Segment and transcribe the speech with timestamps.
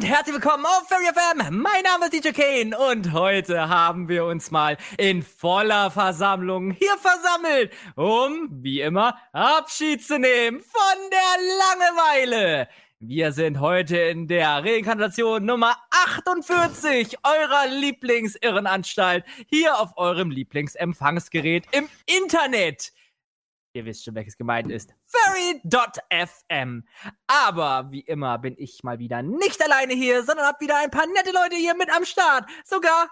[0.00, 1.60] und herzlich willkommen auf Fairy FM.
[1.60, 6.96] Mein Name ist DJ Kane und heute haben wir uns mal in voller Versammlung hier
[6.96, 12.68] versammelt, um, wie immer, Abschied zu nehmen von der Langeweile.
[12.98, 21.90] Wir sind heute in der Reinkarnation Nummer 48 eurer Lieblingsirrenanstalt hier auf eurem Lieblingsempfangsgerät im
[22.06, 22.94] Internet.
[23.72, 24.92] Ihr wisst schon, welches gemeint ist.
[25.06, 26.84] Fairy.fm.
[27.28, 31.06] Aber wie immer bin ich mal wieder nicht alleine hier, sondern hab wieder ein paar
[31.06, 32.48] nette Leute hier mit am Start.
[32.64, 33.08] Sogar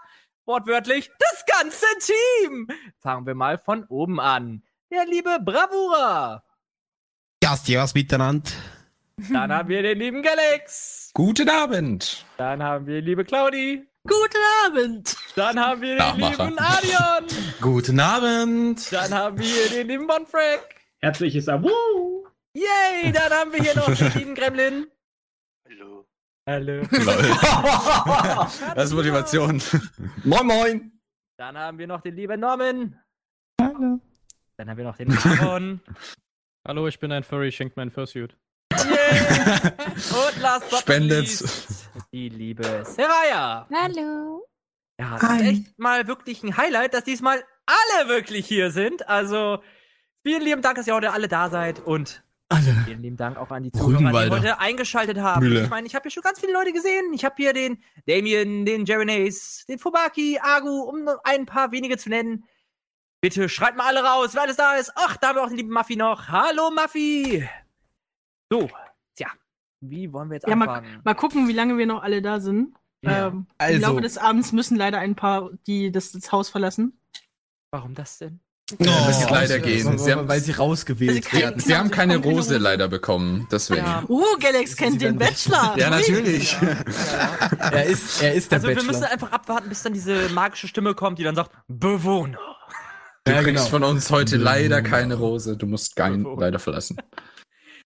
[0.46, 2.66] wortwörtlich das ganze Team.
[3.00, 4.64] Fangen wir mal von oben an.
[4.90, 6.42] Der liebe Bravura.
[7.40, 8.50] Gastjahrs miteinander.
[9.30, 11.10] Dann haben wir den lieben Galax.
[11.14, 12.24] Guten Abend.
[12.36, 13.86] Dann haben wir die liebe Claudi.
[14.08, 15.16] Guten Abend.
[15.36, 16.44] Dann haben wir den Nachmacher.
[16.46, 17.26] lieben Adion.
[17.60, 18.92] Guten Abend.
[18.92, 20.76] Dann haben wir den lieben Bonfrack.
[21.00, 21.70] Herzliches Abo.
[22.54, 24.86] Yay, dann haben wir hier noch den lieben Gremlin.
[25.68, 26.06] Hallo.
[26.48, 26.82] Hallo.
[28.74, 29.62] Das ist Motivation.
[30.24, 31.00] Moin moin.
[31.36, 32.98] Dann haben wir noch den lieben Norman.
[33.60, 34.00] Hallo.
[34.56, 35.80] Dann haben wir noch den Aaron.
[36.66, 38.36] Hallo, ich bin ein Furry, schenkt mein Fursuit.
[40.32, 41.20] Und last but Spendet.
[41.20, 43.66] least, die liebe Seraya.
[43.72, 44.46] Hallo.
[45.00, 49.08] Ja, das ist echt mal wirklich ein Highlight, dass diesmal alle wirklich hier sind.
[49.08, 49.62] Also,
[50.22, 52.74] vielen lieben Dank, dass ihr heute alle da seid und Alle.
[52.84, 55.46] vielen lieben Dank auch an die Zuhörer, die heute eingeschaltet haben.
[55.46, 55.62] Mühle.
[55.64, 57.12] Ich meine, ich habe hier schon ganz viele Leute gesehen.
[57.12, 61.96] Ich habe hier den Damien, den Jerenace, den Fubaki, Agu, um nur ein paar wenige
[61.98, 62.44] zu nennen.
[63.20, 64.92] Bitte schreibt mal alle raus, wer alles da ist.
[64.94, 66.28] Ach, da haben wir auch den lieben Muffy noch.
[66.28, 67.48] Hallo Muffy.
[68.50, 68.68] So,
[69.80, 71.00] wie wollen wir jetzt Ja, mal, anfangen?
[71.04, 72.74] mal gucken, wie lange wir noch alle da sind.
[73.02, 73.28] Ja.
[73.28, 76.98] Ähm, Also- Im Laufe des Abends müssen leider ein paar, die das, das Haus verlassen.
[77.70, 78.40] Warum das denn?
[78.72, 79.96] Oh, müssen leider gehen.
[79.98, 81.58] Sie haben, weil sie rausgewählt Also werden.
[81.60, 83.86] sie haben keine Rose leider bekommen, deswegen.
[83.86, 84.04] Ja.
[84.08, 85.74] Uh, Galax kennt den Bachelor.
[85.78, 86.54] Ja, natürlich.
[87.70, 88.92] Er ist, er ist der Also wir Bachelor.
[88.92, 92.38] müssen einfach abwarten, bis dann diese magische Stimme kommt, die dann sagt, Bewohner.
[93.24, 93.68] Du Ja, kriegst genau.
[93.70, 95.56] von uns heute leider keine Rose.
[95.56, 96.38] Du musst Wo?
[96.38, 96.98] leider verlassen.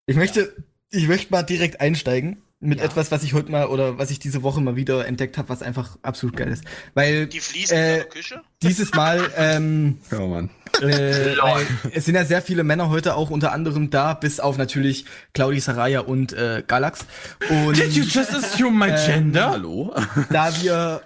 [0.06, 2.84] Ich möchte, ich möchte mal direkt einsteigen mit Ja.
[2.84, 5.62] etwas, was ich heute mal oder was ich diese Woche mal wieder entdeckt habe, was
[5.62, 6.62] einfach absolut geil ist.
[6.94, 8.40] Weil Die Fliesen Äh, in der Küche?
[8.62, 10.50] dieses Mal, ähm, Oh Mann.
[10.80, 14.58] äh, weil es sind ja sehr viele Männer heute auch unter anderem da, bis auf
[14.58, 17.04] natürlich Claudi Saraya und äh, Galax.
[17.50, 19.50] Und just assume my gender?
[19.50, 19.92] Hallo?
[20.30, 21.02] da wir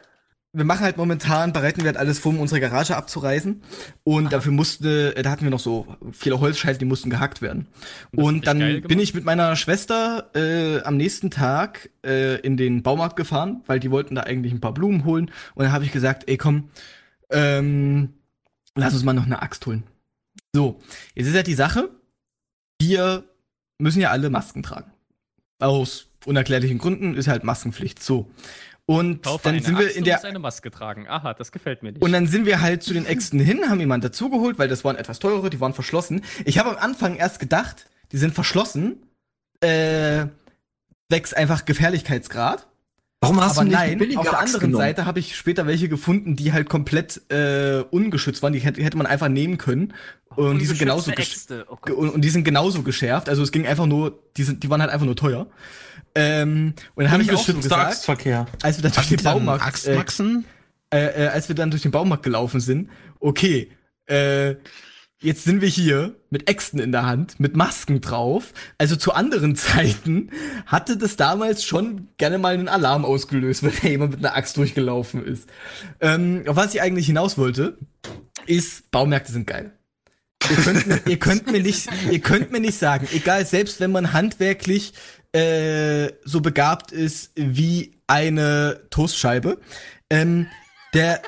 [0.57, 3.63] wir machen halt momentan, bereiten wir halt alles vor, um unsere Garage abzureißen.
[4.05, 7.67] Und dafür musste, äh, da hatten wir noch so viele Holzscheite, die mussten gehackt werden.
[8.13, 12.83] Und Und, dann bin ich mit meiner Schwester äh, am nächsten Tag äh, in den
[12.83, 15.31] Baumarkt gefahren, weil die wollten da eigentlich ein paar Blumen holen.
[15.55, 16.71] Und dann habe ich gesagt, ey komm,
[17.29, 18.15] ähm,
[18.75, 19.83] lass uns mal noch eine Axt holen.
[20.55, 20.81] So,
[21.15, 21.91] jetzt ist halt die Sache,
[22.81, 23.25] wir
[23.79, 24.91] müssen ja alle Masken tragen.
[25.59, 28.03] Aus unerklärlichen Gründen ist halt Maskenpflicht.
[28.03, 28.31] So.
[28.87, 31.09] Und Kaufe dann sind wir Axt in und der eine Maske tragen.
[31.09, 32.03] Aha, das gefällt mir nicht.
[32.03, 34.95] und dann sind wir halt zu den Äxten hin, haben jemanden dazugeholt, weil das waren
[34.95, 36.23] etwas teurere, die waren verschlossen.
[36.45, 39.03] Ich habe am Anfang erst gedacht, die sind verschlossen,
[39.61, 40.27] äh,
[41.09, 42.69] wächst einfach Gefährlichkeitsgrad.
[43.21, 44.85] Warum hast Aber du nicht nein, auf der Axt anderen genommen?
[44.85, 48.53] Seite habe ich später welche gefunden, die halt komplett äh, ungeschützt waren.
[48.53, 49.95] Die hätte, hätte man einfach nehmen können.
[50.37, 51.11] Und die sind genauso.
[51.69, 53.29] Oh und, und die sind genauso geschärft.
[53.29, 55.47] Also es ging einfach nur, die, sind, die waren halt einfach nur teuer.
[56.19, 58.09] Ähm, und dann habe ich auch so gesagt,
[58.63, 60.01] als wir dann durch den Baumarkt, äh,
[60.91, 62.89] äh, äh, als wir dann durch den Baumarkt gelaufen sind,
[63.21, 63.71] okay,
[64.07, 64.55] äh,
[65.21, 68.55] jetzt sind wir hier mit Äxten in der Hand, mit Masken drauf.
[68.79, 70.31] Also zu anderen Zeiten
[70.65, 74.57] hatte das damals schon gerne mal einen Alarm ausgelöst, wenn da jemand mit einer Axt
[74.57, 75.51] durchgelaufen ist.
[76.01, 77.77] Ähm, auf was ich eigentlich hinaus wollte,
[78.47, 79.73] ist, Baumärkte sind geil.
[80.49, 83.91] Ihr könnt, mir, ihr könnt mir nicht, ihr könnt mir nicht sagen, egal, selbst wenn
[83.91, 84.93] man handwerklich
[85.37, 89.61] äh, so begabt ist wie eine Toastscheibe,
[90.11, 90.47] ähm,
[90.95, 91.23] der,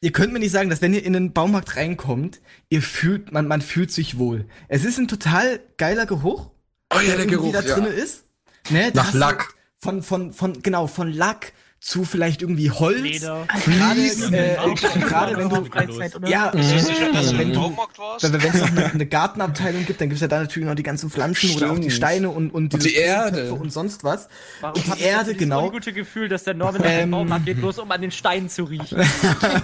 [0.00, 2.40] ihr könnt mir nicht sagen, dass wenn ihr in den Baumarkt reinkommt,
[2.70, 4.46] ihr fühlt, man, man fühlt sich wohl.
[4.68, 6.50] Es ist ein total geiler Geruch,
[6.92, 7.52] Oh ja, der Geruch.
[7.52, 7.76] da Ja.
[7.86, 8.24] ist.
[8.70, 9.54] Ne, Nach Lack.
[9.78, 13.00] Von, von, von, genau, von Lack zu vielleicht irgendwie Holz.
[13.00, 13.46] Leder.
[13.66, 16.28] Äh, gerade wenn du, Freizeit, oder?
[16.28, 20.40] ja, du wenn du, Baumarkt es noch eine, eine Gartenabteilung gibt, dann gibt's ja da
[20.40, 21.92] natürlich noch die ganzen Pflanzen oder auch die Stimmt.
[21.94, 23.54] Steine und, und, Und die Erde.
[23.54, 24.28] Und sonst was.
[24.60, 25.66] Warum Und die ich Erde, dieses genau.
[25.66, 27.10] ungute Gefühl, dass der Norman nach dem Ähm.
[27.10, 29.00] Baumarkt geht, bloß um an den Steinen zu riechen.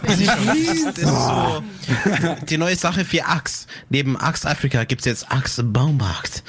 [0.07, 1.63] Das ist so
[2.49, 3.67] die neue Sache für Axe.
[3.89, 6.43] Neben Axe Afrika gibt's jetzt Axe Baumarkt.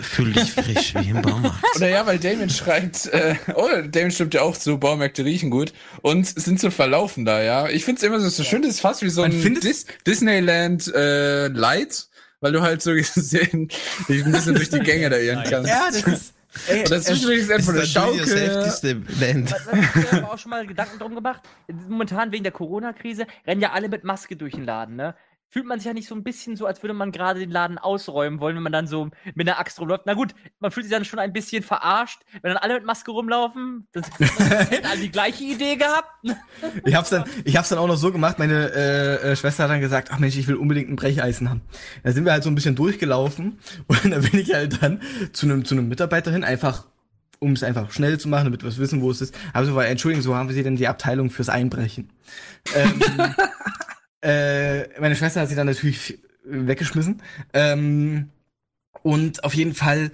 [0.00, 1.64] Fühl dich frisch wie im Baumarkt.
[1.76, 4.78] Oder ja, weil Damien schreibt, äh, oh, Damien stimmt ja auch zu,
[5.12, 5.72] Baumärkte riechen gut
[6.02, 7.68] und sind so verlaufen da, ja.
[7.68, 11.48] Ich find's immer so, so schön, das ist fast wie so ein Dis Disneyland äh,
[11.48, 12.06] Light,
[12.40, 13.68] weil du halt so gesehen
[14.08, 15.68] dich ein bisschen durch die Gänge da irren kannst.
[15.68, 16.34] Ja, das ist,
[16.68, 20.02] Ey, Und dazwischen ist Das einfach eine ist natürlich das Schaukel.
[20.02, 21.40] Ich habe auch schon mal Gedanken drum gemacht.
[21.88, 25.14] Momentan wegen der Corona-Krise rennen ja alle mit Maske durch den Laden, ne?
[25.52, 27.76] Fühlt man sich ja nicht so ein bisschen so, als würde man gerade den Laden
[27.76, 30.04] ausräumen wollen, wenn man dann so mit einer Axt rumläuft.
[30.06, 33.10] Na gut, man fühlt sich dann schon ein bisschen verarscht, wenn dann alle mit Maske
[33.10, 33.86] rumlaufen.
[33.92, 36.08] Das, hätten alle die gleiche Idee gehabt.
[36.86, 38.38] Ich hab's dann, ich hab's dann auch noch so gemacht.
[38.38, 41.60] Meine äh, äh, Schwester hat dann gesagt, ach Mensch, ich will unbedingt ein Brecheisen haben.
[42.02, 43.58] Da sind wir halt so ein bisschen durchgelaufen
[43.88, 45.02] und dann bin ich halt dann
[45.34, 46.86] zu einem zu einem Mitarbeiter hin, einfach
[47.40, 49.34] um es einfach schnell zu machen, damit wir wissen, wo es ist.
[49.52, 52.08] Aber so war, entschuldigen, so haben wir sie denn die Abteilung fürs Einbrechen.
[52.74, 53.02] ähm,
[54.22, 57.22] äh, meine Schwester hat sie dann natürlich weggeschmissen.
[57.52, 58.30] Ähm,
[59.02, 60.12] und auf jeden Fall,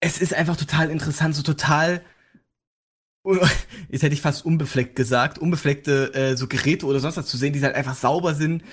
[0.00, 2.02] es ist einfach total interessant, so total
[3.88, 7.52] jetzt hätte ich fast unbefleckt gesagt, unbefleckte äh, so Geräte oder sonst was zu sehen,
[7.52, 8.64] die halt einfach sauber sind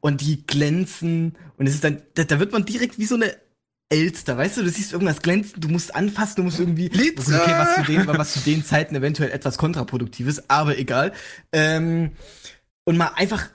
[0.00, 3.36] und die glänzen und es ist dann, da, da wird man direkt wie so eine
[3.90, 7.40] Elster, weißt du, du siehst irgendwas glänzen, du musst anfassen, du musst irgendwie, Glitzer!
[7.42, 11.12] okay, was zu den, was zu den Zeiten eventuell etwas kontraproduktives, aber egal,
[11.52, 12.12] ähm,
[12.84, 13.48] und mal einfach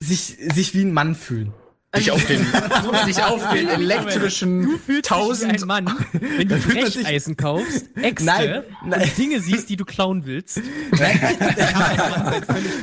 [0.00, 1.52] sich, sich wie ein Mann fühlen.
[1.96, 2.46] Dich auf den,
[3.06, 6.66] dich auf den elektrischen 1000 Mann, wenn du sich-
[7.02, 9.00] Brecheisen kaufst, Äxte Nein, nein.
[9.02, 10.60] und Dinge siehst, die du klauen willst.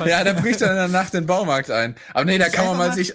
[0.04, 1.94] Ja, da bricht er in der Nacht den Baumarkt ein.
[2.14, 3.14] Aber nee, da kann man mal sich,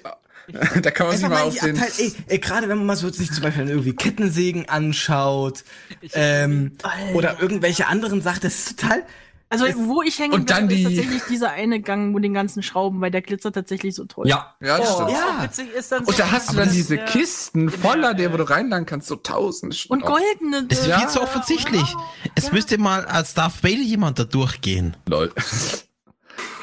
[0.81, 3.09] da kann man sich mal auf den, Abteil, ey, ey gerade wenn man mal so
[3.09, 5.65] sich zum Beispiel irgendwie Kettensägen anschaut,
[6.13, 6.71] ähm,
[7.13, 9.03] oder irgendwelche anderen Sachen, das ist total,
[9.51, 12.33] Also, wo ich hängen Und dann bleibe, ist die- tatsächlich dieser eine Gang mit den
[12.33, 14.27] ganzen Schrauben, weil der glitzert tatsächlich so toll.
[14.27, 15.11] Ja, ja, das stimmt.
[15.11, 15.43] ja.
[15.43, 17.05] Witzig ist dann Und da hast du dann diese ja.
[17.05, 19.91] Kisten voller, der, wo du reinladen kannst, so tausend Stück.
[19.91, 20.65] Und goldene.
[20.69, 20.99] Es ist Ja.
[20.99, 21.95] viel zu offensichtlich.
[22.35, 24.95] Es müsste mal als Darth Vader jemand da durchgehen.
[25.07, 25.31] Lol.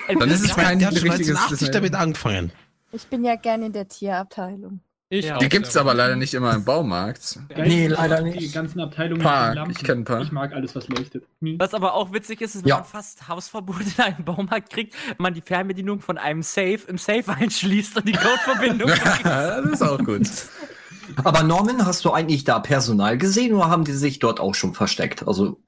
[0.09, 2.53] Ey, Dann ist es kein der hat schon richtiges 1980 damit angefangen.
[2.93, 4.81] Ich bin ja gerne in der Tierabteilung.
[5.11, 5.39] Ich Ja.
[5.39, 5.81] Die gibt's ja.
[5.81, 7.39] aber leider nicht immer im Baumarkt.
[7.57, 8.55] Nee, leider Die nicht.
[8.55, 9.71] ganzen Abteilungen Park, Lampen.
[9.73, 10.21] ich kenn ein paar.
[10.21, 11.25] Ich mag alles, was leuchtet.
[11.41, 11.59] Hm.
[11.59, 12.77] Was aber auch witzig ist, ist, wenn Ja.
[12.77, 16.99] man fast Hausverbot in einem Baumarkt kriegt, wenn man die Fernbedienung von einem Safe im
[16.99, 18.91] Safe einschließt und die Codeverbindung
[19.25, 20.29] das ist auch gut.
[21.25, 24.75] Aber Norman, hast du eigentlich da Personal gesehen oder haben die sich dort auch schon
[24.75, 25.27] versteckt?
[25.27, 25.59] Also,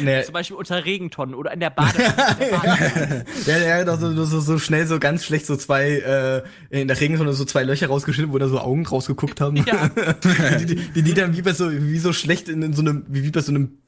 [0.00, 3.24] ne, Zum Beispiel unter Regentonnen oder in der Badewanne.
[3.46, 7.00] ja, ja, doch so, so, so schnell, so ganz schlecht so zwei, äh, in der
[7.00, 9.56] Regentonne so zwei Löcher rausgeschnitten, wo da so Augen rausgeguckt haben.
[9.56, 9.88] Ja.
[10.58, 13.04] die, die, die, die dann wie bei so, wie so schlecht in, in so einem,
[13.08, 13.78] wie, wie bei so einem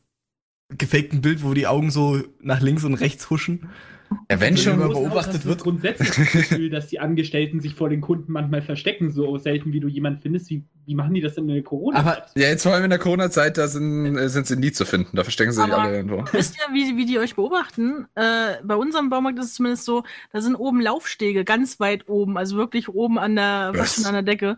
[0.76, 3.70] gefakten Bild, wo die Augen so nach links und rechts huschen.
[4.10, 5.60] Ja, wenn Wenn schon, Großen beobachtet wird.
[5.62, 9.80] Grundsätzlich das Gefühl, dass die Angestellten sich vor den Kunden manchmal verstecken, so selten wie
[9.80, 10.50] du jemanden findest.
[10.50, 12.90] Wie, wie machen die das denn in der corona Aber- ja, jetzt vor allem in
[12.90, 15.16] der Corona-Zeit, da sind, äh, sind sie nie zu finden.
[15.16, 16.24] Da verstecken sie sich alle irgendwo.
[16.32, 18.06] Wisst ihr, wie, wie die euch beobachten?
[18.14, 22.36] Äh, bei unserem Baumarkt ist es zumindest so, da sind oben Laufstege, ganz weit oben,
[22.38, 23.78] also wirklich oben an der, Was?
[23.80, 24.56] fast schon an der Decke.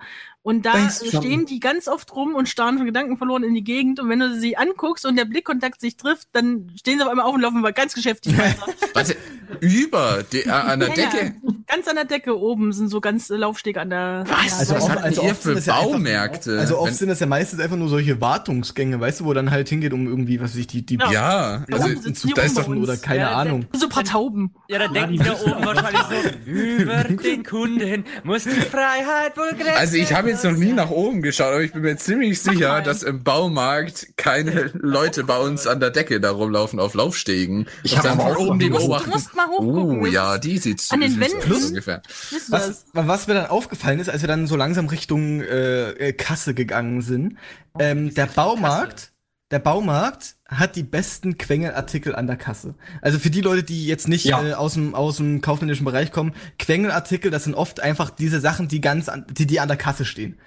[0.49, 3.63] Und da schon- stehen die ganz oft rum und starren von Gedanken verloren in die
[3.65, 4.01] Gegend.
[4.01, 7.27] Und wenn du sie anguckst und der Blickkontakt sich trifft, dann stehen sie auf einmal
[7.27, 8.67] auf und laufen mal ganz geschäftig weiter.
[8.95, 9.15] Warte,
[9.61, 11.25] über die, äh, an der Ja, Decke?
[11.43, 11.53] ja.
[11.67, 14.25] Ganz an der Decke oben sind so ganz äh, Laufstege an der.
[14.27, 14.59] Was?
[14.59, 16.59] Also Was oft- habt also ihr für das ja einfach- Baumärkte?
[16.59, 19.51] Also oft Wenn- sind das ja meistens einfach nur solche Wartungsgänge, weißt du, wo dann
[19.51, 21.65] halt hingeht, um irgendwie, was weiß ich, die, die Ja.
[21.71, 21.89] also,
[22.35, 23.67] da ist doch oder keine Ja, Ahnung.
[23.89, 24.55] Ein paar Tauben.
[24.69, 29.77] Ja, da denken wir oben wahrscheinlich so, über den Kunden muss die Freiheit wohl grenzen.
[29.77, 32.83] Also ich habe jetzt noch nie nach oben geschaut, aber ich bin mir ziemlich sicher,
[32.83, 37.67] dass im Baumarkt keine Leute bei uns an der Decke da rumlaufen auf Laufstegen.
[37.83, 39.11] Ich Und hab dann aber auch oben die beobachten.
[39.11, 40.01] Du musst mal hochgucken.
[40.03, 41.51] Oh ja, die sieht An den Wänden?
[41.51, 42.03] aus ungefähr.
[42.49, 46.55] Was, was mir dann aufgefallen ist, als wir dann so langsam Richtung äh, äh, Kasse
[46.55, 47.37] gegangen sind,
[47.79, 49.13] ähm, der Baumarkt,
[49.51, 52.75] der Baumarkt hat die besten Quengelartikel an der Kasse.
[53.01, 54.43] Also für die Leute, die jetzt nicht Ja.
[54.45, 58.69] äh, aus dem aus dem kaufmännischen Bereich kommen, Quengelartikel, das sind oft einfach diese Sachen,
[58.69, 60.39] die ganz an, die die an der Kasse stehen.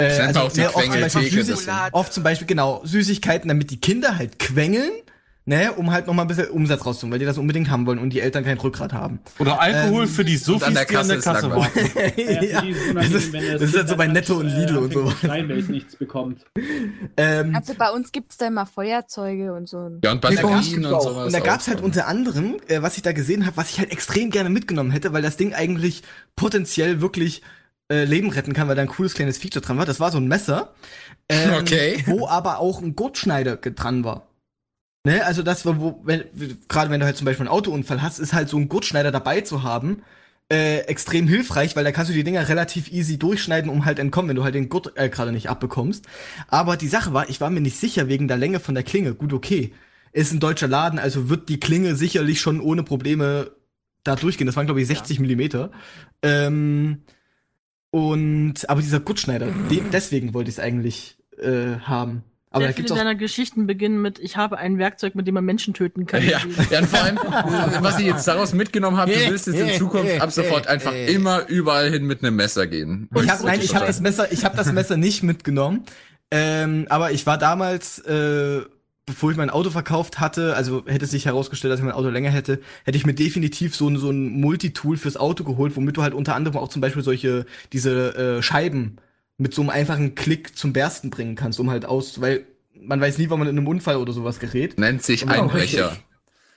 [0.00, 3.70] Äh, man auch die ne, oft, zum Beispiel Süßig, oft zum Beispiel genau Süßigkeiten, damit
[3.70, 4.92] die Kinder halt quengeln.
[5.48, 7.98] Ne, um halt noch mal ein bisschen Umsatz rauszuholen, weil die das unbedingt haben wollen
[7.98, 9.18] und die Eltern kein Rückgrat haben.
[9.38, 11.78] Oder Alkohol Ähm, für die Suffis, an der die an der Kasse Kasse warten.
[12.18, 14.92] Ja, ja, die das ist, wenn das ist halt so bei Netto und Lidl und
[14.92, 15.10] so.
[15.10, 16.44] Schreien, weil es nichts bekommt.
[17.16, 19.90] Ähm, Also bei uns gibt's da immer Feuerzeuge und so.
[20.04, 21.26] Ja, und bei gibt's und sowas.
[21.28, 23.90] Und da gab's halt unter anderem, äh, was ich da gesehen habe, was ich halt
[23.90, 26.02] extrem gerne mitgenommen hätte, weil das Ding eigentlich
[26.36, 27.40] potenziell wirklich
[27.90, 29.86] äh, Leben retten kann, weil da ein cooles kleines Feature dran war.
[29.86, 30.74] Das war so ein Messer,
[31.30, 32.02] ähm, Okay.
[32.04, 34.27] wo aber auch ein Gurtschneider dran war.
[35.04, 36.24] Ne, also das war, wo, wenn,
[36.68, 39.40] gerade wenn du halt zum Beispiel einen Autounfall hast, ist halt so ein Gurtschneider dabei
[39.40, 40.02] zu haben,
[40.50, 44.30] äh, extrem hilfreich, weil da kannst du die Dinger relativ easy durchschneiden, um halt entkommen,
[44.30, 46.06] wenn du halt den Gurt äh, gerade nicht abbekommst.
[46.48, 49.14] Aber die Sache war, ich war mir nicht sicher wegen der Länge von der Klinge.
[49.14, 49.72] Gut, okay.
[50.12, 53.52] Ist ein deutscher Laden, also wird die Klinge sicherlich schon ohne Probleme
[54.04, 54.46] da durchgehen.
[54.46, 55.70] Das waren, glaube ich, 60 Millimeter.
[56.22, 57.02] Ähm,
[57.90, 59.48] und, aber dieser Gutschneider,
[59.92, 62.24] deswegen wollte ich es eigentlich äh, haben.
[62.50, 65.74] Aber Sehr viele deiner Geschichten beginnen mit, ich habe ein Werkzeug, mit dem man Menschen
[65.74, 66.22] töten kann.
[66.22, 66.40] Ja,
[66.70, 67.18] ja, und vor allem,
[67.80, 71.46] was ich jetzt daraus mitgenommen habe, du willst jetzt in Zukunft ab sofort einfach immer
[71.48, 73.08] überall hin mit einem Messer gehen.
[73.14, 75.84] Ich hab, nein, ich habe hab das Messer, ich habe das Messer nicht mitgenommen.
[76.30, 78.60] Ähm, aber ich war damals, äh,
[79.06, 82.30] bevor ich mein Auto verkauft hatte, also hätte sich herausgestellt, dass ich mein Auto länger
[82.30, 86.02] hätte, hätte ich mir definitiv so ein so ein Multitool fürs Auto geholt, womit du
[86.02, 88.98] halt unter anderem auch zum Beispiel solche diese äh, Scheiben
[89.38, 93.18] mit so einem einfachen Klick zum Bersten bringen kannst, um halt aus, weil man weiß
[93.18, 94.78] nie, wann man in einem Unfall oder sowas gerät.
[94.78, 95.96] Nennt sich Genau, Einbrecher.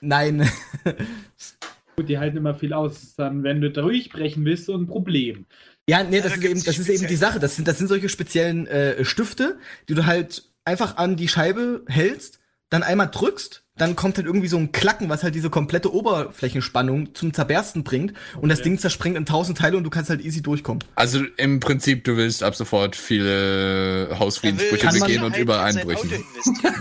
[0.02, 0.50] Nein.
[1.96, 3.16] Gut, die halten immer viel aus.
[3.16, 5.46] Dann, wenn du durchbrechen willst, so ein Problem.
[5.88, 7.40] Ja, nee, Ja, das da ist eben, das die ist eben die Sache.
[7.40, 9.60] Das sind, das sind solche speziellen äh, Stifte,
[9.90, 14.48] die du halt einfach an die Scheibe hältst, dann einmal drückst, dann kommt halt irgendwie
[14.48, 18.70] so ein Klacken, was halt diese komplette Oberflächenspannung zum Zerbersten bringt und das Okay.
[18.70, 20.84] Ding zerspringt in tausend Teile und du kannst halt easy durchkommen.
[20.96, 26.10] Also im Prinzip, du willst ab sofort viele Hausfriedensbrüche begehen und überall einbrechen.
[26.10, 26.24] sein.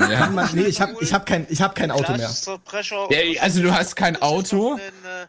[0.10, 0.18] Ja.
[0.18, 2.30] Kann man, nee, ich hab, ich hab kein, ich hab kein Auto mehr.
[3.10, 3.62] Ja, also so.
[3.62, 4.76] du hast kein Das Auto?
[4.76, 5.26] äh.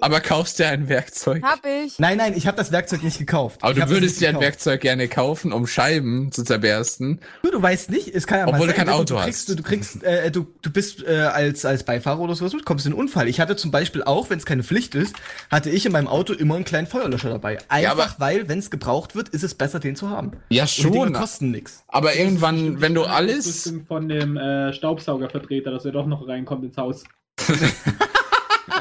[0.00, 1.42] Aber kaufst dir ein Werkzeug.
[1.42, 1.98] Hab ich.
[1.98, 3.58] Nein, nein, ich habe das Werkzeug nicht gekauft.
[3.62, 4.44] Aber ich du das würdest dir ein gekauft.
[4.46, 7.20] Werkzeug gerne kaufen, um Scheiben zu zerbersten.
[7.42, 9.24] Du, du weißt nicht, es kann ja Obwohl mal du kein sein, Auto du hast.
[9.26, 12.86] kriegst, Du kriegst, äh, du, du bist äh, als als Beifahrer oder sowas, du kommst
[12.86, 13.28] in einen Unfall.
[13.28, 15.14] Ich hatte zum Beispiel auch, wenn es keine Pflicht ist,
[15.50, 17.58] hatte ich in meinem Auto immer einen kleinen Feuerlöscher dabei.
[17.68, 20.32] Einfach aber- weil, wenn es gebraucht wird, ist es besser, den zu haben.
[20.50, 21.12] Ja, Und die schon.
[21.12, 21.84] kosten nix.
[21.88, 23.74] Aber irgendwann, wenn du Das ist alles.
[23.86, 27.04] von dem äh, Staubsaugervertreter, dass er doch noch reinkommt ins Haus.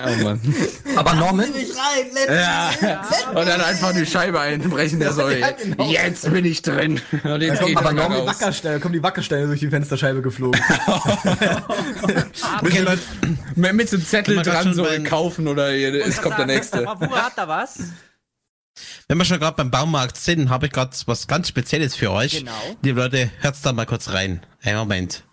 [0.04, 0.42] Oh Mann.
[0.96, 1.54] Aber Norman,
[2.28, 2.72] Ja.
[3.30, 5.32] Und dann einfach die Scheibe einbrechen, der soll.
[5.42, 5.90] Ja, genau.
[5.90, 7.02] Jetzt bin ich drin.
[7.24, 8.28] Und jetzt geht aber er raus.
[8.28, 10.62] Wackersteine, kommen die Wackersteine durch die Fensterscheibe geflogen.
[12.64, 13.02] Okay, Leute,
[13.56, 16.22] mit, mit so einem Zettel Wenn wir grad dran schon so kaufen oder hier, es
[16.22, 16.84] kommt der nächste.
[16.84, 17.80] Bravura hat da was?
[19.08, 22.40] Wenn wir schon gerade beim Baumarkt sind, habe ich gerade was ganz Spezielles für euch.
[22.40, 22.52] Genau.
[22.84, 24.46] Die Leute, hört's da mal kurz rein.
[24.64, 25.24] Einen Moment.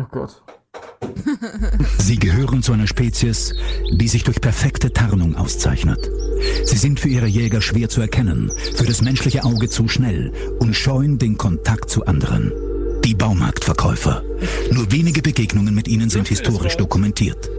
[0.00, 0.42] oh Gott.
[1.98, 3.54] Sie gehören zu einer Spezies,
[3.92, 6.10] die sich durch perfekte Tarnung auszeichnet.
[6.64, 10.74] Sie sind für ihre Jäger schwer zu erkennen, für das menschliche Auge zu schnell und
[10.74, 12.52] scheuen den Kontakt zu anderen.
[13.04, 14.22] Die Baumarktverkäufer.
[14.72, 17.50] Nur wenige Begegnungen mit ihnen sind historisch dokumentiert.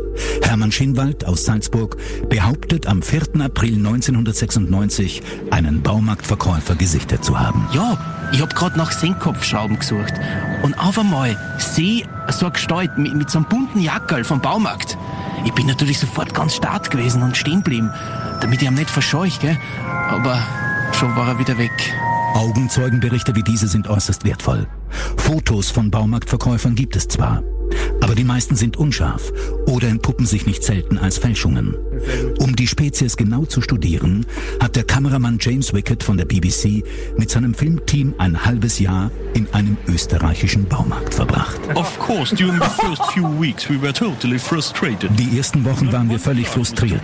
[0.42, 1.98] Hermann Schinwald aus Salzburg
[2.30, 3.42] behauptet am 4.
[3.42, 5.22] April 1996
[5.52, 7.68] einen Baumarktverkäufer gesichtet zu haben.
[7.74, 10.14] Ja, ich hab grad nach Senkkopfschrauben gesucht.
[10.62, 14.98] Und auf einmal seh so eine Gestalt mit, mit so einem bunten Jackerl vom Baumarkt.
[15.46, 17.92] Ich bin natürlich sofort ganz stark gewesen und stehen geblieben,
[18.42, 19.58] damit ich ihm nicht verscheuch, gell?
[20.10, 20.42] Aber
[20.94, 21.94] schon war er wieder weg.
[22.34, 24.68] Augenzeugenberichte wie diese sind äußerst wertvoll.
[25.18, 27.44] Fotos von Baumarktverkäufern gibt es zwar,
[28.02, 29.32] aber die meisten sind unscharf
[29.66, 31.76] oder entpuppen sich nicht selten als Fälschungen.
[32.40, 34.26] Um die Spezies genau zu studieren,
[34.62, 36.84] hat der Kameramann James Wickett von der BBC
[37.18, 41.60] mit seinem Filmteam ein halbes Jahr in einem österreichischen Baumarkt verbracht.
[41.76, 45.10] Of course, during the first few weeks we were totally frustrated.
[45.18, 47.02] Die ersten Wochen waren wir völlig frustriert.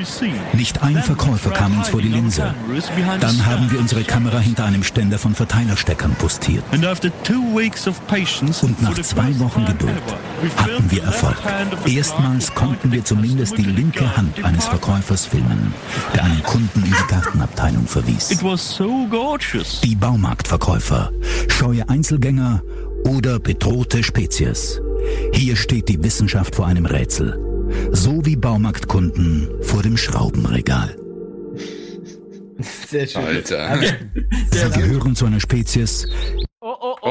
[0.54, 2.54] Nicht ein Verkäufer kam uns vor die Linse.
[3.20, 6.64] Dann haben wir unsere Kamera hinter einem Ständer von Verteilersteckern postiert.
[6.72, 6.82] Und
[8.82, 10.04] nach zwei Wochen Geduld
[10.58, 11.38] hatten wir Erfolg.
[11.86, 14.83] Erstmals konnten wir zumindest die linke Hand eines Verkäufers
[15.28, 15.74] filmen,
[16.14, 18.32] der einen Kunden in die Gartenabteilung verwies.
[18.32, 19.82] It was so gorgeous.
[19.82, 21.12] Die Baumarktverkäufer,
[21.48, 22.62] scheue Einzelgänger
[23.08, 24.82] oder bedrohte Spezies.
[25.34, 27.40] Hier steht die Wissenschaft vor einem Rätsel.
[27.92, 30.96] So wie Baumarktkunden vor dem Schraubenregal.
[32.88, 33.24] Sehr schön.
[33.24, 33.78] Alter.
[34.52, 36.08] Sie gehören zu einer Spezies,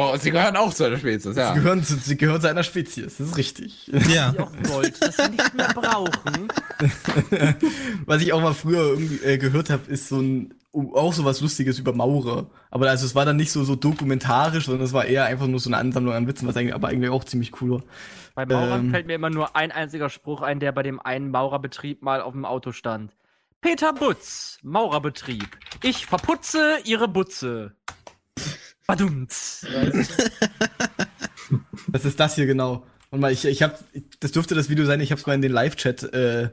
[0.02, 1.54] Oh, sie gehören auch zu einer Spezies, Sie ja.
[1.54, 3.90] gehören, zu, sie gehören zu einer Spezies, das ist richtig.
[4.08, 4.34] Ja.
[4.38, 6.48] Auch Gold, das wir nicht mehr brauchen.
[8.06, 11.42] Was ich auch mal früher irgendwie äh, gehört habe, ist so ein auch so was
[11.42, 12.46] Lustiges über Maurer.
[12.70, 15.60] Aber also es war dann nicht so so dokumentarisch, sondern es war eher einfach nur
[15.60, 17.82] so eine Ansammlung an Witzen, was eigentlich aber eigentlich auch ziemlich cool war.
[18.34, 18.90] Bei Maurern Ähm.
[18.90, 22.32] fällt mir immer nur ein einziger Spruch ein, der bei dem einen Maurerbetrieb mal auf
[22.32, 23.12] dem Auto stand.
[23.60, 25.46] Peter Butz, Maurerbetrieb.
[25.82, 27.76] Ich verputze ihre Butze.
[28.92, 29.66] Badumts.
[31.88, 32.86] Das ist das hier genau.
[33.10, 33.74] Und mal, ich, ich habe,
[34.20, 36.48] das dürfte das Video sein, ich habe es mal in den Live-Chat äh,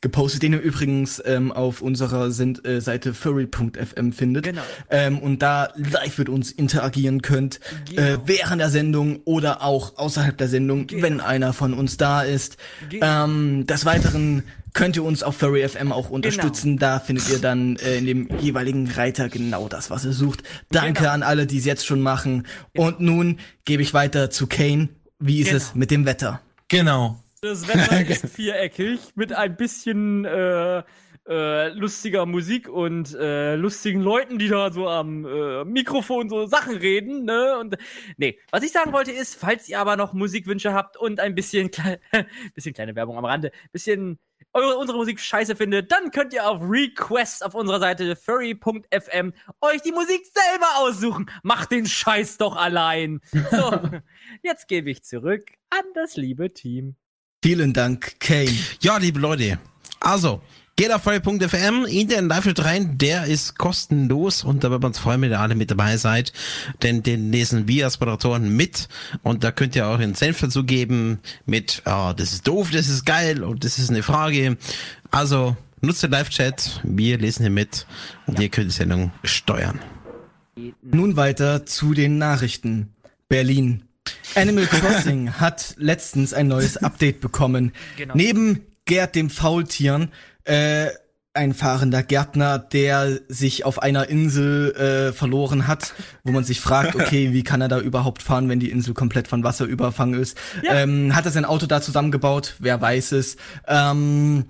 [0.00, 4.44] gepostet, den ihr übrigens ähm, auf unserer Send äh, Seite furry.fm findet.
[4.44, 4.60] Genau.
[4.90, 7.58] Ähm, und da live mit uns interagieren könnt,
[7.92, 8.22] äh, Genau.
[8.26, 12.56] während der Sendung oder auch außerhalb der Sendung, wenn einer von uns da ist.
[12.90, 13.24] Genau.
[13.24, 14.42] Ähm, des Weiteren
[14.74, 16.78] könnt ihr uns auf Furry FM auch unterstützen.
[16.78, 20.42] Da findet ihr dann äh, in dem jeweiligen Reiter genau das, was ihr sucht.
[20.70, 21.12] Danke Genau.
[21.12, 22.46] an alle, die es jetzt schon machen.
[22.76, 24.88] Und nun gebe ich weiter zu Kane.
[25.18, 25.56] Wie ist Genau.
[25.58, 26.40] es mit dem Wetter?
[26.68, 27.22] Genau.
[27.44, 30.82] Das Wetter ist viereckig mit ein bisschen äh,
[31.28, 36.74] äh, lustiger Musik und äh, lustigen Leuten, die da so am äh, Mikrofon so Sachen
[36.74, 37.58] reden, ne?
[37.58, 37.76] Und
[38.16, 41.70] nee, was ich sagen wollte ist, falls ihr aber noch Musikwünsche habt und ein bisschen,
[41.70, 42.00] klei
[42.54, 44.18] bisschen kleine Werbung am Rande, bisschen
[44.54, 49.82] eure, unsere Musik scheiße findet, dann könnt ihr auf Request auf unserer Seite furry.fm euch
[49.82, 51.30] die Musik selber aussuchen.
[51.42, 53.20] Macht den Scheiß doch allein.
[53.50, 53.78] So,
[54.42, 56.96] jetzt gebe ich zurück an das liebe Team.
[57.44, 58.48] Vielen Dank, Kane.
[58.80, 59.58] Ja, liebe Leute.
[60.00, 60.40] Also,
[60.76, 64.98] geht auf feuer.fm in den live rein, der ist kostenlos und da wird man uns
[64.98, 66.32] freuen, wenn ihr alle mit dabei seid,
[66.82, 68.88] denn den lesen wir als Moderatoren mit
[69.22, 72.88] und da könnt ihr auch einen Senf dazu geben mit, ah, das ist doof, das
[72.88, 74.56] ist geil und das ist eine Frage.
[75.10, 77.86] Also, nutzt den Live-Chat, wir lesen hier mit
[78.26, 79.80] und ihr könnt die Sendung steuern.
[80.80, 82.88] Nun weiter zu den Nachrichten.
[83.28, 83.83] Berlin.
[84.34, 87.72] Animal Crossing hat letztens ein neues Update bekommen.
[87.96, 88.14] Genau.
[88.16, 90.10] Neben Gerd dem Faultieren,
[90.44, 90.88] äh,
[91.34, 95.92] ein fahrender Gärtner, der sich auf einer Insel äh, verloren hat,
[96.22, 99.26] wo man sich fragt, okay, wie kann er da überhaupt fahren, wenn die Insel komplett
[99.26, 100.38] von Wasser überfangen ist?
[100.62, 100.74] Ja.
[100.74, 102.54] Ähm, hat er sein Auto da zusammengebaut?
[102.60, 103.36] Wer weiß es?
[103.66, 104.44] Ähm,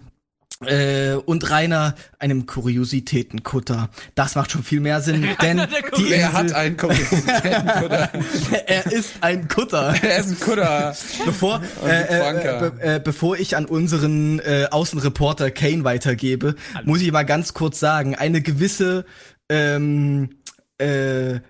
[0.60, 3.90] äh, und Rainer einem Kuriositätenkutter.
[4.14, 8.10] Das macht schon viel mehr Sinn, denn die Insel, hat einen Kuriositätenkutter?
[8.66, 9.94] er ist ein Kutter.
[10.04, 10.94] Er ist ein Kutter.
[11.24, 17.10] Bevor, äh, äh, be äh, bevor ich an unseren äh, Außenreporter Kane weitergebe, muss ich
[17.10, 19.04] mal ganz kurz sagen, eine gewisse,
[19.48, 20.30] ähm,
[20.78, 21.40] äh,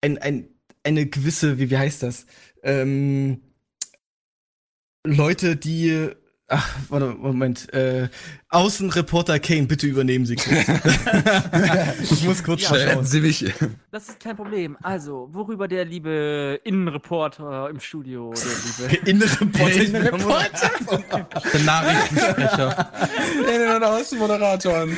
[0.00, 0.48] ein, ein,
[0.82, 2.26] eine gewisse, wie, wie heißt das?
[2.62, 3.40] Ähm,
[5.06, 6.10] Leute, die
[6.48, 7.72] Ach, warte, Moment.
[7.72, 8.08] Äh,
[8.54, 10.68] Außenreporter Kane, bitte übernehmen Sie kurz.
[12.02, 13.04] ich muss kurz Ja, schauen.
[13.04, 13.52] Sie mich.
[13.90, 14.76] Das ist kein Problem.
[14.80, 21.04] Also, worüber der liebe Innenreporter im Studio, der liebe Innenreporter, bin
[21.52, 22.92] Der Nachrichtensprecher.
[23.52, 24.96] Innen- und Außenmoderatoren.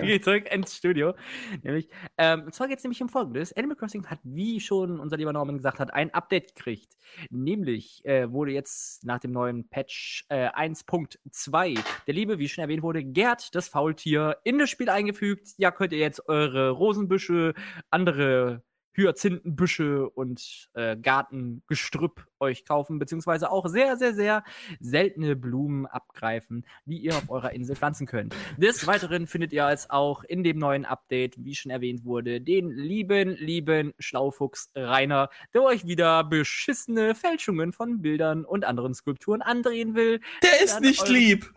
[0.00, 1.14] Geht zurück ins Studio.
[1.62, 3.52] Nämlich, ähm, und zwar geht es nämlich um Folgendes.
[3.56, 6.96] Animal Crossing hat, wie schon unser lieber Norman gesagt hat, ein Update gekriegt.
[7.30, 12.82] Nämlich äh, wurde jetzt nach dem neuen Patch äh, 1.2 der liebe, wie schon erwähnt
[12.82, 15.54] wurde, Gerd, das Faultier, in das Spiel eingefügt.
[15.56, 17.54] Ja, könnt ihr jetzt eure Rosenbüsche,
[17.90, 24.44] andere Hyazinthenbüsche und äh, Gartengestrüpp euch kaufen, beziehungsweise auch sehr, sehr, sehr
[24.80, 28.34] seltene Blumen abgreifen, die ihr auf eurer Insel pflanzen könnt.
[28.56, 32.70] Des Weiteren findet ihr als auch in dem neuen Update, wie schon erwähnt wurde, den
[32.70, 39.94] lieben, lieben Schlaufuchs Rainer, der euch wieder beschissene Fälschungen von Bildern und anderen Skulpturen andrehen
[39.94, 40.20] will.
[40.42, 41.52] Der ist nicht lieb.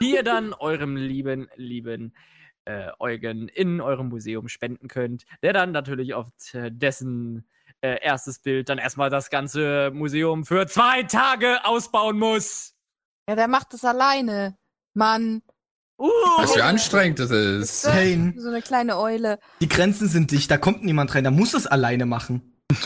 [0.00, 2.12] Die ihr dann eurem lieben, lieben
[2.68, 7.48] äh, Eugen in eurem Museum spenden könnt, der dann natürlich auf dessen
[7.80, 12.74] äh, erstes Bild dann erstmal das ganze Museum für zwei Tage ausbauen muss.
[13.28, 14.56] Ja, der macht das alleine.
[14.94, 15.42] Mann.
[15.98, 17.84] Uh, Was für anstrengend das ist.
[17.84, 19.38] Kane, So eine kleine Eule.
[19.60, 22.54] die Grenzen sind dicht, da kommt niemand rein, da muss es alleine machen.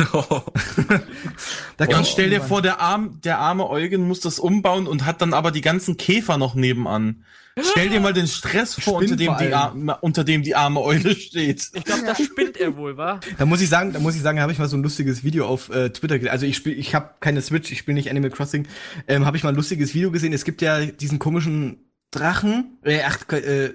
[1.76, 5.20] Da Und stell dir vor, der, arm, der arme Eugen muss das umbauen und hat
[5.20, 7.24] dann aber die ganzen Käfer noch nebenan.
[7.60, 10.80] Stell dir mal den Stress vor, unter dem, vor die arme, unter dem die arme
[10.80, 11.70] Eule steht.
[11.74, 13.20] ich glaube, das spinnt er wohl, wa?
[13.38, 15.46] Da muss ich sagen, da muss ich sagen, habe ich mal so ein lustiges Video
[15.46, 16.32] auf äh, Twitter gesehen.
[16.32, 18.66] Also ich spiele, ich habe keine Switch, ich spiele nicht Animal Crossing.
[19.06, 20.32] Ähm, habe ich mal ein lustiges Video gesehen.
[20.32, 22.78] Es gibt ja diesen komischen Drachen.
[22.82, 23.74] Äh, ach, äh,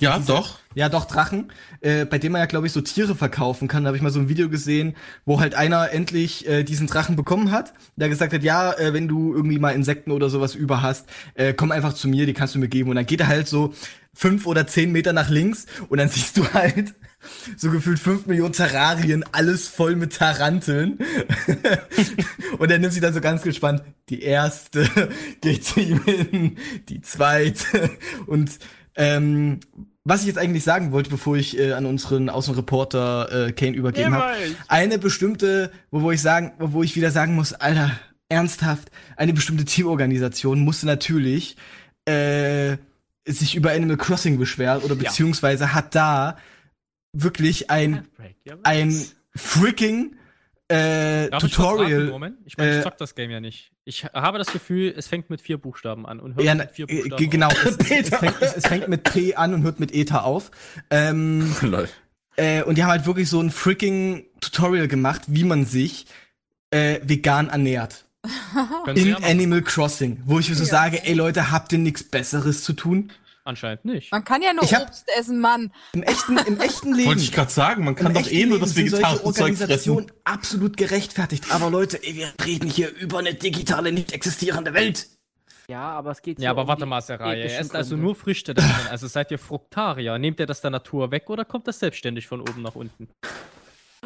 [0.00, 0.58] Ja, doch.
[0.74, 3.84] Ja, doch, Drachen, äh, bei dem man ja, glaube ich, so Tiere verkaufen kann.
[3.84, 7.14] Da habe ich mal so ein Video gesehen, wo halt einer endlich äh, diesen Drachen
[7.14, 10.82] bekommen hat, der gesagt hat, ja, äh, wenn du irgendwie mal Insekten oder sowas über
[10.82, 12.90] hast, äh, komm einfach zu mir, die kannst du mir geben.
[12.90, 13.72] Und dann geht er halt so
[14.12, 16.94] fünf oder zehn Meter nach links und dann siehst du halt
[17.56, 20.98] so gefühlt fünf Millionen Terrarien, alles voll mit Taranteln.
[22.58, 24.88] und er nimmt sich dann so ganz gespannt, die erste
[25.40, 27.90] geht zu ihm hin, die zweite
[28.26, 28.58] und
[28.96, 29.60] ähm,
[30.04, 34.14] was ich jetzt eigentlich sagen wollte, bevor ich äh, an unseren Außenreporter äh, Kane übergeben
[34.14, 34.36] habe,
[34.68, 37.90] eine bestimmte, wo, wo ich sagen, wo ich wieder sagen muss, Alter,
[38.28, 41.56] ernsthaft, eine bestimmte Teamorganisation musste natürlich
[42.04, 42.76] äh,
[43.26, 46.36] sich über Animal Crossing beschweren oder beziehungsweise hat da
[47.12, 48.06] wirklich ein
[48.62, 48.94] ein
[49.34, 50.16] freaking
[50.68, 52.06] äh, Darf ich Tutorial.
[52.06, 52.38] Moment?
[52.44, 53.73] Ich meine, ich äh, zock das Game ja nicht.
[53.86, 56.88] Ich habe das Gefühl, es fängt mit vier Buchstaben an und hört Ja, mit vier
[56.88, 57.48] äh, Buchstaben genau.
[57.48, 57.64] auf.
[57.66, 60.50] Es, es, es, fängt, es, es fängt mit P an und hört mit ETA auf.
[60.90, 61.88] Ähm, Lol.
[62.36, 66.06] äh, und die haben halt wirklich so ein freaking Tutorial gemacht, wie man sich
[66.70, 68.06] äh, vegan ernährt.
[68.94, 69.16] In ja.
[69.18, 73.12] Animal Crossing, wo ich mir so sage, ey Leute, habt ihr nichts Besseres zu tun?
[73.46, 74.10] Anscheinend nicht.
[74.10, 75.70] Man kann ja nur Ich hab- Obst essen, Mann.
[75.92, 77.08] Im echten, im echten Leben.
[77.08, 80.20] Wollte ich gerade sagen, man kann doch eh nur das vegetarische Zeug Organisationen fressen.
[80.24, 81.44] absolut gerechtfertigt.
[81.50, 85.08] Aber Leute, ey, wir reden hier über eine digitale, nicht existierende Welt.
[85.68, 87.34] Ja, aber es geht Ja, aber um warte mal, Seraya.
[87.36, 88.86] Ihr esst also nur Früchte da drin.
[88.90, 90.18] Also seid ihr Fruktarier.
[90.18, 93.08] Nehmt ihr das der Natur weg oder kommt das selbstständig von oben nach unten?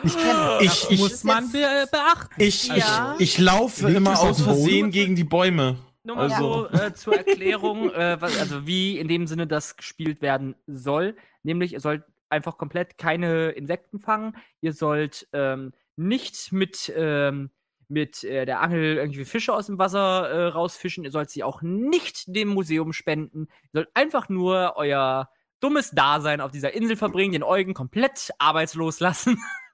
[0.05, 1.59] Ich, Das ich, muss man be
[1.91, 2.35] beachten.
[2.41, 3.15] Ich, Ja.
[3.19, 4.41] ich, ich laufe Liegt immer aus?
[4.43, 5.79] Versehen gegen die Bäume.
[6.09, 9.77] Nur mal Also, so äh, zur Erklärung, äh, was, also wie in dem Sinne das
[9.77, 11.15] gespielt werden soll.
[11.43, 14.35] Nämlich, ihr sollt einfach komplett keine Insekten fangen.
[14.63, 17.51] Ihr sollt ähm, nicht mit, ähm,
[17.89, 21.05] mit äh, der Angel irgendwie Fische aus dem Wasser äh, rausfischen.
[21.05, 23.49] Ihr sollt sie auch nicht dem Museum spenden.
[23.65, 25.29] Ihr sollt einfach nur euer
[25.61, 29.39] dummes Dasein auf dieser Insel verbringen, den Eugen komplett arbeitslos lassen.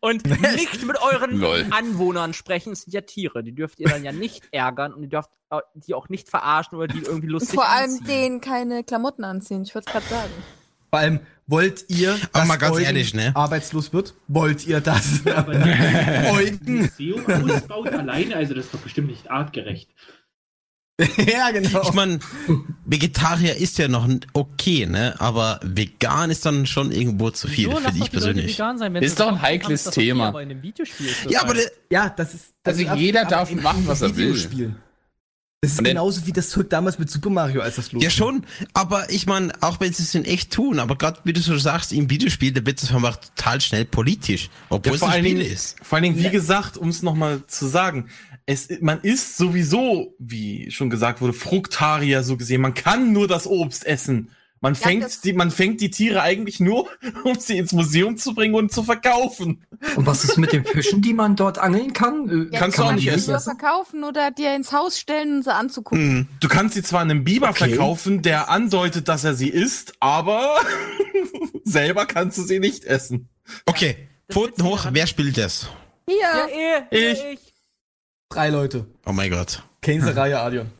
[0.00, 0.24] Und
[0.56, 1.66] nicht mit euren Lol.
[1.70, 2.72] Anwohnern sprechen.
[2.72, 3.42] Es sind ja Tiere.
[3.42, 5.30] Die dürft ihr dann ja nicht ärgern und ihr dürft
[5.74, 8.06] die auch nicht verarschen oder die irgendwie lustig Vor allem anziehen.
[8.06, 9.62] denen keine Klamotten anziehen.
[9.64, 10.30] Ich würde es gerade sagen.
[10.90, 13.32] vor allem, wollt ihr, dass mal ganz Eugen ehrlich, ne?
[13.34, 14.14] arbeitslos wird?
[14.28, 15.26] Wollt ihr das?
[15.26, 16.76] Aber ein Eugen.
[16.82, 19.90] Museum ausbaut alleine, also das ist doch bestimmt nicht artgerecht.
[21.32, 21.82] ja, genau.
[21.82, 22.18] Ich meine,
[22.84, 25.14] Vegetarier ist ja noch okay, ne?
[25.18, 28.54] Aber vegan ist dann schon irgendwo zu viel, finde ich persönlich.
[28.58, 30.28] vegan sein, wenn Ist doch ein haben, heikles okay, Thema.
[30.28, 31.54] aber in einem Videospiel ist das Ja, aber
[31.90, 32.44] Ja, das ist.
[32.62, 34.28] Das Also ist jeder ab- darf machen, was er will.
[34.28, 34.74] Videospiel.
[35.62, 38.46] Das ist genauso wie das Zeug damals mit Super Mario, als das los ja schon,
[38.72, 41.54] aber ich meine, auch wenn sie es in echt tun, aber gerade wie du so
[41.58, 45.14] sagst, im Videospiel, da wird es einfach total schnell politisch, obwohl ja, es vor, ein
[45.16, 45.76] allen Spiel Dingen, ist.
[45.82, 48.08] vor allen Dingen, wie gesagt, um es nochmal zu sagen,
[48.50, 52.60] es, man ist sowieso, wie schon gesagt wurde, Fruktarier so gesehen.
[52.60, 54.30] Man kann nur das Obst essen.
[54.62, 56.86] Man Ja, fängt die, man fängt die Tiere eigentlich nur,
[57.24, 59.64] um sie ins Museum zu bringen und zu verkaufen.
[59.96, 62.28] Und was ist mit den Fischen, die man dort angeln kann?
[62.28, 63.40] Äh, Ja, Kannst kann du auch nicht die essen.
[63.40, 66.00] verkaufen oder dir ins Haus stellen und sie anzugucken.
[66.10, 66.26] Hm.
[66.40, 67.68] Du kannst sie zwar einem Biber Okay.
[67.70, 70.56] verkaufen, der andeutet, dass er sie isst, aber
[71.64, 73.28] selber kannst du sie nicht essen.
[73.64, 73.96] Okay,
[74.30, 75.68] Pfoten hoch, wer spielt das?
[76.06, 76.18] Hier.
[76.18, 77.18] Ja, Ich.
[77.32, 77.49] ich.
[78.30, 78.86] Drei Leute.
[79.06, 79.62] Oh mein Gott.
[79.86, 80.70] Reihe Adion.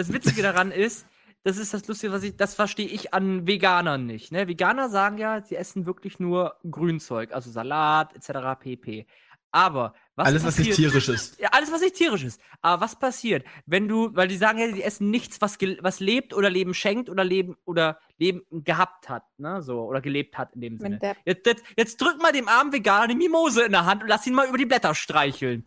[0.00, 1.06] Das Witzige daran ist,
[1.42, 4.30] das ist das Lustige, was ich, das verstehe ich an Veganern nicht.
[4.30, 4.46] Ne?
[4.46, 8.60] Veganer sagen ja, sie essen wirklich nur Grünzeug, also Salat etc.
[8.60, 9.06] pp.
[9.50, 11.40] Aber was Alles, was nicht passiert- tierisch ist.
[11.40, 12.40] Ja, alles, was nicht tierisch ist.
[12.62, 15.98] Aber was passiert, wenn du, weil die sagen ja, die essen nichts, was, gel- was
[15.98, 20.54] lebt oder Leben schenkt oder Leben oder Leben gehabt hat, ne, so, oder gelebt hat
[20.54, 21.00] in dem Sinne.
[21.24, 24.24] Jetzt, jetzt, jetzt drück mal dem armen Veganer eine Mimose in der Hand und lass
[24.28, 25.64] ihn mal über die Blätter streicheln.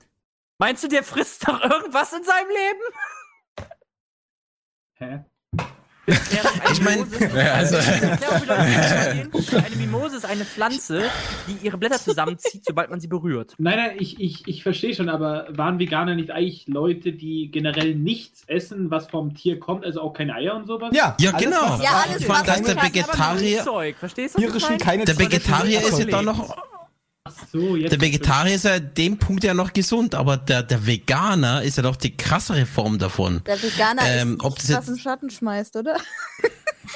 [0.62, 3.68] Meinst du, der frisst doch irgendwas in seinem Leben?
[4.94, 5.26] Hä?
[6.72, 11.10] Ich mein- Ja, also- eine Mimose ist eine Pflanze,
[11.48, 13.56] die ihre Blätter zusammenzieht, sobald man sie berührt.
[13.58, 17.96] Nein, nein, ich, ich, ich verstehe schon, aber waren Veganer nicht eigentlich Leute, die generell
[17.96, 20.92] nichts essen, was vom Tier kommt, also auch keine Eier und sowas?
[20.94, 21.80] Ja, Ja, alles, genau.
[21.82, 24.42] Ja, alles, ich meine, dass der Vegetarier, verstehst du?
[24.42, 24.78] Tierischen meine?
[24.84, 26.56] keine der Vegetarier ist ja da noch,
[27.24, 27.92] Ach so, jetzt.
[27.92, 31.78] der Vegetarier ist ja in dem Punkt ja noch gesund, aber der, der Veganer ist
[31.78, 33.44] ja doch die krassere Form davon.
[33.46, 35.98] Der Veganer Ähm, ist ob das was jetzt- im Schatten schmeißt, oder?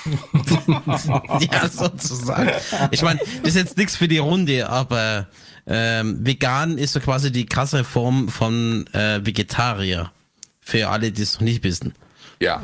[1.51, 2.49] ja, sozusagen.
[2.91, 5.27] Ich meine, das ist jetzt nichts für die Runde, aber
[5.67, 10.11] ähm, vegan ist so quasi die krassere Form von äh, Vegetarier.
[10.59, 11.93] Für alle, die es noch nicht wissen.
[12.41, 12.63] Ja.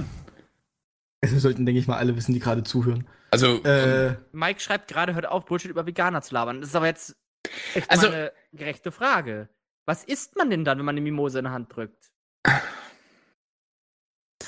[1.22, 3.06] Das sollten, denke ich mal, alle wissen, die gerade zuhören.
[3.30, 6.60] Also, Äh, Mike schreibt gerade, hört auf, Bullshit über Veganer zu labern.
[6.62, 7.16] Das ist aber jetzt
[7.76, 9.50] echt Also- mal eine gerechte Frage.
[9.86, 12.12] Was isst man denn dann, wenn man eine Mimose in der Hand drückt?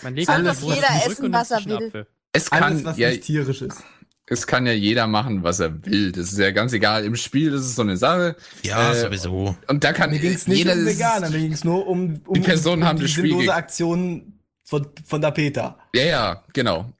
[0.03, 1.87] Man legt alles jeder essen, was er will.
[1.87, 2.07] Apfel.
[2.33, 3.83] es kann, alles, was ja, nicht tierisch ist.
[4.27, 6.11] es kann ja jeder machen, was er will.
[6.11, 7.05] Das ist ja ganz egal.
[7.05, 8.35] Im Spiel das ist so eine Sache.
[8.63, 9.55] Ja, Äh, sowieso.
[9.67, 11.87] Und da kann Mir ging es nicht jeder um ist- Veganer, mir ging es nur
[11.87, 15.77] um, um Die Personen um haben die das Spiel sinnlose Aktion von, von der Peter.
[15.95, 16.91] Ja, ja, genau.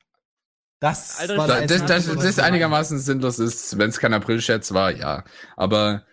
[0.83, 4.73] Das Alter, war Da, das das, das, das einigermaßen sinnlos ist, wenn es kein April-Scherz
[4.73, 5.23] war, ja.
[5.55, 6.03] Aber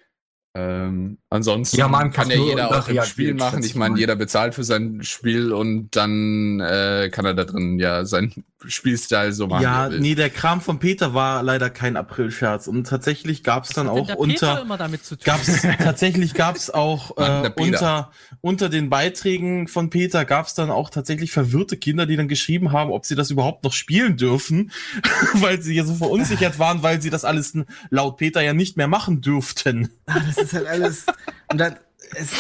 [0.55, 3.65] ähm, ansonsten Ja, man kann ja jeder auch im nachreagieren, Spiel machen.
[3.65, 8.05] Ich meine, jeder bezahlt für sein Spiel und dann äh, kann er da drin ja
[8.05, 9.63] seinen Spielstyle so machen.
[9.63, 10.01] ja, will.
[10.01, 12.67] nee, der Kram von Peter war leider kein Aprilscherz.
[12.67, 14.35] Und tatsächlich gab's dann Was hat denn auch der unter.
[14.35, 15.25] Peter immer damit zu tun?
[15.25, 20.91] gab's tatsächlich gab's auch Mann, äh, unter unter den Beiträgen von Peter gab's dann auch
[20.91, 24.73] tatsächlich verwirrte Kinder, die dann geschrieben haben, ob sie das überhaupt noch spielen dürfen,
[25.35, 27.57] weil sie ja so verunsichert waren, weil sie das alles
[27.91, 29.91] laut Peter ja nicht mehr machen dürften.
[30.07, 31.07] Ah, das ist halt alles.
[31.51, 31.77] Und dann,
[32.15, 32.31] es,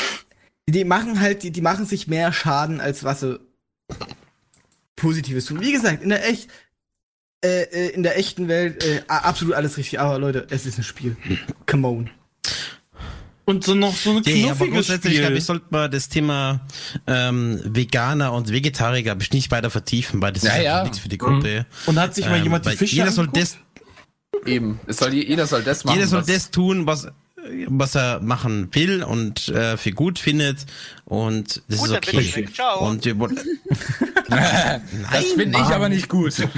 [0.69, 3.41] die machen halt, die, die machen sich mehr Schaden, als was sie
[5.01, 5.61] Positives tun.
[5.61, 6.49] Wie gesagt, in der echt,
[7.45, 9.99] äh, äh, in der echten Welt äh, absolut alles richtig.
[10.01, 11.17] Aber Leute, es ist ein Spiel.
[11.67, 12.11] Come on.
[13.47, 15.39] Und so noch so ein Ja, aber knuffiges grundsätzlich, glaube Spiel.
[15.39, 16.61] ich, sollte man das Thema
[17.09, 20.83] ähm, Veganer und Vegetarier, glaube ich, nicht weiter vertiefen, weil das Ja, ist ja.
[20.85, 21.67] nichts für die Gruppe.
[21.87, 23.59] Und hat sich mal Ähm, jemand die Fische Jeder soll das,
[24.47, 24.79] Eben.
[24.87, 25.97] Es soll, jeder soll das machen.
[25.97, 27.09] jeder soll das tun, was
[27.69, 30.67] was er machen will und äh, für gut findet
[31.05, 32.49] und das Gut, ist dann bin ich okay.
[32.53, 32.89] Ciao.
[32.89, 33.15] Und wir
[34.29, 36.35] das finde ich aber nicht gut.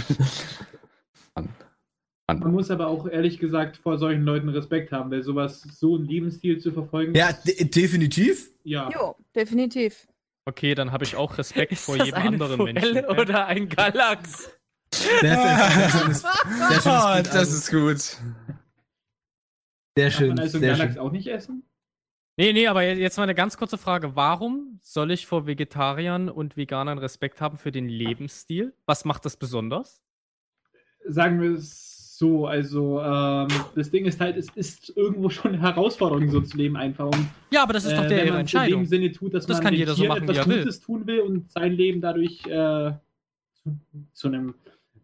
[2.29, 6.07] Man muss aber auch ehrlich gesagt vor solchen Leuten Respekt haben, weil sowas, so einen
[6.07, 7.15] Lebensstil zu verfolgen.
[7.15, 8.51] Ja, de definitiv.
[8.65, 8.91] Ja.
[8.91, 10.07] Jo, definitiv.
[10.47, 13.21] Okay, dann habe ich auch Respekt vor das jedem eine anderen Forelle Menschen.
[13.21, 14.51] oder ein Galax?
[14.95, 16.25] Oh, das
[17.31, 18.19] Also, ist gut.
[19.97, 20.29] Sehr schön.
[20.29, 21.03] man also sehr Galax schön.
[21.03, 21.65] auch nicht essen?
[22.39, 24.17] Nee, nee, aber jetzt mal eine ganz kurze Frage.
[24.17, 28.73] Warum soll ich vor Vegetariern und Veganern Respekt haben für den Lebensstil?
[28.87, 30.01] Was macht das besonders?
[31.07, 35.61] Sagen wir es so, also ähm, das Ding ist halt, es ist irgendwo schon eine
[35.61, 37.07] Herausforderung, so zu leben einfach.
[37.07, 38.81] Und, Ja, aber das ist doch der wenn ihre man es In Entscheidung.
[38.83, 40.59] dem Sinne tut, dass Das man kann jeder so machen, wie etwas er will.
[40.61, 42.93] Gutes tun will und sein Leben dadurch äh,
[43.55, 43.81] zu,
[44.15, 44.55] zu einem,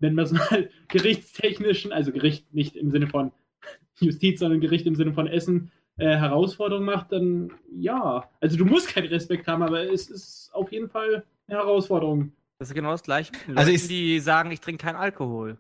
[0.00, 3.32] nennen wir es mal, gerichtstechnischen, also Gericht nicht im Sinne von
[4.00, 8.28] Justiz, sondern Gericht im Sinne von Essen, äh, Herausforderung macht, dann ja.
[8.40, 12.32] Also du musst keinen Respekt haben, aber es ist auf jeden Fall eine Herausforderung.
[12.60, 13.32] Das ist genau das gleiche.
[13.46, 15.58] den Also Leuten, ich- die sagen, ich trinke keinen Alkohol.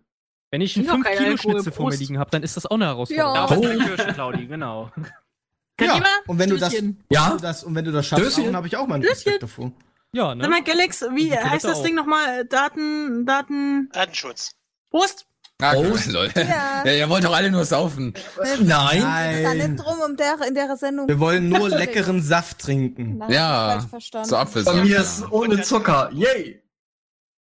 [0.50, 2.76] Wenn ich einen Ja, kein 5-Kilo-Schnitzel Alkohol, vor mir liegen habe, dann ist das auch
[2.76, 3.34] eine Herausforderung.
[3.34, 3.98] Ja.
[4.06, 4.12] Oh.
[4.14, 4.90] Claudi, genau.
[5.76, 6.72] Kann Ja, und wenn du das.
[7.10, 7.30] Ja.
[7.30, 9.32] du das, und wenn du das schaffst, dann habe ich auch mal einen Stößchen.
[9.32, 9.72] Respekt davor.
[10.12, 10.42] Ja, ne?
[10.42, 11.84] Sag mal, Galax, wie heißt das auch.
[11.84, 12.44] Ding nochmal?
[12.46, 13.88] Daten, Daten.
[13.92, 14.56] Datenschutz.
[14.90, 15.26] Prost!
[15.60, 15.82] Ah, Oh.
[15.90, 16.42] gut, Leute.
[16.42, 16.84] Ja.
[16.84, 18.14] Ja, ihr wollt doch alle nur saufen.
[18.60, 19.34] Nein.
[19.34, 21.08] Ist da nicht drum um der, in der Sendung.
[21.08, 23.18] Wir wollen nur leckeren Saft trinken.
[23.18, 24.28] Nein, Ja, verstanden.
[24.28, 24.84] So Bei Apfelsaft.
[24.84, 26.10] mir ist ohne Zucker.
[26.12, 26.62] Yay.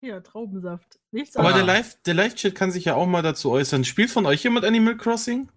[0.00, 0.98] Ja, Traubensaft.
[1.12, 1.62] Nichts Aber der.
[1.64, 3.84] Live, der Live-Chat kann sich ja auch mal dazu äußern.
[3.84, 5.48] Spielt von euch jemand Animal Crossing?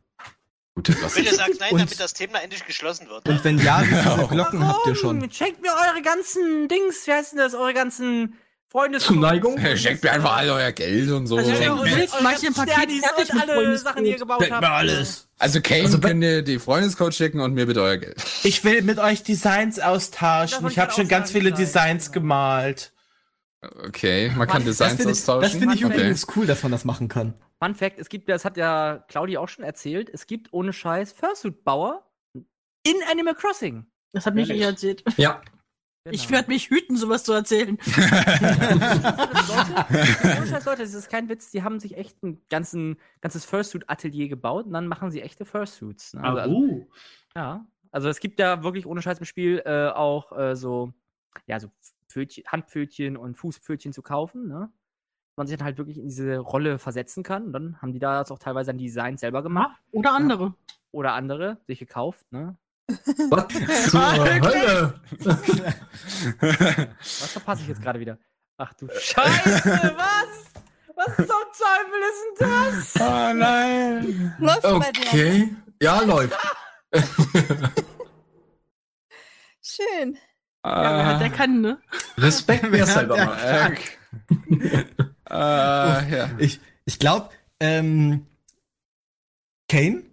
[0.76, 3.28] Bitte sagt nein, Und- damit das Thema endlich geschlossen wird.
[3.28, 5.30] Und wenn ja, wie viele Glocken habt ihr schon?
[5.32, 8.38] Schenkt mir eure ganzen Dings, wie heißt denn das, eure ganzen
[8.72, 9.04] Freundes...
[9.04, 9.60] Zuneigung?
[9.76, 11.36] Schenkt mir einfach all euer Geld und so.
[11.36, 13.78] Also, jetzt mach ich ein Paket fertig und mit alle.
[13.78, 14.62] Sachen, die ihr gebaut Schenkt habt.
[14.66, 15.28] mir alles.
[15.38, 18.16] Also Kane Also, könnt ihr die Freundescode schicken und mir bitte euer Geld.
[18.44, 20.60] Ich will mit euch Designs austauschen.
[20.60, 22.22] Davon Ich habe schon ganz viele Designs, Designs genau.
[22.24, 22.94] gemalt.
[23.86, 25.42] Okay, man kann Designs Das finde ich, austauschen.
[25.42, 25.94] das find ich okay.
[25.94, 27.34] übrigens cool, dass man das machen kann.
[27.62, 31.12] Fun Fact, es gibt, das hat ja Claudi auch schon erzählt, es gibt ohne Scheiß
[31.12, 33.86] Fursuit-Bauer in Animal Crossing.
[34.14, 35.04] Das hat mich nicht erzählt.
[35.18, 35.42] Ja.
[36.10, 36.38] Ich Genau.
[36.38, 37.78] werde mich hüten, sowas zu erzählen.
[37.86, 38.00] Leute,
[40.38, 44.28] ohne Scheiß, Leute, das ist kein Witz, die haben sich echt ein ganzen, ganzes Fursuit-Atelier
[44.28, 46.14] gebaut und dann machen sie echte Fursuits.
[46.16, 46.24] Ne?
[46.24, 46.88] Also, Ah, also, uh.
[47.36, 50.94] ja, also es gibt ja wirklich ohne Scheiß im Spiel äh, auch äh, so,
[51.46, 51.70] ja, so
[52.10, 54.72] Pfötchen, Handpfötchen und Fußpfötchen zu kaufen, ne?
[55.38, 57.46] Man sich dann halt wirklich in diese Rolle versetzen kann.
[57.46, 59.80] Und dann haben die da auch teilweise ein Design selber gemacht.
[59.92, 60.54] Oder andere.
[60.92, 62.58] Oder andere sich gekauft, ne?
[63.30, 63.48] Was
[63.90, 65.02] zur Hölle?
[67.00, 68.18] Was verpasse ich jetzt gerade wieder?
[68.58, 70.64] Ach du Scheiße, was?
[70.96, 72.96] Was zum Teufel ist denn das?
[73.00, 74.36] Oh nein.
[74.40, 75.02] Läuft bei dir.
[75.08, 75.50] Okay.
[75.82, 76.38] Ja, läuft.
[79.64, 80.18] Schön.
[80.64, 81.82] Ja, der kann, ne?
[82.18, 83.44] Respekt, wer es macht.
[83.46, 83.76] Äh,
[85.30, 86.30] äh, ja.
[86.38, 88.28] Ich, ich glaube, ähm,
[89.68, 90.04] Kane,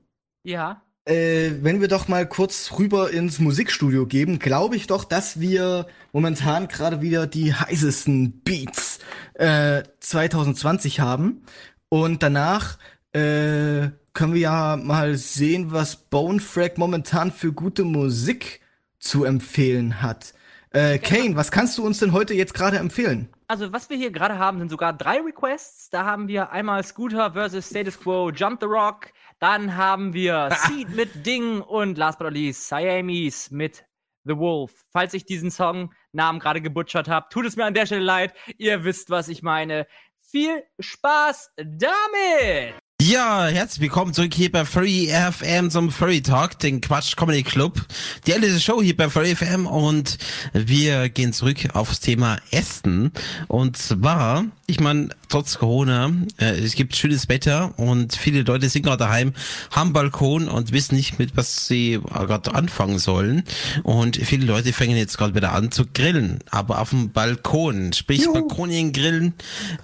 [0.42, 0.82] Ja.
[1.08, 5.86] Äh, wenn wir doch mal kurz rüber ins Musikstudio geben, glaube ich doch, dass wir
[6.12, 8.98] momentan gerade wieder die heißesten Beats
[9.34, 11.42] äh, 2020 haben.
[11.88, 12.78] Und danach
[13.12, 18.60] äh, können wir ja mal sehen, was Bonefrag momentan für gute Musik
[18.98, 20.34] zu empfehlen hat.
[20.70, 23.30] Äh, Kane, was kannst du uns denn heute jetzt gerade empfehlen?
[23.46, 25.88] Also, was wir hier gerade haben, sind sogar drei Requests.
[25.88, 29.06] Da haben wir einmal Scooter versus Status Quo, Jump the Rock.
[29.38, 33.84] Dann haben wir Seed mit Ding und last but not least Siamese mit
[34.24, 34.86] The Wolf.
[34.90, 38.34] Falls ich diesen Song Namen gerade gebutschert habe, tut es mir an der Stelle leid.
[38.58, 39.86] Ihr wisst, was ich meine.
[40.30, 42.74] Viel Spaß damit!
[43.00, 47.80] Ja, herzlich willkommen zurück hier bei Furry FM zum Furry Talk, den Quatsch Comedy Club.
[48.26, 50.18] Die älteste Show hier bei Furry FM und
[50.52, 53.12] wir gehen zurück aufs Thema Essen.
[53.46, 58.82] Und zwar, ich meine, trotz Corona, äh, es gibt schönes Wetter und viele Leute sind
[58.82, 59.32] gerade daheim,
[59.70, 63.44] haben Balkon und wissen nicht, mit was sie gerade anfangen sollen.
[63.84, 68.26] Und viele Leute fangen jetzt gerade wieder an zu grillen, aber auf dem Balkon, sprich
[68.26, 69.34] Balkonien grillen.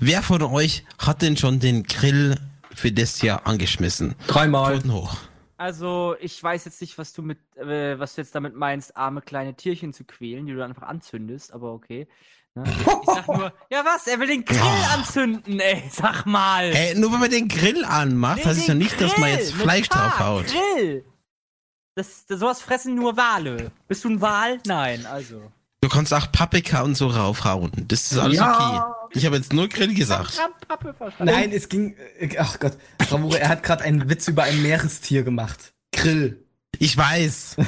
[0.00, 2.34] Wer von euch hat denn schon den Grill
[2.74, 4.14] für das Jahr angeschmissen.
[4.26, 4.74] Dreimal.
[4.76, 5.16] Pfoten hoch.
[5.56, 9.22] Also, ich weiß jetzt nicht, was du mit, äh, was du jetzt damit meinst, arme
[9.22, 12.08] kleine Tierchen zu quälen, die du dann einfach anzündest, aber okay.
[12.56, 12.64] Ne?
[12.66, 16.72] Ich sag nur, ja was, er will den Grill anzünden, ey, sag mal.
[16.72, 19.38] Hey, nur wenn man den Grill anmacht, Nee, heißt es ja nicht, dass man Grill,
[19.38, 20.46] jetzt mit Fleisch draufhaut.
[20.46, 21.04] Grill.
[21.94, 23.70] Das, das, sowas fressen nur Wale.
[23.86, 24.58] Bist du ein Wal?
[24.66, 25.40] Nein, also.
[25.80, 27.70] Du kannst auch Paprika und so raufhauen.
[27.88, 28.88] Das ist alles Ja.
[28.88, 29.03] okay.
[29.14, 30.38] Ich habe jetzt nur Grill gesagt.
[31.20, 31.96] Nein, es ging.
[32.18, 35.72] äh, Ach Gott, Bravura, er hat gerade einen Witz über ein Meerestier gemacht.
[35.92, 36.44] Grill.
[36.78, 37.56] Ich weiß.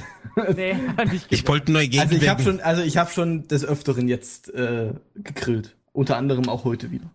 [0.54, 0.74] Nee,
[1.10, 4.52] nicht Ich wollte nur Also ich habe schon, also ich habe schon des Öfteren jetzt
[4.52, 5.74] äh, gegrillt.
[5.92, 7.10] Unter anderem auch heute wieder.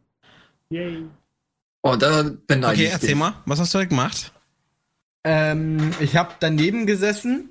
[0.69, 1.03] Yay.
[1.83, 3.17] Oh, da Okay, ich erzähl dich.
[3.17, 4.31] mal, was hast du da gemacht?
[5.23, 7.49] Ähm, ich habe daneben gesessen,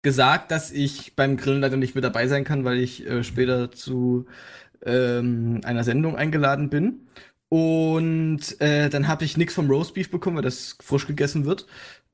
[0.00, 3.70] gesagt, dass ich beim Grillen leider nicht mit dabei sein kann, weil ich äh, später
[3.70, 4.24] zu
[4.84, 7.06] ähm, einer Sendung eingeladen bin.
[7.48, 11.66] Und äh, dann habe ich nichts vom Roastbeef bekommen, weil das frisch gegessen wird.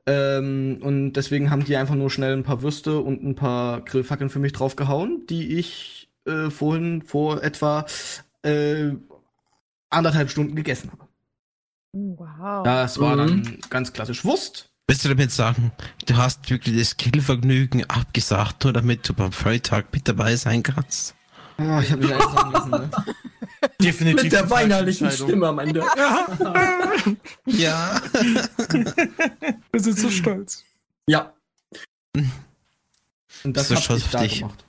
[0.07, 4.31] Ähm, und deswegen haben die einfach nur schnell ein paar Würste und ein paar Grillfackeln
[4.31, 7.87] für mich draufgehauen, die ich äh, vorhin vor etwa
[8.43, 8.91] äh,
[9.91, 11.09] anderthalb Stunden gegessen habe.
[11.93, 12.65] Wow.
[12.65, 13.19] Das war Mhm.
[13.45, 14.71] dann ganz klassisch Wurst.
[14.89, 15.73] Willst du damit sagen,
[16.07, 21.15] du hast wirklich das Grillvergnügen abgesagt, nur damit du beim Freitag mit dabei sein kannst?
[21.61, 22.91] Oh, ich habe mich einfach sagen lassen, ne?
[23.83, 24.23] Definitiv.
[24.25, 25.11] Mit der weinerlichen.
[25.11, 25.81] Stimme am Ende.
[27.47, 28.01] Ja.
[29.73, 30.65] Wir sind so stolz.
[31.07, 31.33] Ja.
[33.45, 34.39] Und das So hab ich da schuftig.
[34.41, 34.65] gemacht.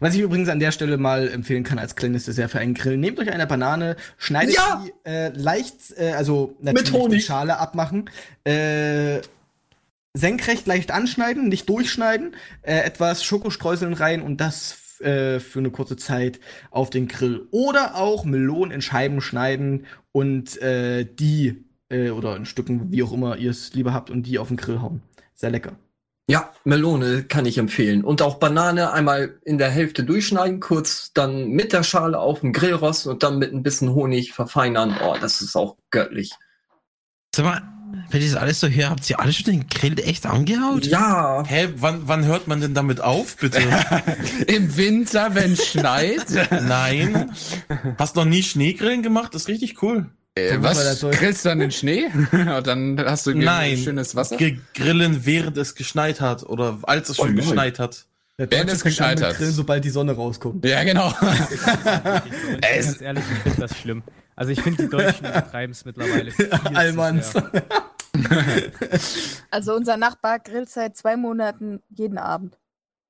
[0.00, 2.96] Was ich übrigens an der Stelle mal empfehlen kann als kleines Dessert für einen Grill.
[2.96, 4.84] Nehmt euch eine Banane, schneidet Ja!
[4.84, 7.18] die äh, leicht, äh, also natürlich Honig.
[7.20, 8.10] die Schale abmachen,
[8.44, 9.20] äh,
[10.14, 15.96] senkrecht leicht anschneiden, nicht durchschneiden, äh, etwas Schokostreuseln rein und das äh, für eine kurze
[15.96, 17.46] Zeit auf den Grill.
[17.50, 23.12] Oder auch Melonen in Scheiben schneiden und äh, die, äh, oder in Stücken, wie auch
[23.12, 25.02] immer ihr es lieber habt, und die auf den Grill hauen.
[25.34, 25.78] Sehr lecker.
[26.28, 28.02] Ja, Melone kann ich empfehlen.
[28.02, 32.52] Und auch Banane einmal in der Hälfte durchschneiden, kurz dann mit der Schale auf den
[32.52, 34.96] Grill rosten und dann mit ein bisschen Honig verfeinern.
[35.04, 36.32] Oh, das ist auch göttlich.
[37.32, 37.75] Sag mal,
[38.10, 40.86] wenn ich das alles so höre, habt ihr alle schon den Grill echt angehaut?
[40.86, 41.42] Ja.
[41.46, 43.60] Hä, wann, wann hört man denn damit auf, bitte?
[44.46, 46.26] Im Winter, wenn es schneit.
[46.50, 47.30] Nein.
[47.98, 49.34] Hast noch nie Schneegrillen gemacht?
[49.34, 50.06] Das ist richtig cool.
[50.34, 51.00] Äh, was?
[51.00, 52.06] Grillst du dann den Schnee?
[52.32, 53.78] Und dann hast du Nein.
[53.78, 54.36] schönes Wasser?
[54.36, 57.36] Ge- Grillen, während es geschneit hat oder als es schon Oh, nein.
[57.36, 58.04] geschneit hat.
[58.38, 59.36] Der Deutsche es geschneit hat.
[59.38, 60.62] Grillen, sobald die Sonne rauskommt.
[60.66, 61.10] Ja, genau.
[62.60, 64.02] Ganz ehrlich, ich finde das schlimm.
[64.36, 66.32] Also ich finde, die Deutschen übertreiben es mittlerweile.
[66.74, 67.32] Allmanns.
[67.32, 67.50] sehr.
[69.50, 72.58] Also unser Nachbar grillt seit zwei Monaten jeden Abend.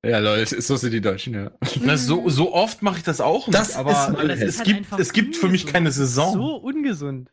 [0.05, 1.51] Ja, Leute, so sind die Deutschen, ja.
[1.81, 4.57] Na, so, so oft mache ich das auch nicht, Das aber ist es, das es
[4.59, 6.33] halt gibt, es gibt für mich keine Saison.
[6.33, 7.31] So ungesund.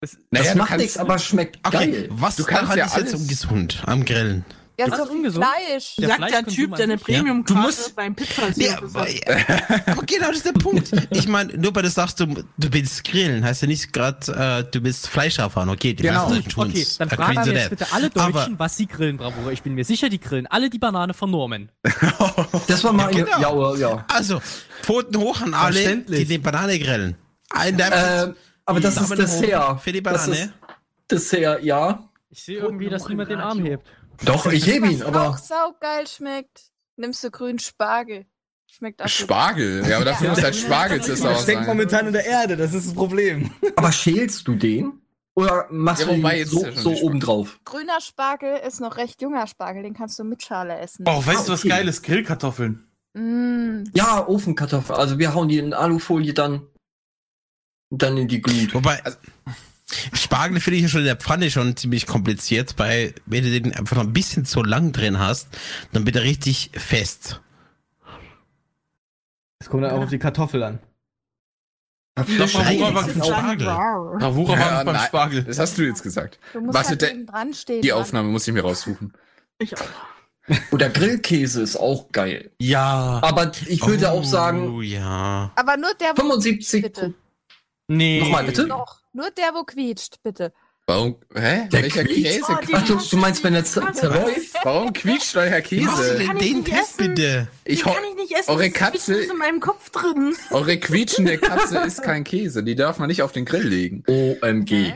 [0.00, 2.08] Das, Das du macht nichts, aber schmeckt Okay, geil.
[2.10, 4.44] was Du kannst daran ja ist jetzt alles- ungesund am Grillen?
[4.76, 5.44] Ja, Das so ist ungesund.
[5.44, 5.94] Fleisch.
[5.98, 6.98] Der Sagt der Typ, der eine ja.
[6.98, 8.16] Premium-Karte Du musst- beim
[8.56, 8.82] Ja, hat.
[8.82, 10.90] aber genau das ist der Punkt.
[11.10, 14.32] Ich meine, nur weil du sagst, du, du willst grillen, heißt ja nicht gerade,
[14.66, 15.68] äh, du bist Fleisch erfahren.
[15.68, 16.28] Okay, die Genau.
[16.28, 16.70] meisten tun's.
[16.70, 19.52] Okay, dann fragen wir jetzt bitte alle Deutschen, Aber- was sie grillen, Bravura.
[19.52, 21.70] Ich bin mir sicher, die grillen alle die Banane von Norman.
[22.66, 23.74] Das war mal Ja, eine, genau.
[23.76, 24.04] ja, ja.
[24.08, 24.40] Also,
[24.82, 27.14] Pfoten hoch an alle, die die Banane grillen.
[27.50, 28.34] Ein Ähm,
[28.66, 29.80] aber das ist Dessert.
[29.80, 30.42] Für die Das Banane.
[30.44, 30.52] ist
[31.10, 32.08] Dessert, ja.
[32.30, 33.86] Ich sehe irgendwie, dass niemand den Arm hebt.
[34.24, 36.70] Doch, ich hebe ihn, aber auch saugeil schmeckt.
[36.96, 38.26] Nimmst du grünen Spargel.
[38.70, 39.12] Schmeckt auch gut.
[39.12, 39.86] Spargel.
[39.88, 41.66] Ja, aber dafür muss halt Spargel zu Das sauer steckt sein.
[41.66, 43.50] momentan in der Erde, das ist das Problem.
[43.76, 45.00] aber schälst du den?
[45.36, 47.58] Oder machst Ja, du ihn so, ja so die oben drauf?
[47.64, 51.04] Grüner Spargel ist noch recht junger Spargel, den kannst du mit Schale essen.
[51.08, 51.70] Oh, weißt du, was okay.
[51.70, 52.02] geil ist?
[52.04, 52.86] Grillkartoffeln.
[53.14, 53.84] Mm.
[53.94, 54.96] Ja, Ofenkartoffeln.
[54.98, 56.66] Also wir hauen die in Alufolie dann,
[57.90, 58.74] dann in die Glut.
[58.74, 59.00] Wobei,
[60.12, 63.74] Spargel finde ich ja schon in der Pfanne schon ziemlich kompliziert, weil wenn du den
[63.74, 65.48] einfach noch ein bisschen zu lang drin hast,
[65.92, 67.40] dann wird er richtig fest.
[69.58, 70.78] Es kommt dann auch auf die Kartoffel an.
[72.16, 73.66] Doch, beim Spargel.
[73.66, 74.18] Wow.
[74.18, 74.98] Bravura war Ja, beim.
[74.98, 75.42] Spargel.
[75.44, 76.38] Das hast du jetzt gesagt.
[76.52, 77.82] Du musst Was halt der- dran stehen.
[77.82, 77.92] Die.
[77.92, 79.12] Aufnahme muss ich mir raussuchen.
[79.58, 79.84] Ich auch.
[80.72, 82.50] Oder Grillkäse ist auch geil.
[82.60, 83.20] Ja.
[83.22, 85.50] Aber ich würde oh, auch sagen, ja.
[85.56, 87.14] Aber nur der, wo 75 bitte.
[87.88, 88.20] Nee.
[88.20, 88.66] Nochmal bitte?
[88.66, 89.00] Noch.
[89.12, 90.52] Nur der, wo quietscht, bitte.
[90.86, 91.16] Warum?
[91.34, 91.66] Hä?
[91.72, 92.22] Der Welcher quietscht?
[92.24, 92.44] Käse?
[92.48, 94.54] Oh, Ach, du, du meinst, wenn er zer- zerläuft?
[94.64, 96.18] Warum quietscht euer Käse?
[96.18, 97.14] denn den nicht Test essen.
[97.14, 97.48] bitte?
[97.64, 98.50] Ich Ich ho kann ich nicht essen.
[98.50, 100.34] Eure Katze- ist in meinem Kopf drin.
[100.50, 102.62] Eure quietschende Katze ist kein Käse.
[102.62, 104.04] Die darf man nicht auf den Grill legen.
[104.06, 104.92] OMG.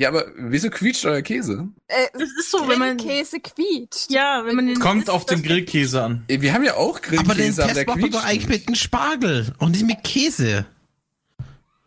[0.00, 1.68] Ja, aber wieso quietscht euer Käse?
[1.86, 2.96] Äh, Das ist so, wenn man.
[2.96, 4.10] Käse quietscht.
[4.10, 4.80] Ja, wenn man den.
[4.80, 6.24] Kommt isst, auf den Grillkäse an.
[6.26, 8.66] Wir haben ja auch Aber den Grillkäse, aber, Test der macht man doch eigentlich mit
[8.66, 10.66] einem Spargel und nicht mit Käse.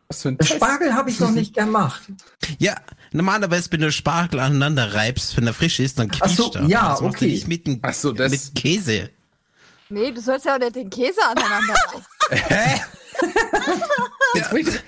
[0.09, 0.53] Was für ein Test?
[0.55, 2.01] Spargel habe ich noch nicht gemacht.
[2.59, 2.75] Ja,
[3.11, 6.69] normalerweise, wenn du Spargel aneinander reibst, wenn er frisch ist, dann Ach so, quietscht er.
[6.69, 7.25] ja, das okay.
[7.27, 9.09] nicht mit, dem- Ach so, das- mit Käse.
[9.89, 11.75] Nee, du sollst ja auch nicht den Käse aneinander.
[12.31, 12.81] Jetzt bringt-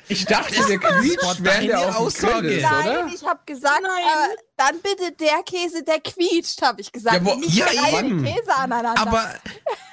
[0.08, 2.14] Ich dachte, der quietscht, während der auf.
[2.14, 3.08] Grill ist, Nein, oder?
[3.14, 7.16] ich habe gesagt, äh, dann bitte der Käse, der quietscht, habe ich gesagt.
[7.18, 7.66] Ja, wo- nicht Ja,
[8.00, 8.24] eben.
[8.24, 9.02] Käse aneinander.
[9.02, 9.34] Aber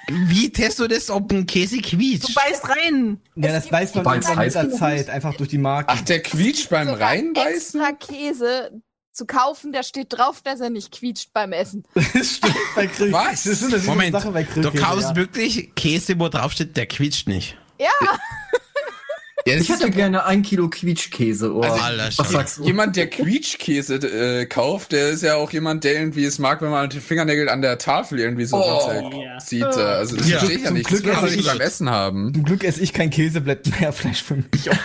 [0.08, 2.34] wie testest du das, ob ein Käse Du quietscht?
[2.34, 3.20] beißt rein.
[3.34, 4.20] Ja, das weiß man der
[4.64, 5.92] genug Zeit, einfach durch die Marke.
[5.92, 7.80] Ach, der quietscht beim sogar Reinbeißen?
[7.80, 8.82] extra Käse
[9.12, 11.84] zu kaufen, da steht drauf, dass er nicht quietscht beim Essen.
[11.94, 12.88] Das stimmt bei.
[13.12, 13.44] Was?
[13.44, 15.16] Das ist eine Moment, Sache bei du kaufst ja.
[15.16, 17.56] wirklich Käse, wo draufsteht, der quietscht nicht.
[17.78, 17.88] Ja,
[19.46, 21.54] Ja, das Ich hätte gerne ein Kilo Quietschkäse.
[21.54, 22.64] Oh, Also, Alter, was sagst du?
[22.64, 26.70] Jemand, der Quietschkäse äh, kauft, der ist ja auch jemand, der irgendwie es mag, wenn
[26.70, 28.90] man die Fingernägel an der Tafel irgendwie so Oh.
[29.22, 29.38] Ja.
[29.38, 29.62] sieht.
[29.62, 30.38] äh, Also das Ja.
[30.38, 30.88] verstehe ich ja Zum nicht.
[30.88, 32.34] Glück das will ich- beim Essen haben.
[32.34, 34.78] Zum Glück esse ich kein Käse, bleibt mehr Fleisch für mich auf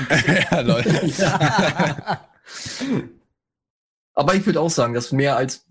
[0.51, 1.01] ja, Leute.
[4.13, 5.65] Aber ich würde auch sagen, dass mehr als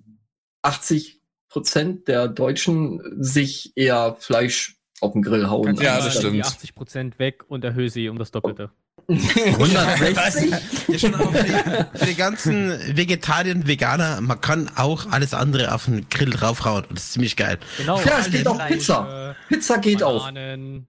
[0.63, 5.75] 80 Prozent der Deutschen sich eher Fleisch auf den Grill hauen.
[5.77, 6.45] Ja, Mal das die stimmt.
[6.47, 8.71] 80 Prozent weg und erhöhe sie um das Doppelte.
[9.09, 10.51] 160?
[10.89, 15.35] Ja, schon auch für, die, für die ganzen Vegetarier und Veganer, man kann auch alles
[15.35, 17.59] andere auf den Grill draufhauen und das ist ziemlich geil.
[17.79, 18.01] Genau.
[18.03, 19.31] Ja, es geht auch Pizza.
[19.31, 20.31] äh, Pizza geht auch.
[20.31, 20.87] Den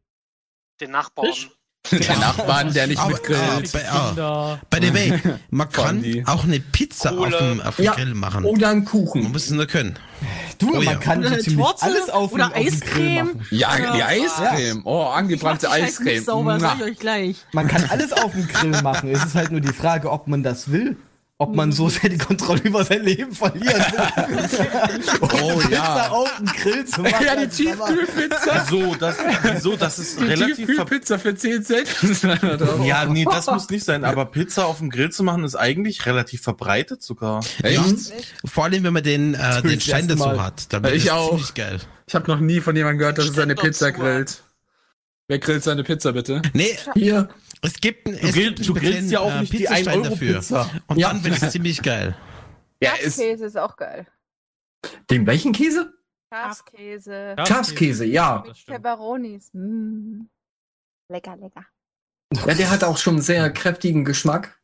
[0.88, 1.32] Nachbarn.
[1.92, 3.40] Der Nachbarn, der nicht Aber, mitgrillt.
[3.42, 3.80] ah, bei,
[4.10, 4.60] Kinder.
[4.70, 5.20] by the way,
[5.50, 7.94] man kann auch eine Pizza auf dem, auf dem Ja.
[7.94, 8.46] Grill machen.
[8.46, 9.32] Oder einen Man Kuchen.
[9.32, 9.96] muss es nur können.
[10.60, 10.96] Du, Oh man ja.
[10.96, 13.26] kann Oder so eine ziemlich Torte alles auf, oder auf den Grill Eiscreme.
[13.26, 13.48] machen.
[13.50, 13.96] Ja, Ja.
[13.96, 14.82] die Eiscreme.
[14.86, 16.14] Oh, angebrannte Eiscreme.
[16.14, 17.36] nicht sauber, sag ich euch gleich.
[17.52, 19.10] Man kann alles auf dem Grill machen.
[19.10, 20.98] Es ist halt nur die Frage, ob man das will.
[21.42, 24.50] Ob man so sehr die Kontrolle über sein Leben verlieren will.
[25.22, 26.10] Oh Pizza ja.
[26.10, 27.26] auf dem Grill zu machen.
[27.26, 28.66] Ja, die ist Tiefkühlpizza.
[28.70, 29.16] So, das,
[29.60, 31.88] so, das ist Die relativ Tiefkühlpizza für 10 Cent.
[32.86, 36.06] Ja, nee, das muss nicht sein, aber Pizza auf dem Grill zu machen ist eigentlich
[36.06, 37.44] relativ verbreitet sogar.
[37.64, 38.14] Echt?
[38.46, 40.44] Vor allem, wenn man den, äh, den Stein dazu Mal.
[40.44, 40.72] hat.
[40.72, 41.30] Dann Ich das auch.
[41.30, 41.80] ziemlich geil.
[42.06, 44.44] Ich habe noch nie von jemandem gehört, dass er seine Pizza grillt.
[45.28, 46.42] Wer grillt seine Pizza bitte?
[46.54, 47.30] Nee, Hier.
[47.62, 50.04] Es gibt, Du, es grill, gibt einen du grillst ja auch äh, nicht die Pizzastein
[50.04, 50.40] dafür.
[50.40, 50.70] 1-Euro-Pizza.
[50.88, 51.10] Und Ja.
[51.10, 52.16] dann wird es ziemlich geil.
[52.82, 54.08] Ja, ist, Schafskäse ist auch geil.
[55.10, 55.94] Den welchen Käse?
[56.34, 57.36] Schafskäse.
[57.48, 58.44] Schafskäse, ja.
[58.56, 58.78] Stimmt.
[58.82, 59.50] Pepperonis.
[59.54, 60.22] Mm.
[61.10, 61.66] Lecker, lecker.
[62.48, 64.58] Ja, der hat auch schon einen sehr kräftigen Geschmack.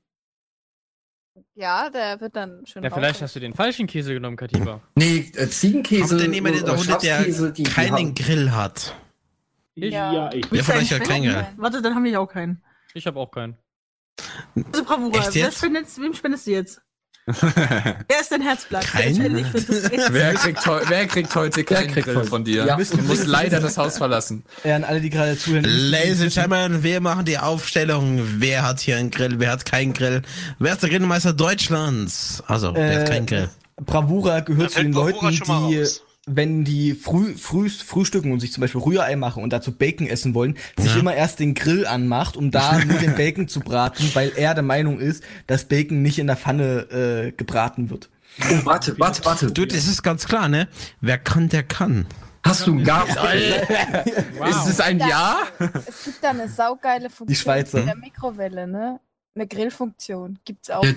[1.54, 4.82] Ja, der wird dann schön Ja, vielleicht hast du den falschen Käse genommen, Katiba.
[4.96, 8.52] Nee, äh, Ziegenkäse Kommt denn jemand in der Runde, der die, die keinen haben- Grill
[8.52, 8.96] hat?
[9.76, 9.94] Ich?
[9.94, 10.46] Ja, ich.
[10.46, 11.48] Euch Willst du hat einen keinen Grill?
[11.58, 12.62] Warte, dann haben wir auch keinen.
[12.98, 13.56] Ich habe auch keinen.
[14.72, 15.58] Also Bravura, Echt wer jetzt?
[15.60, 16.82] spendest, wem spendest du jetzt?
[17.28, 18.86] Wer ist dein Herzblatt?
[18.88, 19.18] Kein?
[19.22, 22.66] Wer, kriegt wer kriegt heute keinen kriegt Grill heute- von dir?
[22.66, 22.78] Ja.
[22.78, 24.46] Du musst leider das Haus verlassen.
[24.64, 25.66] Ja, an alle, die gerade zuhören.
[25.68, 28.22] Ladies and Gentlemen, wir machen die Aufstellung.
[28.40, 30.22] Wer hat hier einen Grill, wer hat keinen Grill?
[30.58, 32.42] Wer ist der Grillmeister Deutschlands?
[32.48, 33.50] Also, wer hat Äh, keinen Grill?
[33.76, 36.04] Bravura gehört zu den Bravura Leuten, die, raus.
[36.28, 40.34] Wenn die früh, früh frühstücken und sich zum Beispiel Rührei machen und dazu Bacon essen
[40.34, 41.00] wollen, sich Ja.
[41.00, 44.64] immer erst den Grill anmacht, um da nur den Bacon zu braten, weil er der
[44.64, 48.10] Meinung ist, dass Bacon nicht in der Pfanne äh, gebraten wird.
[48.42, 49.52] Oh, warte, warte, warte.
[49.52, 50.68] Du, das ist ganz klar, ne?
[51.02, 52.06] Wer kann, der kann.
[52.44, 53.10] Hast du einen Gas?
[54.50, 55.40] Ist es ein Ja?
[55.88, 57.80] Es gibt da eine saugeile Funktion Die Schweizer.
[57.80, 59.00] in der Mikrowelle, ne?
[59.36, 60.84] Eine Grillfunktion gibt's auch.
[60.84, 60.92] Ja,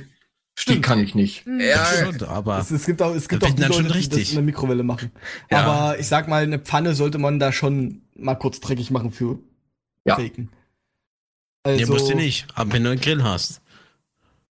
[0.69, 1.47] Die kann ich nicht.
[1.47, 1.61] Mhm.
[1.61, 4.35] Ja, Schon, aber Es, es gibt auch, es gibt auch die Leute, die das in
[4.35, 5.11] der Mikrowelle machen.
[5.51, 5.63] Ja.
[5.65, 9.39] Aber ich sag mal, eine Pfanne sollte man da schon mal kurz dreckig machen für
[10.05, 10.17] Ja.
[10.19, 10.49] Nee,
[11.63, 12.47] Also, musst du nicht.
[12.55, 13.61] Aber wenn du einen Grill hast.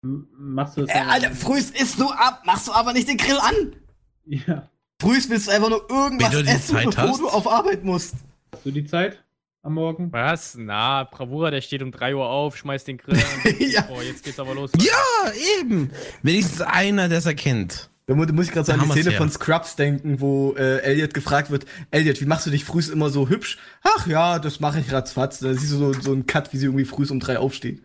[0.02, 0.96] Machst du das?
[0.96, 3.76] Äh, Alter, frühst isst du ab, machst du aber nicht den Grill an.
[4.26, 4.70] Ja.
[5.02, 7.20] Frühst willst du einfach nur irgendwas essen, Zeit bevor hast.
[7.22, 8.16] du auf Arbeit musst.
[8.54, 9.24] Hast du die Zeit
[9.62, 10.12] am Morgen?
[10.12, 10.56] Was?
[10.58, 13.56] Na, Bravura, der steht um 3 Uhr auf, schmeißt den Grill an.
[13.60, 13.88] Ja.
[13.92, 14.72] Oh, jetzt geht's aber los.
[14.80, 15.32] Ja,
[15.62, 15.92] eben.
[16.24, 17.90] Wenigstens einer, der es erkennt.
[18.08, 19.18] Da mu- da muss ich gerade so an die Szene her.
[19.20, 23.10] von Scrubs denken, wo äh, Elliot gefragt wird, Elliot, wie machst du dich frühs immer
[23.12, 23.60] so hübsch?
[23.84, 25.40] Ach ja, das mache ich ratzfatz.
[25.40, 27.84] Da siehst du so, so einen Cut, wie sie irgendwie frühs um drei aufsteht.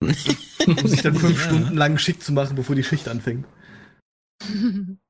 [0.00, 1.46] um sich dann fünf Ja.
[1.46, 3.46] Stunden lang schick zu machen, bevor die Schicht anfängt.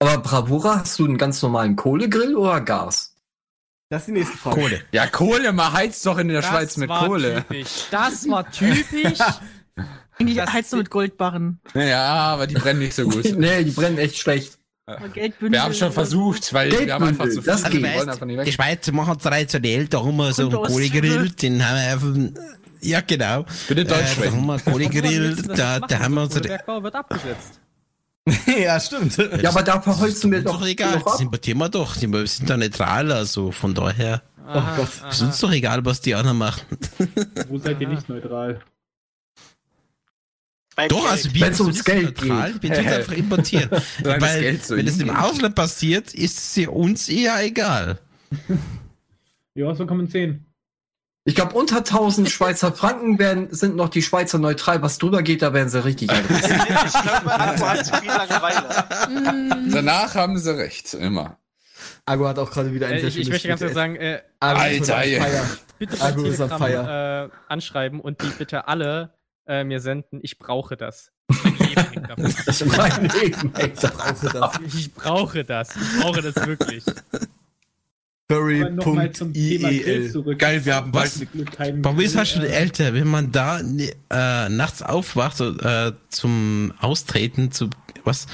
[0.01, 3.14] Aber Bravura, hast du einen ganz normalen Kohlegrill oder Gas?
[3.91, 4.61] Das ist die nächste Frage.
[4.61, 4.81] Kohle.
[4.93, 7.45] Ja, Kohle, man heizt doch in der Das Schweiz mit war Kohle.
[7.49, 7.85] Typisch.
[7.91, 9.19] Das war typisch.
[10.19, 11.61] Eigentlich heizt du mit Goldbarren.
[11.75, 13.25] Ja, aber die brennen nicht so gut.
[13.37, 14.59] nee, die brennen echt schlecht.
[15.41, 17.43] Wir haben schon versucht, weil wir haben einfach zu viel.
[17.45, 18.53] das Also, weißt, die.
[18.53, 22.41] Schweizer machen traditionell, da haben wir so einen Und aus- Kohlegrill, den haben wir einfach,
[22.83, 23.47] ja genau.
[23.67, 26.95] Bitte Deutsch Äh, da haben wir einen Kohlegrill, da, da haben wir unsere, Bergbau wird
[26.95, 27.61] abgesetzt.
[28.59, 29.17] ja, stimmt.
[29.43, 31.21] Ja, aber da verholzen wir ist doch doch egal, noch das ab.
[31.21, 34.89] importieren wir doch, die wir sind da neutral, also von daher, Oh Gott.
[35.11, 36.63] ist uns doch egal, was die anderen machen.
[37.49, 38.61] Wo seid ihr nicht neutral?
[40.77, 41.11] Beim Doch, Geld.
[41.11, 42.63] also wir sind ums Geld neutral, geht.
[42.63, 43.71] wir tun einfach importieren.
[44.03, 45.11] Weil, so wenn es im.
[45.11, 47.99] Ausland passiert, ist es ja uns eher egal.
[49.55, 50.45] Ja, so kommen zehn.
[51.27, 54.83] Ich glaube, unter 1000 Schweizer Franken werden, sind noch die Schweizer neutral.
[54.83, 56.51] Was drüber geht, da werden sie richtig aggressiv.
[56.87, 59.33] Ich glaube, Akku hat zu viel Langeweile.
[59.33, 59.73] Mm.
[59.73, 61.39] Danach haben sie recht, immer.
[62.05, 65.03] Ago hat auch gerade wieder ein Äh, ich, ich möchte ganz kurz sagen, äh, Alter,
[65.79, 69.15] bitte bei Telegram äh, anschreiben und die bitte alle
[69.47, 70.21] äh, mir senden.
[70.23, 71.11] Ich brauche das.
[72.47, 74.61] Ich mein Leben hängt brauche das.
[74.75, 75.75] Ich brauche das.
[75.75, 76.85] Ich brauche das wirklich.
[78.29, 80.39] Thema Grill zurück.
[80.39, 81.27] Geil, wir haben bald Was?
[81.83, 87.53] Warum ist man schon älter, wenn man da äh, nachts aufwacht so, äh, zum Austreten,
[87.53, 87.69] zu
[88.05, 88.27] was?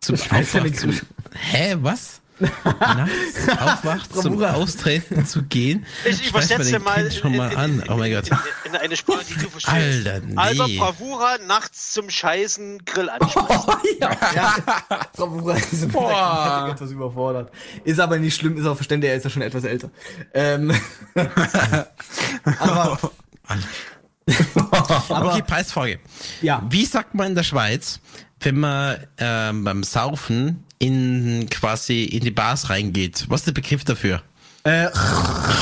[0.00, 0.92] Zum Aufwachen, zum,
[1.34, 2.21] Hä, was?
[2.42, 4.42] Nachts aufwacht, zum.
[4.42, 5.86] Austreten zu gehen.
[6.04, 7.84] Ich übersetze den mal Kind schon in- mal in- an.
[7.88, 8.28] Oh mein Gott.
[8.64, 9.74] In eine Sprache, die du verstehst.
[10.06, 10.36] Alter, nee.
[10.36, 13.48] Alter Bravura nachts zum Scheißen Grill ansprechen.
[15.14, 16.68] Bravura ist Boah.
[16.72, 17.52] etwas überfordert.
[17.84, 19.90] Ist aber nicht schlimm, ist auch verständlich, er ist ja schon etwas älter.
[20.34, 20.72] Ähm,
[22.58, 22.98] aber,
[25.08, 25.98] Aber okay, Preisfrage.
[26.40, 26.62] Ja.
[26.68, 28.00] Wie sagt man in der Schweiz,
[28.42, 33.26] wenn man ähm, beim Saufen in quasi in die Bars reingeht?
[33.28, 34.22] Was ist der Begriff dafür?
[34.64, 34.88] äh,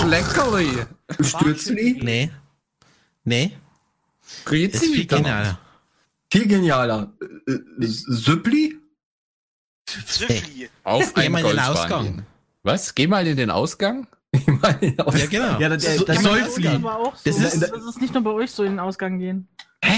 [0.07, 0.85] Leckerli.
[1.21, 2.01] Stürzli?
[2.03, 2.31] Nee.
[3.25, 3.53] Nee?
[4.21, 4.93] Das ist Grüezi.
[4.95, 5.59] viel genialer.
[6.33, 7.13] Viel genialer.
[7.47, 8.79] Äh, äh, Süppli?
[9.89, 10.71] Süffli.
[10.85, 11.59] Auf Geh einen mal in den.
[11.59, 12.27] Ausgang.
[12.63, 12.95] Was?
[12.95, 14.07] Geh mal in den Ausgang?
[14.33, 14.73] Ja,
[15.27, 15.59] genau.
[15.59, 18.79] ja, das, das, das das ist, das ist nicht nur bei euch so in den
[18.79, 19.49] Ausgang gehen.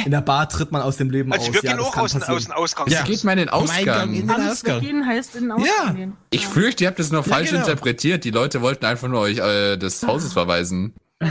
[0.04, 1.54] In der Bar tritt man aus dem Leben Also aus.
[1.54, 2.88] wir ja, gehen das auch kann aus, aus dem Ausgang.
[2.88, 3.02] Ja.
[3.02, 4.36] Geht mal in den Eingang in Ausgang.
[4.40, 4.76] den Ausgang.
[4.82, 5.92] weggehen heißt in den Ausgang Ja.
[5.92, 6.16] gehen.
[6.30, 7.62] Ich fürchte, ihr habt das noch Ja, falsch genau.
[7.62, 8.24] interpretiert.
[8.24, 10.94] Die Leute wollten einfach nur euch äh, des Hauses verweisen.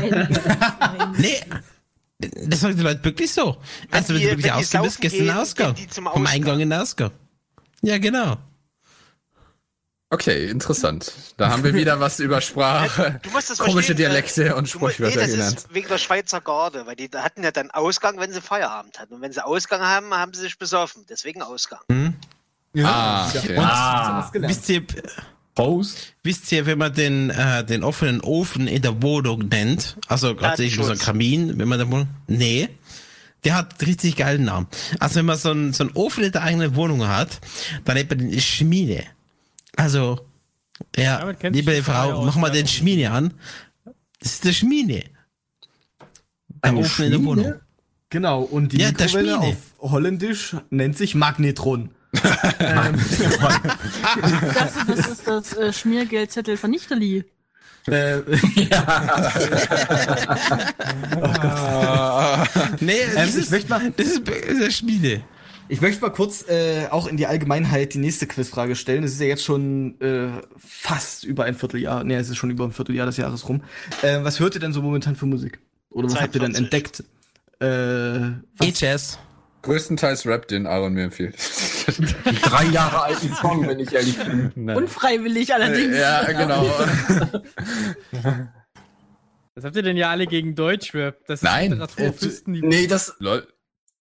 [1.17, 1.39] Nee.
[2.47, 3.57] Das sagen die Leute wirklich so.
[3.89, 5.73] Also wenn du wirklich saufen gehst du in den gehen, Ausgang.
[5.75, 6.27] gehen Vom Ausgang.
[6.27, 7.11] Eingang in den Ausgang.
[7.81, 8.37] Ja, genau.
[10.13, 11.13] Okay, interessant.
[11.37, 14.95] Da haben wir wieder was über Sprache, Du musst das komische Dialekte und du musst-
[14.95, 15.57] Sprichwörter nee, das genannt.
[15.59, 19.13] ist wegen der Schweizer Garde, weil die hatten ja dann Ausgang, wenn sie Feierabend hatten.
[19.13, 21.05] Und wenn sie Ausgang haben, haben sie sich besoffen.
[21.09, 21.79] Deswegen Ausgang.
[22.83, 23.57] Ah, okay.
[23.57, 24.83] Ah, Wisst ihr,
[25.55, 26.13] Post?
[26.23, 30.57] wisst ihr, wenn man den, äh, den offenen Ofen in der Wohnung nennt, also gerade
[30.57, 31.05] so ein Datenschutz.
[31.05, 32.69] Kamin, wenn man da wohnt, nee,
[33.43, 34.67] der hat einen richtig geilen Namen.
[34.99, 37.39] Also wenn man so einen, so einen Ofen in der eigenen Wohnung hat,
[37.85, 39.03] dann nennt man den Schmiede.
[39.77, 40.19] Also,
[40.95, 42.53] ja, liebe Frau mach mal ja.
[42.53, 43.33] den Schmiede an.
[44.19, 45.03] Das ist der Schmiede.
[46.63, 47.25] Der Eine Ofen in der Schmiede?
[47.29, 47.53] Wohnung.
[48.09, 49.57] Genau, und die Ja, der Mikrowelle Schmiede.
[49.79, 51.89] auf Holländisch nennt sich Magnetron.
[52.59, 52.99] ähm,
[54.53, 57.23] Das, das ist das äh, Schmiergeldzettel von Nichterli.
[57.87, 58.17] äh,
[62.79, 65.21] Nee, Ähm, das, ich ist, mal- das ist der Schmiede.
[65.71, 69.05] Ich möchte mal kurz äh, auch in die Allgemeinheit die nächste Quizfrage stellen.
[69.05, 72.03] Es ist ja jetzt schon äh, fast über ein Vierteljahr.
[72.03, 73.63] Nee, es ist schon über ein Vierteljahr des Jahres rum.
[74.01, 75.59] Äh, was hört ihr denn so momentan für Musik?
[75.89, 76.65] Oder was habt ihr denn 42.
[76.65, 77.03] entdeckt?
[77.61, 79.17] Äh, E-Jazz.
[79.61, 81.35] Größtenteils Rap, den Aaron mir empfiehlt.
[82.43, 84.51] Drei Jahre alten Song, wenn ich ehrlich bin.
[84.71, 85.95] Unfreiwillig allerdings.
[85.95, 86.65] ja, genau.
[89.55, 91.25] Was habt ihr denn ja alle gegen Deutschrap?
[91.27, 91.71] Das ist Nein.
[91.71, 92.67] Literatur, Äh, Fistenniveau.
[92.67, 93.15] Nee, das.
[93.19, 93.47] Lol.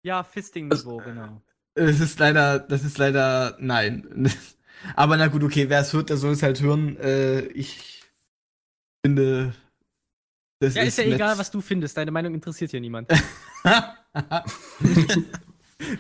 [0.03, 1.41] Ja, Fisting-Niveau, genau.
[1.89, 4.31] Es ist leider, das ist leider, nein.
[4.97, 6.97] Aber na gut, okay, wer es hört, der soll es halt hören.
[6.99, 8.03] Äh, ich
[9.05, 9.55] finde,
[10.61, 11.15] das Ja, ist ja nett.
[11.17, 11.97] egal, was du findest.
[11.97, 13.11] Deine Meinung interessiert hier niemand.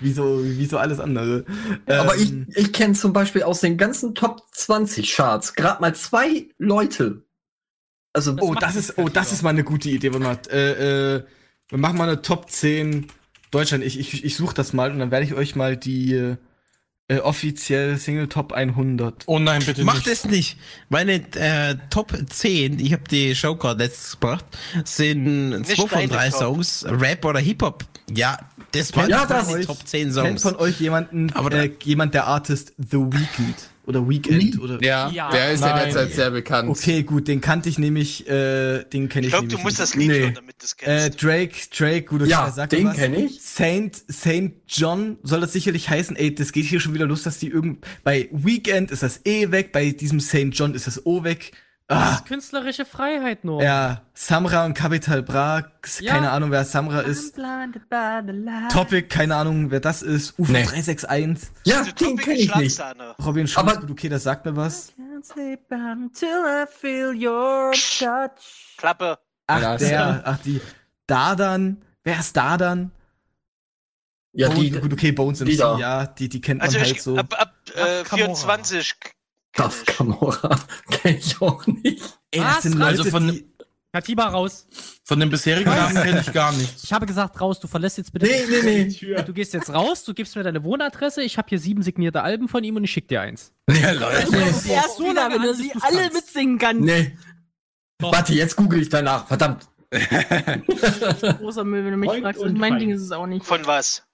[0.03, 1.45] Wieso, wieso alles andere?
[1.87, 5.95] Aber ich, Ähm, ich kenne zum Beispiel aus den ganzen Top 20 Charts gerade mal
[5.95, 7.25] zwei Leute.
[8.13, 10.13] Also, Oh, das ist, oh, das ist mal eine gute Idee.
[10.13, 11.25] Warte mal, äh, äh,
[11.69, 13.07] wir machen mal eine Top 10
[13.51, 13.85] Deutschland.
[13.85, 16.37] Ich, ich, ich suche das mal und dann werde ich euch mal die äh,
[17.09, 19.25] äh, offiziell Single Top 100.
[19.27, 20.09] Oh nein, bitte Macht nicht.
[20.09, 20.57] es nicht.
[20.89, 24.45] Meine äh, Top 10, ich habe die Show gerade letztes gebracht,
[24.85, 26.31] sind Nicht zwei von drei.
[26.31, 27.85] Songs, Rap oder Hip-Hop.
[28.15, 28.39] Ja,
[28.73, 30.43] das waren Ja, die das- Top 10 Kennt Songs.
[30.43, 33.57] von euch jemanden, Aber äh, jemand der Artist The Weeknd
[33.91, 34.83] oder Weekend oder?
[34.83, 35.31] Ja, Ja.
[35.31, 36.71] der ist ja derzeit sehr bekannt.
[36.71, 39.81] Okay, gut, den kannte ich nämlich, äh, den kenne Ich ich glaube, du musst nicht.
[39.81, 40.21] das Lied Nee.
[40.21, 40.77] hören, damit du es Äh,
[41.11, 41.23] kennst.
[41.23, 42.97] Drake, Drake, gut, okay, Ja, sagt den was.
[42.97, 43.41] kenn ich.
[43.43, 46.17] Saint, Saint John soll das sicherlich heißen.
[46.17, 49.51] Ey, das geht hier schon wieder los, dass die irgend, bei Weekend ist das E
[49.51, 51.53] weg, bei diesem Saint John ist das O weg.
[51.91, 53.61] Das Ah, ist künstlerische Freiheit nur.
[53.65, 55.65] ja, Samra und Capital Bra,
[55.99, 56.13] Ja.
[56.13, 57.37] keine Ahnung, wer Samra ist.
[58.73, 60.39] Topic, keine Ahnung, wer das ist.
[60.39, 60.63] UFO Nee.
[60.65, 61.49] 361.
[61.65, 62.81] ja, Du den kenne ich nicht.
[63.25, 64.93] Robin Schulz, Aber- gut, okay, das sagt mir was.
[68.77, 69.19] Klappe.
[69.49, 70.61] Ach, Ja, der, ach, die.
[71.09, 72.93] Dardan, wer ist Dardan?
[74.33, 75.77] Ja, die, Bones, gut, okay, Bones die MC, da.
[75.79, 77.17] ja, die, die kennt man Also halt ich, so.
[77.17, 78.37] ab, ab äh, Kamora.
[78.37, 79.20] 24 k- kenn
[79.55, 79.87] das ich.
[79.87, 80.59] Kamera
[80.91, 82.19] kenne ich auch nicht.
[82.31, 82.55] Ey, Was?
[82.55, 83.47] das sind Leute, Also von- die,
[83.93, 84.69] Katiba raus.
[85.05, 86.85] Von den bisherigen Namen kenne ich gar nichts.
[86.85, 88.27] Ich habe gesagt, raus, du verlässt jetzt bitte.
[88.27, 88.89] Nee, nee, nee.
[88.89, 89.23] Tür.
[89.23, 92.47] Du gehst jetzt raus, du gibst mir deine Wohnadresse, ich habe hier sieben signierte Alben
[92.47, 93.53] von ihm und ich schick dir eins.
[93.69, 94.29] Ja, Leute.
[94.69, 96.15] Erst So lange wenn du sie alle kannst.
[96.15, 96.83] mitsingen kannst.
[96.85, 97.19] Nee.
[98.01, 99.27] Warte, jetzt google ich danach.
[99.27, 99.67] Verdammt.
[99.91, 102.41] Großer Müll, wenn du mich Freund fragst.
[102.41, 102.79] und Mein.
[102.79, 103.45] Ding ist es auch nicht.
[103.45, 104.05] Von was?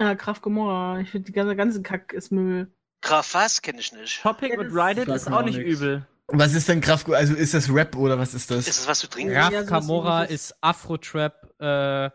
[0.00, 1.00] Ja, Graf Gomorra.
[1.00, 2.72] Ich finde, die ganze, ganze Kack ist Müll.
[3.00, 4.22] Graf was kenne ich nicht.
[4.22, 5.70] Topic und Ride It Sagt ist auch nicht nix.
[5.80, 6.06] übel.
[6.28, 7.08] Was ist denn Kraft?
[7.10, 8.66] Also ist das Rap oder was ist das?
[8.68, 9.34] Ist das was zu trinken?
[9.36, 10.30] Raf Ja, ähnliches.
[10.30, 12.10] ist Afro-Trap, äh,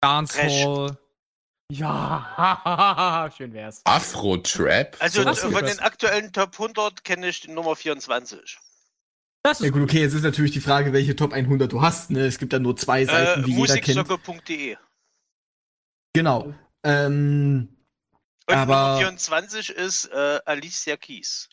[0.00, 0.96] Dancehall.
[1.72, 3.80] Ja, schön wär's.
[3.84, 4.96] Afro-Trap?
[5.00, 8.58] Also Sowas von den aktuellen Top 100 kenne ich die Nummer 24.
[9.42, 12.10] Das Ja ist gut, okay, jetzt ist natürlich die Frage, welche Top 100 du hast.
[12.10, 12.26] Ne?
[12.26, 13.96] Es gibt ja nur zwei Seiten, Äh, wie jeder kennt.
[13.96, 14.76] Musiksocke.de.
[16.12, 16.54] Genau.
[16.84, 17.68] Ähm,
[18.50, 21.48] Und Aber- Nummer 24 ist äh, Alicia Keys.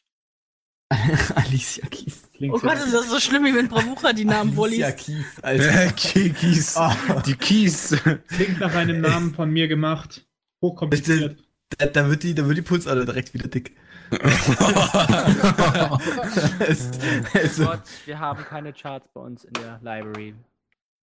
[1.35, 2.23] Alicia Keys.
[2.33, 4.97] Klingt Oh Gott, ist das so schlimm, wie wenn Bravucha die Namen Alicia vorliest.
[5.05, 5.91] Keys, Alter.
[5.93, 6.75] Kies.
[6.77, 6.91] Oh,
[7.25, 7.95] Die Kies.
[8.29, 10.25] Klingt nach einem Namen von mir gemacht.
[10.61, 11.37] Hochkompliziert.
[11.77, 13.75] da, da, wird die, da wird die Pulsader direkt wieder dick.
[16.59, 16.89] es,
[17.33, 20.33] es, Gott, wir haben keine Charts bei uns in der Library.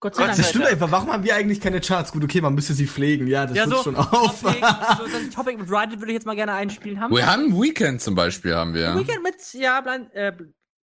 [0.05, 0.37] Gott sei Dank.
[0.37, 0.91] das stimmt einfach.
[0.91, 2.13] Warum haben wir eigentlich keine Charts?
[2.13, 3.27] Gut, okay, man müsste sie pflegen.
[3.27, 4.43] Ja, das ja, so, schon auf.
[4.43, 7.01] Topic, so das Topic mit Ride It würde ich jetzt mal gerne einspielen.
[7.01, 8.95] Haben Wir haben Weekend zum Beispiel, haben wir.
[8.99, 10.31] Weekend mit, ja, Blind, äh,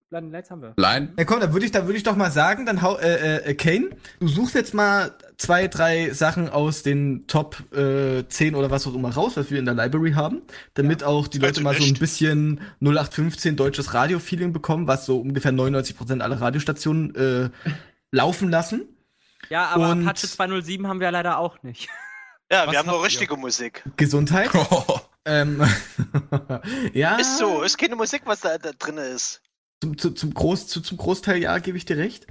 [0.09, 0.73] Blind Lights haben wir.
[0.75, 1.13] Line.
[1.19, 3.53] Ja, komm, dann würde ich, da würde ich doch mal sagen, dann hau, äh, äh,
[3.53, 8.87] Kane, du suchst jetzt mal zwei, drei Sachen aus den Top äh, 10 oder was
[8.87, 10.41] auch immer raus, was wir in der Library haben,
[10.73, 15.21] damit auch die Leute Also mal so ein bisschen 0815 deutsches Radio-Feeling bekommen, was so
[15.21, 17.49] ungefähr 99% aller Radiostationen äh,
[18.11, 18.85] laufen lassen.
[19.51, 21.89] Ja, aber Und- Apache 207 haben wir ja leider auch nicht.
[22.53, 23.05] Ja, Was wir haben nur ihr?
[23.05, 23.81] richtige Musik.
[23.95, 24.49] Gesundheit.
[24.53, 24.99] Oh.
[25.25, 25.63] ähm,
[26.93, 27.15] ja.
[27.15, 29.41] Ist so, ist keine Musik, was da, da drin ist.
[29.81, 32.27] Zum, zu, zum, Groß, zu, zum Großteil ja, gebe ich dir recht.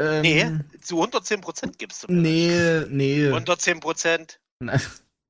[0.00, 0.50] Ähm, Nee,
[0.80, 3.28] zu 110% gibt's zum Nee, nee.
[3.30, 4.38] 110%.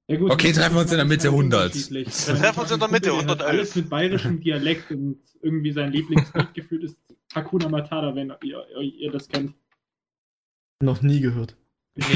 [0.08, 1.64] Ja, gut, Okay, treffen wir uns in der Mitte, halt 100.
[1.64, 2.06] unterschiedlich.
[2.28, 3.48] Wir treffen uns in der Mitte, Kumpel, der hat 111.
[3.58, 6.96] Alles mit bayerischem Dialekt und irgendwie sein Lieblingslied gefühlt ist
[7.34, 9.52] Hakuna Matata, wenn ihr, ihr das kennt.
[10.80, 11.56] Noch nie gehört.
[11.98, 12.06] okay.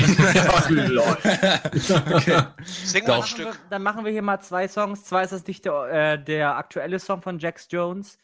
[2.65, 3.23] Sing mal ein.
[3.25, 3.59] Stück.
[3.71, 5.05] Dann machen wir hier mal zwei Songs.
[5.05, 8.17] Zwar ist das nicht der, äh, der aktuelle Song von Jax Jones,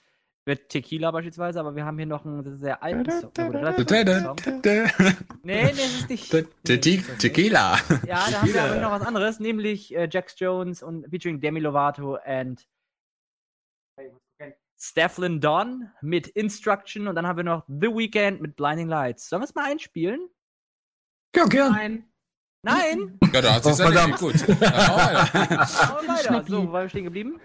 [0.49, 3.31] mit Tequila beispielsweise, aber wir haben hier noch einen sehr alten Song.
[4.63, 4.85] Nee,
[5.43, 6.33] nee, das ist nicht.
[6.33, 6.45] Nee,
[7.19, 7.77] Tequila.
[7.77, 8.07] nicht.
[8.07, 11.61] Ja, da haben wir aber noch was anderes, nämlich äh, Jax Jones und featuring Demi
[11.61, 12.67] Lovato and
[14.81, 19.29] Stefan Don mit Instruction und dann haben wir noch The Weeknd mit Blinding Lights.
[19.29, 20.29] Sollen wir es mal einspielen?
[21.35, 21.73] Ja, gern.
[21.73, 22.05] Nein.
[22.63, 23.19] Nein!
[23.33, 23.85] Ja, da hat sich's Oh.
[24.17, 24.49] Gut.
[24.49, 24.97] Dann machen
[26.03, 26.45] wir weiter.
[26.47, 27.41] So, wo waren wir stehen geblieben?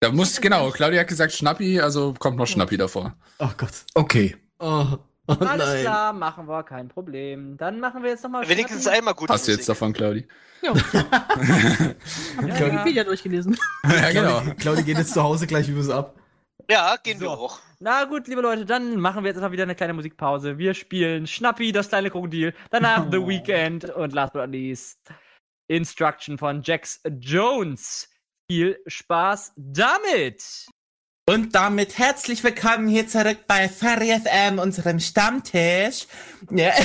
[0.00, 3.14] Da muss, genau, Claudia hat gesagt Schnappi, also kommt noch Schnappi davor.
[3.38, 3.84] Oh Gott.
[3.94, 4.36] Okay.
[4.58, 4.98] Oh,
[5.28, 5.80] oh Alles nein.
[5.82, 7.56] klar, machen wir, kein Problem.
[7.56, 9.30] Dann machen wir jetzt nochmal Wenigstens einmal gut.
[9.30, 10.26] Hast du jetzt davon, Claudi?
[10.60, 10.74] Ja.
[10.74, 13.56] Hab ich Wikipedia durchgelesen.
[13.84, 14.40] Ja, genau.
[14.40, 16.16] Claudi, Claudi geht jetzt zu Hause gleich über so ab.
[16.72, 17.32] Ja, gehen wir So.
[17.32, 17.58] auch.
[17.80, 20.56] Na gut, liebe Leute, dann machen wir jetzt einfach wieder eine kleine Musikpause.
[20.56, 24.98] Wir spielen Schnappi, das kleine Krokodil, danach The Weeknd und last but not least
[25.68, 28.08] Instruction von Jax Jones.
[28.50, 30.66] Viel Spaß damit!
[31.28, 36.06] Und damit herzlich willkommen hier zurück bei Ferry FM, unserem Stammtisch.
[36.50, 36.72] Ja.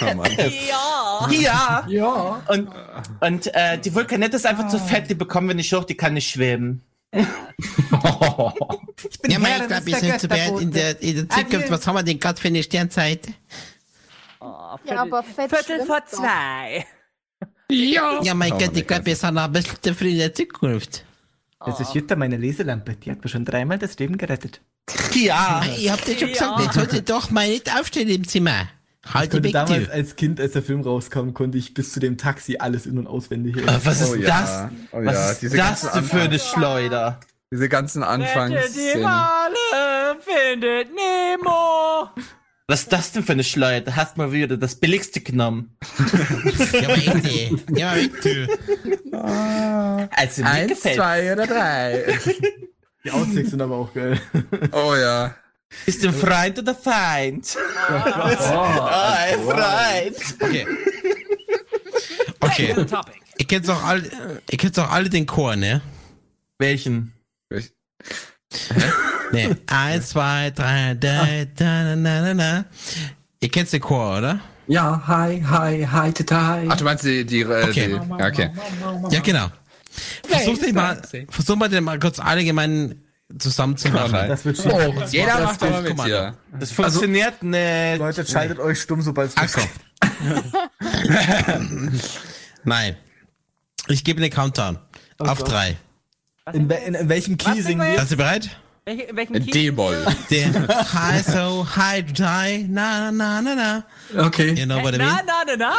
[0.00, 0.22] Oh.
[0.28, 1.26] Ja!
[1.28, 1.84] ja.
[1.88, 2.42] Ja.
[2.46, 2.70] Und,
[3.20, 6.14] und äh, die Vulkanette ist einfach zu fett, die bekommen wir nicht hoch, die kann
[6.14, 6.84] nicht schweben.
[9.10, 11.28] Ich bin Ja, mein, Herr ich glaube, wir sind zu weit in der, in der
[11.28, 11.54] Zukunft.
[11.54, 11.70] Adieu.
[11.70, 13.28] Was haben wir denn gerade für eine Sternzeit?
[14.40, 16.86] Oh, Viertel, Ja, aber fett Viertel schwimmt vor zwei.
[17.70, 18.20] Ja.
[18.22, 20.34] Ja, mein Oh, Gott, ich glaube, wir sind noch ein bisschen zu früh in der
[20.34, 21.04] Zukunft.
[21.64, 22.94] Das ist Jutta, meine Leselampe.
[22.94, 24.60] Die hat mir schon dreimal das Leben gerettet.
[25.14, 25.62] Ja.
[25.76, 26.34] Ich hab dir schon Ja.
[26.34, 28.68] gesagt, jetzt sollte doch mal nicht aufstehen im Zimmer.
[29.14, 29.92] Halt die konnte weg, damals du.
[29.92, 33.06] als Kind, als der Film rauskam, konnte ich bis zu dem Taxi alles in- und
[33.06, 33.56] auswendig.
[33.56, 34.26] Äh, Was ist Oh ja.
[34.28, 34.68] das?
[34.92, 37.20] Oh Was ja, ist diese das ganzen für eine Anfangs- Schleuder?
[37.50, 39.02] Diese ganzen Rette die.
[39.02, 42.10] Wale, findet Nemo!
[42.70, 43.96] Was ist das denn für eine Schleuder?
[43.96, 45.74] Hast mal wieder das billigste genommen.
[46.72, 47.56] Ja, aber echt, ey.
[47.74, 48.46] Ja, aber echt, du.
[50.10, 50.96] Also mir Eins, gefällt's.
[50.98, 52.18] zwei oder drei.
[53.04, 54.20] Die Outtakes sind aber auch geil.
[54.72, 55.34] Oh ja.
[55.86, 57.56] Bist du ein Freund oder Feind?
[57.90, 60.16] Oh, Ah, ein Freund.
[60.40, 60.66] Okay.
[62.40, 62.86] Okay.
[63.38, 65.80] Ihr kennt auch alle, ihr kennt auch alle den Chor, ne?
[66.58, 67.12] Welchen?
[69.32, 69.56] Ne.
[69.66, 72.64] Eins, zwei, drei, drei, da, na, na, na, na.
[73.40, 74.40] Ihr kennt den Chor, oder?
[74.66, 76.66] Ja, hi, hi, hi, hi.
[76.68, 77.86] Ach, du meinst die, die, äh, Okay.
[77.88, 78.50] die ja, okay.
[79.10, 79.48] Ja, genau.
[80.26, 81.00] Versucht den mal,
[81.30, 83.02] versucht mal den mal kurz allgemein
[83.38, 84.28] zusammenzumachen.
[84.28, 85.02] Das wird Oh, schön.
[85.10, 86.34] jeder das macht kommt, mit hier.
[86.58, 87.98] Das funktioniert nicht.
[87.98, 89.60] Leute, schaltet euch stumm, sobald es Also.
[92.64, 92.96] Nein.
[93.88, 94.78] Ich gebe den Countdown.
[95.18, 95.50] Auf Gott.
[95.50, 95.76] drei.
[96.52, 97.98] in, we- in, in welchem Key Was singen wir?
[97.98, 98.50] Seid ihr bereit?
[98.84, 99.50] Welche, in welchem Key?
[99.50, 100.06] D-Moll.
[100.30, 103.84] High So High to Die, na na na na.
[104.26, 104.52] Okay.
[104.54, 105.26] You know what I Na, mean?
[105.26, 105.74] na, na, na.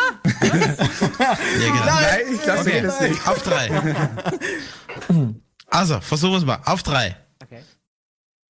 [1.19, 1.85] Ja, genau.
[1.85, 2.69] Nein, ich glaube, Okay.
[2.69, 2.81] okay.
[2.81, 3.27] das nicht.
[3.27, 3.69] Auf drei.
[5.71, 6.59] Also, versuchen wir es mal.
[6.65, 7.15] Auf drei.
[7.41, 7.63] Okay.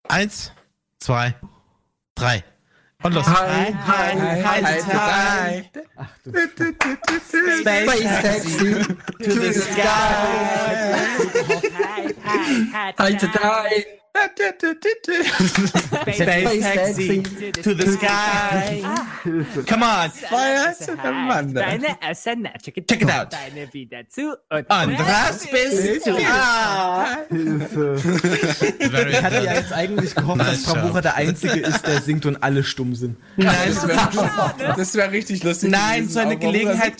[0.07, 0.51] Eins,
[0.99, 1.35] zwei,
[2.15, 2.43] drei.
[3.03, 3.25] Und los.
[3.27, 5.63] Hi, hi, hi, hi,
[7.61, 8.73] Space Taxi
[9.23, 10.25] to the sky.
[12.97, 13.85] Hi to die.
[16.11, 17.21] Space Taxi
[17.61, 18.81] to the sky.
[19.67, 20.11] Come on.
[21.53, 23.31] Deine Asana, check it, Check it out.
[23.31, 26.17] Deine wieder zu und Andras bist du.
[29.09, 30.87] Ich hatte ja jetzt eigentlich gehofft, dass Frau.
[30.87, 33.15] Bucher der Einzige ist, der singt und alle stumm sind.
[33.37, 35.69] Nein, Das wäre das wär richtig lustig.
[35.71, 36.95] Nein, so eine Gelegenheit-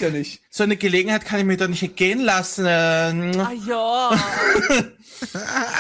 [0.52, 2.66] so eine Gelegenheit kann ich mir doch nicht entgehen lassen.
[2.68, 3.12] Ah
[3.68, 4.12] ja.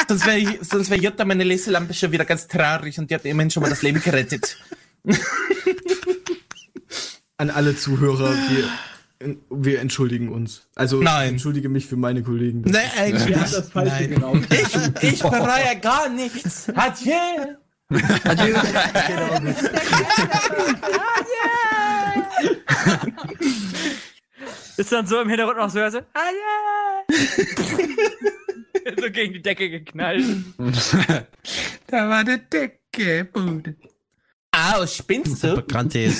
[0.07, 3.51] Sonst wäre sonst wär Jutta, meine Leselampe, schon wieder ganz traurig und die hat immerhin
[3.51, 4.57] schon mal das Leben gerettet.
[7.37, 10.67] An alle Zuhörer, wir, wir entschuldigen uns.
[10.75, 11.25] Also Nein.
[11.25, 12.63] ich entschuldige mich für meine Kollegen.
[12.97, 13.55] Eigentlich Wir haben nicht.
[13.55, 14.09] das Falsche Nein.
[14.09, 14.35] genau.
[14.35, 16.67] Ich, ich bereue gar nichts.
[16.75, 17.13] Adieu.
[18.23, 18.55] Adieu.
[24.80, 27.15] Ist dann so im Hintergrund noch so, so ah ja.
[28.97, 30.23] so gegen die Decke geknallt.
[31.88, 33.75] da war der dicke Bude.
[34.51, 35.61] Au, spinnst du?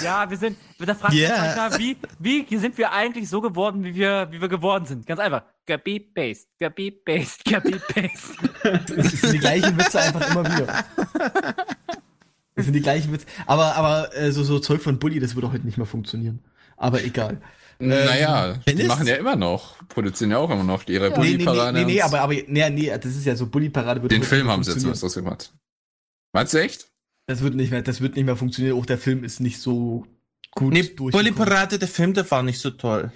[0.04, 1.30] Ja, wir sind, da fragt Yeah.
[1.30, 1.56] yeah.
[1.56, 5.06] manchmal, wie, wie sind wir eigentlich so geworden, wie wir, wie wir geworden sind?
[5.06, 5.44] Ganz einfach.
[5.66, 8.94] Copy, paste, copy, paste, copy, paste.
[8.94, 10.84] Das sind die gleichen Witze einfach immer wieder.
[12.56, 13.26] Das sind die gleichen Witze.
[13.46, 16.44] Aber, aber äh, so, so Zeug von Bully, das würde heute nicht mehr funktionieren.
[16.76, 17.42] Aber egal.
[17.82, 18.88] Naja, die Dennis?
[18.88, 21.78] machen ja immer noch, produzieren ja auch immer noch ihre Nee, nee, nee, Bulli-Parade.
[21.80, 24.02] nee, nee, und aber, aber nee, nee, das ist ja so Bully-Parade.
[24.02, 25.54] würde den Film haben sie jetzt was draus gemacht.
[26.34, 26.90] Meinst du echt?
[27.28, 28.78] Das wird nicht mehr, das wird nicht mehr funktionieren.
[28.78, 30.06] Auch der Film ist nicht so
[30.52, 31.12] gut Nee, durchgekommen.
[31.12, 33.12] Bully Parade, der Film, der war nicht so toll.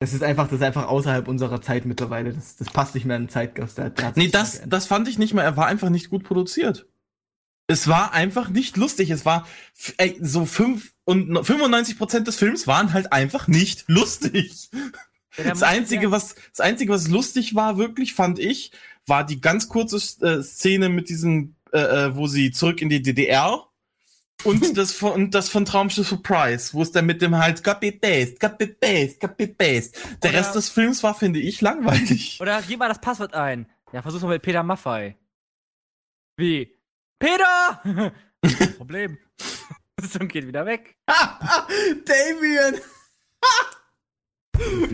[0.00, 2.32] Das ist einfach, das ist einfach außerhalb unserer Zeit mittlerweile.
[2.34, 3.78] Das, das passt nicht mehr in den Zeitgeist.
[3.78, 5.44] Der, der hat Nee, das, das fand ich nicht mehr.
[5.44, 6.86] Er war einfach nicht gut produziert.
[7.68, 9.10] Es war einfach nicht lustig.
[9.10, 9.46] Es war
[9.96, 14.70] ey, so fünf und no- 95% des Films waren halt einfach nicht lustig.
[15.36, 18.72] Das einzige, was, das einzige, was lustig war, wirklich, fand ich,
[19.06, 19.96] war die ganz kurze
[20.26, 23.66] äh, Szene mit diesem, äh, äh, wo sie zurück in die DDR
[24.44, 27.92] und das von, und das von Traumschiff Surprise, wo es dann mit dem halt Copy
[27.92, 29.98] Paste, Copy Paste, Copy Paste.
[30.22, 32.38] Der Oder- Rest des Films war, finde ich, langweilig.
[32.40, 33.66] Oder gib mal das Passwort ein.
[33.92, 35.16] Ja, versuch's mal mit Peter Maffei.
[36.36, 36.75] Wie?
[37.18, 38.12] Peter!
[38.76, 39.18] Problem.
[40.20, 40.96] und geht wieder weg.
[41.06, 42.80] Damien!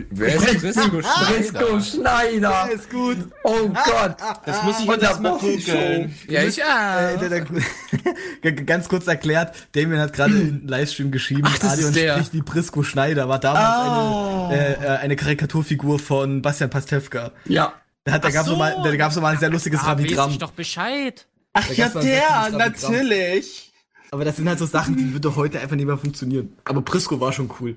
[0.09, 2.69] Wer ist Prisco Brisco Schneider.
[2.71, 3.17] ist gut.
[3.45, 4.15] Oh Gott.
[4.45, 6.15] Das muss ich Von jetzt der erstmal googeln.
[6.27, 11.43] Ja, ich Äh, der, der, g- ganz kurz erklärt, Damien hat gerade im Livestream geschrieben,
[11.45, 12.13] Ach, das ist der.
[12.15, 14.47] spricht wie Prisco Schneider, war damals Ah.
[14.49, 17.31] eine, äh, äh, eine Karikaturfigur von Bastian Pastewka.
[17.45, 17.73] Ja.
[18.03, 18.51] Da, hat, da Ach gab's so.
[18.51, 20.31] noch mal, da gab's noch mal ein sehr lustiges Ah, weiß Rabigramm.
[20.31, 21.25] ich doch Bescheid.
[21.53, 23.71] Ach Da ja, der, natürlich.
[24.11, 26.55] Aber das sind halt so Sachen, die würde heute einfach nicht mehr funktionieren.
[26.65, 27.75] Aber Prisco war schon cool.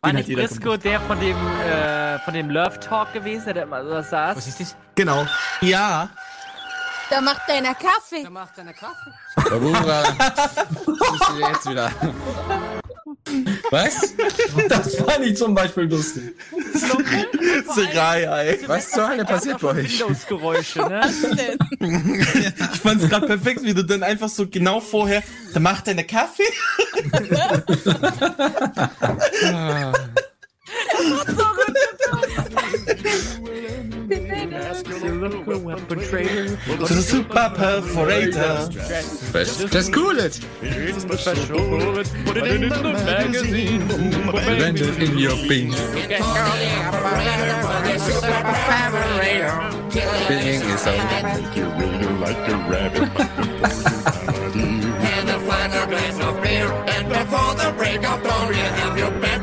[0.00, 3.46] War Den nicht hat jeder Brisco der von dem, äh, von dem Love Talk gewesen,
[3.46, 4.36] der da immer so saß?
[4.36, 4.76] Was ist das?
[4.94, 5.26] Genau.
[5.60, 6.08] Ja.
[7.10, 8.22] Da macht deiner Kaffee.
[8.22, 9.12] Der macht seine Kaffee.
[9.36, 10.02] Barbara,
[10.86, 11.90] was ist denn jetzt wieder?
[13.70, 14.14] Was?
[14.68, 16.34] Das fand ich zum Beispiel lustig.
[18.38, 18.58] Ey.
[18.66, 20.00] Was zur Hölle passiert bei euch?
[20.00, 21.00] Windows-Geräusche, ne?
[22.74, 25.22] Ich fand's gerade perfekt, wie du dann einfach so genau vorher,
[25.52, 26.42] da macht deine Kaffee.
[35.88, 38.70] To the super perforator.
[38.70, 40.40] Just, just cool it.
[40.60, 43.88] Put it in the magazine.
[44.32, 45.70] Bend it in your bean.
[50.28, 50.92] Being is so.
[51.54, 53.08] You really like a rabbit.
[55.00, 56.70] And a final glass of beer.
[56.70, 59.37] And before the break of dawn, you have your best.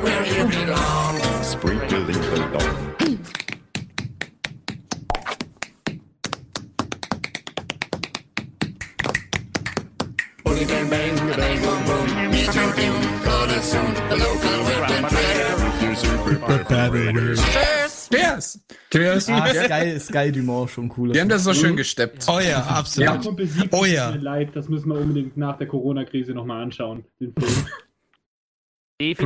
[18.09, 18.59] Cheers!
[18.91, 19.29] Cheers!
[19.29, 21.11] Ah, Sky, Sky Dumont schon cool.
[21.11, 22.25] Die haben das so schön gesteppt.
[22.27, 23.21] Oh ja, Ja, absolut.
[23.23, 24.11] Kumpel 7, Oh tut ja.
[24.11, 27.67] mir leid, das müssen wir unbedingt nach der Corona-Krise nochmal anschauen, den Film.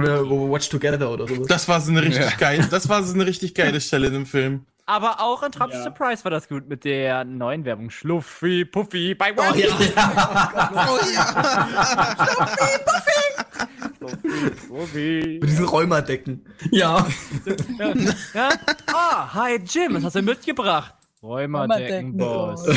[0.01, 1.47] Oder Watch Together oder sowas.
[1.47, 2.35] Das war so eine richtig Ja.
[2.37, 4.65] geile, das war so eine richtig geile Stelle in dem Film.
[4.89, 5.83] Aber auch in Trumps Ja.
[5.83, 7.91] Surprise war das gut mit der neuen Werbung.
[7.91, 9.53] Schluffi, Puffy, bei Wow.
[14.01, 14.07] Oh
[14.67, 15.37] Puffy.
[15.39, 16.43] Mit diesen Rheumadecken.
[16.71, 17.05] Ja.
[17.77, 17.93] Ja.
[18.33, 18.49] ja?
[18.91, 20.95] Ah, hi Jim, was hast du mitgebracht?
[21.21, 22.65] Rheumadecken, Boss.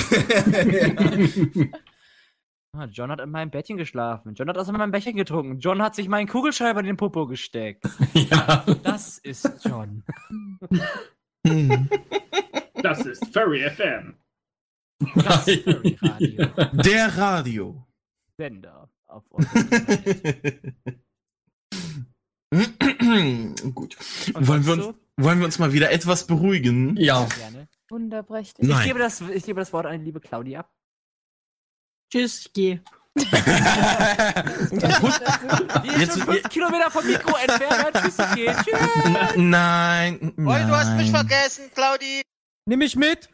[2.74, 4.32] Ah, John hat in meinem Bettchen geschlafen.
[4.34, 5.58] John hat aus meinem Becher getrunken.
[5.58, 7.84] John hat sich meinen Kugelschreiber in den Popo gesteckt.
[8.14, 8.64] Ja.
[8.82, 10.02] Das ist John.
[12.82, 14.16] Das ist Furry FM.
[15.14, 16.46] Das ist Furry Radio.
[16.72, 17.86] Der Radio.
[18.36, 19.24] Sender auf
[23.74, 23.96] Gut.
[24.34, 26.96] Und Wollen wir, uns, wollen wir uns mal wieder etwas beruhigen?
[26.96, 27.26] Ja.
[27.26, 27.68] Gerne.
[27.88, 28.68] Wunderprächtig.
[28.68, 30.72] Ich gebe, das, ich gebe das Wort an die liebe Claudia ab.
[32.10, 32.80] Tschüss, ich geh.
[36.12, 37.96] Schon fünf Kilometer vom Mikro entfernt.
[38.02, 38.16] Tschüss.
[38.16, 39.36] Tschüss.
[39.36, 41.26] Nein, Oh, du hast mich nein.
[41.26, 42.22] vergessen, Claudi.
[42.66, 43.28] Nimm mich mit.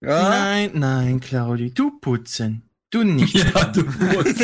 [0.00, 2.62] Nein, nein, Claudi, du putzen.
[2.90, 3.34] Du nicht.
[3.54, 4.40] Ja, du musst.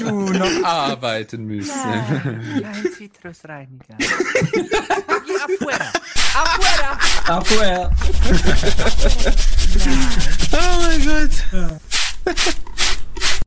[0.00, 1.72] Du noch arbeiten müssen.
[1.82, 3.96] Ein Zitrusreiniger.
[5.44, 5.92] Afuera.
[6.34, 6.98] Afuera.
[7.26, 7.90] Afuera.
[10.52, 11.34] Oh mein Gott.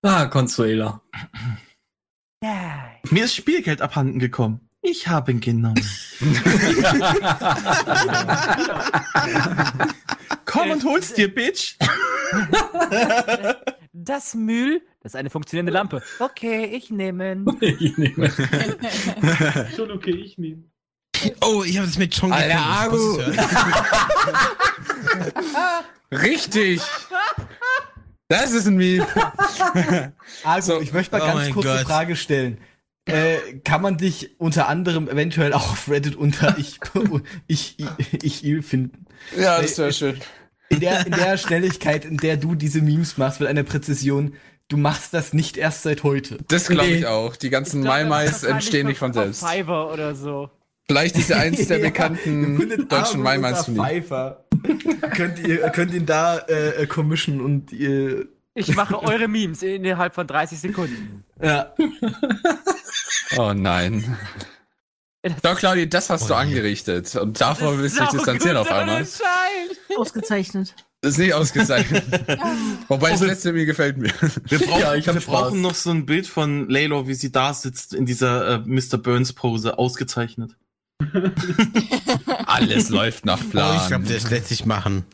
[0.02, 1.02] Ah, Consuela.
[2.42, 2.98] Nein.
[3.10, 4.62] Mir ist Spielgeld abhanden gekommen.
[4.82, 5.82] Ich habe ihn genommen.
[10.46, 11.76] Komm und hol's dir, Bitch.
[13.92, 16.02] Das Mühl, das ist eine funktionierende Lampe.
[16.20, 17.46] Okay, ich nehme ihn.
[17.62, 18.32] Ich nehme.
[19.76, 20.64] Schon okay, ich nehme.
[21.42, 22.92] Oh, ich habe das mit John Alter.
[26.12, 26.82] Richtig.
[28.30, 29.08] Das ist ein Meme.
[30.44, 31.86] Also, ich möchte mal Oh ganz kurz eine.
[31.86, 32.58] Frage stellen.
[33.06, 36.80] Äh, kann man dich unter anderem eventuell auch auf Reddit unter ich,
[37.48, 39.06] ich, ich, ich il finden?
[39.38, 40.20] Ja, das wäre schön.
[40.70, 44.34] In der, in der Schnelligkeit, in der du diese Memes machst, mit einer Präzision,
[44.68, 46.38] du machst das nicht erst seit heute.
[46.50, 47.06] Das glaube ich Nee.
[47.06, 47.38] auch.
[47.38, 49.46] Die ganzen Ich Maimais entstehen nicht von selbst.
[49.48, 50.50] Fiverr oder so.
[50.90, 53.76] Vielleicht ist er eins der Ja, bekannten findet deutschen Maimais von.
[53.78, 54.44] Pfeiffer.
[55.16, 60.28] könnt ihr könnt ihn da äh, commissionen und ihr Ich mache eure Memes innerhalb von
[60.28, 61.24] 30 Sekunden.
[61.42, 61.74] ja.
[63.36, 64.18] Oh nein.
[65.42, 67.14] Doch, Claudia, das hast du angerichtet.
[67.16, 69.06] Und davor willst du dich distanzieren auf einmal.
[69.98, 70.74] Ausgezeichnet.
[71.02, 72.04] Das ist nicht ausgezeichnet.
[72.88, 74.12] Wobei das letzte mir gefällt mir.
[74.46, 77.94] Wir brauchen, Ja, wir brauchen noch so ein Bild von Laylo, wie sie da sitzt
[77.94, 78.98] in dieser äh, Mr.
[78.98, 79.78] Burns Pose.
[79.78, 80.56] Ausgezeichnet.
[82.46, 83.88] Alles läuft nach Oh, ich Plan.
[83.88, 85.06] glaube, das lässt sich machen.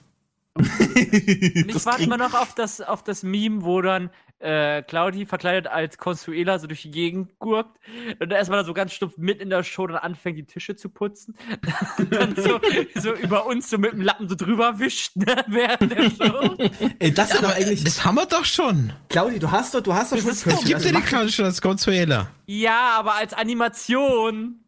[0.55, 5.97] Ich warte immer noch auf das, auf das Meme, wo dann äh, Claudi verkleidet als
[5.97, 7.79] Consuela so durch die Gegend gurkt
[8.19, 10.89] und dann erstmal so ganz stumpf mit in der Show dann anfängt, die Tische zu
[10.89, 11.35] putzen.
[12.11, 12.59] dann so,
[12.95, 16.55] so über uns so mit dem Lappen so drüber wischt, ne, während der Show.
[16.99, 18.93] Ey, das ist doch Aber eigentlich das haben wir doch schon.
[19.09, 21.29] Claudi, du hast doch du hast doch schon ist- Es gibt Also ja die Claudia
[21.31, 22.27] schon als Consuela.
[22.45, 24.59] Ja, aber als Animation.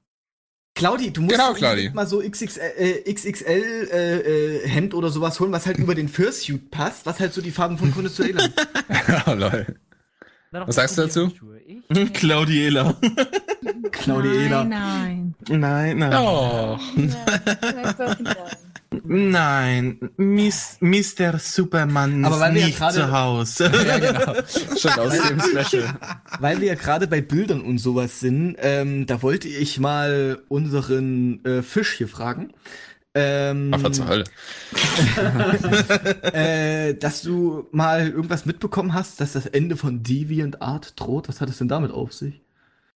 [0.75, 1.89] Claudi, du musst Genau, Claudi.
[1.93, 6.09] mal so XXL, äh, XXL äh, äh, Hemd oder sowas holen, was halt über den
[6.09, 9.27] Fursuit passt, was halt so die Farben von hat.
[9.27, 9.65] oh, lol.
[10.51, 11.31] Was sagst du dazu?
[12.13, 12.95] Claudiela.
[13.91, 14.63] Claudiela.
[14.65, 16.13] Nein, Nein, nein.
[16.13, 16.77] Oh.
[19.03, 21.37] Nein, Miss, Mr.
[21.39, 23.71] Superman Aber ist weil wir ja nicht gerade- zu Hause.
[23.87, 24.33] Ja, genau.
[24.77, 25.93] Schon aus dem Special.
[26.39, 31.43] Weil wir ja gerade bei Bildern und sowas sind, ähm, da wollte ich mal unseren
[31.45, 32.53] äh, Fisch hier fragen.
[33.17, 34.25] Ähm, Ach, zur Hölle.
[36.33, 41.29] äh, dass du mal irgendwas mitbekommen hast, dass das Ende von Deviant Art droht.
[41.29, 42.41] Was hat es denn damit auf sich?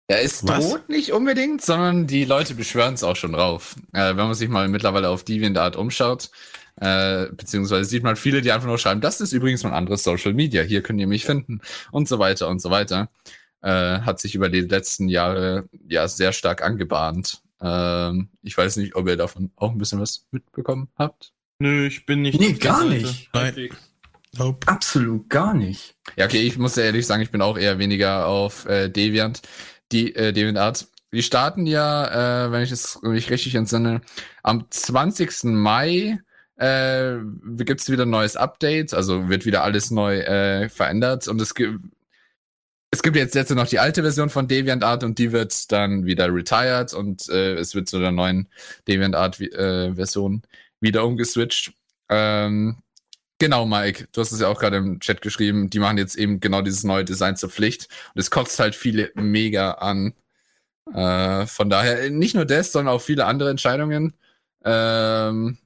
[0.09, 0.67] Ja, es Was?
[0.67, 3.75] droht nicht unbedingt, sondern die Leute beschwören es auch schon drauf.
[3.93, 6.31] Äh, wenn man sich mal mittlerweile auf DeviantArt umschaut,
[6.77, 10.33] äh, beziehungsweise sieht man viele, die einfach nur schreiben, das ist übrigens mein anderes Social
[10.33, 13.09] Media, hier könnt ihr mich finden und so weiter und so weiter.
[13.61, 17.43] Äh, hat sich über die letzten Jahre ja sehr stark angebahnt.
[17.61, 21.33] Ähm, ich weiß nicht, ob ihr davon auch ein bisschen was mitbekommen habt.
[21.59, 22.39] Nö, ich bin nicht.
[22.39, 22.89] Nee, gar Seite.
[22.89, 23.29] nicht.
[23.33, 23.69] Nein.
[24.37, 24.67] Nope.
[24.67, 25.95] Absolut gar nicht.
[26.15, 29.41] Ja, okay, ich muss ja ehrlich sagen, ich bin auch eher weniger auf äh, Deviant.
[29.91, 30.87] Die äh, DeviantArt.
[31.11, 34.01] Die starten ja, äh, wenn ich es mich richtig entsinne,
[34.43, 35.45] am 20.
[35.45, 36.19] Mai
[36.57, 37.15] äh,
[37.57, 41.79] gibt's wieder ein neues Update, also wird wieder alles neu äh, verändert und es gibt
[42.91, 46.33] es gibt jetzt jetzt noch die alte Version von DeviantArt und die wird dann wieder
[46.33, 48.49] retired und äh, es wird zu der neuen
[48.87, 49.95] DeviantArt äh,
[50.81, 51.73] wieder umgeswitcht.
[52.09, 52.77] Ähm,
[53.39, 56.39] Genau, Mike, du hast es ja auch gerade im Chat geschrieben, die machen jetzt eben
[56.41, 60.13] genau dieses neue Design zur Pflicht und es kotzt halt viele mega an.
[60.93, 64.13] Äh, von daher nicht nur das, sondern auch viele andere Entscheidungen.
[64.65, 65.57] Ähm,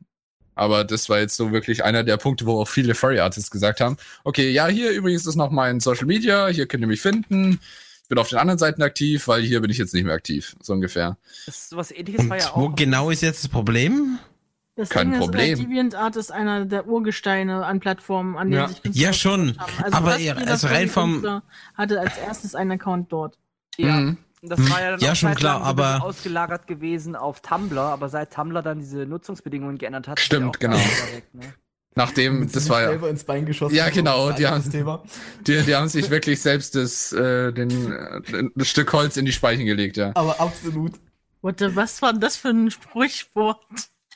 [0.55, 3.81] Aber das war jetzt so wirklich einer der Punkte, wo auch viele Furry Artists gesagt
[3.81, 7.59] haben, okay, ja, hier übrigens ist noch mein Social Media, hier könnt ihr mich finden.
[8.03, 10.55] Ich bin auf den anderen Seiten aktiv, weil hier bin ich jetzt nicht mehr aktiv,
[10.61, 11.17] so ungefähr.
[11.47, 12.75] Das, sowas ähnliches war Und ja wo auch.
[12.75, 14.19] genau ist jetzt das Problem?
[14.75, 15.53] Das Kein Ding Problem.
[15.53, 18.67] Ist, äh, DeviantArt ist einer der Urgesteine an Plattformen, an denen Ja.
[18.69, 19.55] sich Künstler Ja, schon.
[19.59, 19.93] haben.
[19.93, 21.41] Aber jeder also rein vom-
[21.75, 23.37] hatte als erstes einen Account dort.
[23.77, 23.97] Ja.
[23.97, 24.17] Mhm.
[24.41, 28.33] Das war ja dann Ja, auch schon klar, aber- ausgelagert gewesen auf Tumblr, aber seit
[28.33, 30.75] Tumblr dann diese Nutzungsbedingungen geändert hat, Stimmt, genau.
[30.75, 31.53] weg, ne?
[31.95, 33.75] Nachdem, das war ja, selber ins Bein geschossen.
[33.75, 34.63] Ja, genau, die haben-
[35.45, 39.31] die, die haben sich wirklich selbst das, äh, den, äh, das Stück Holz in die
[39.31, 40.11] Speichen gelegt, ja.
[40.15, 40.93] Aber absolut.
[41.43, 43.59] What the, was war denn das für ein Sprichwort?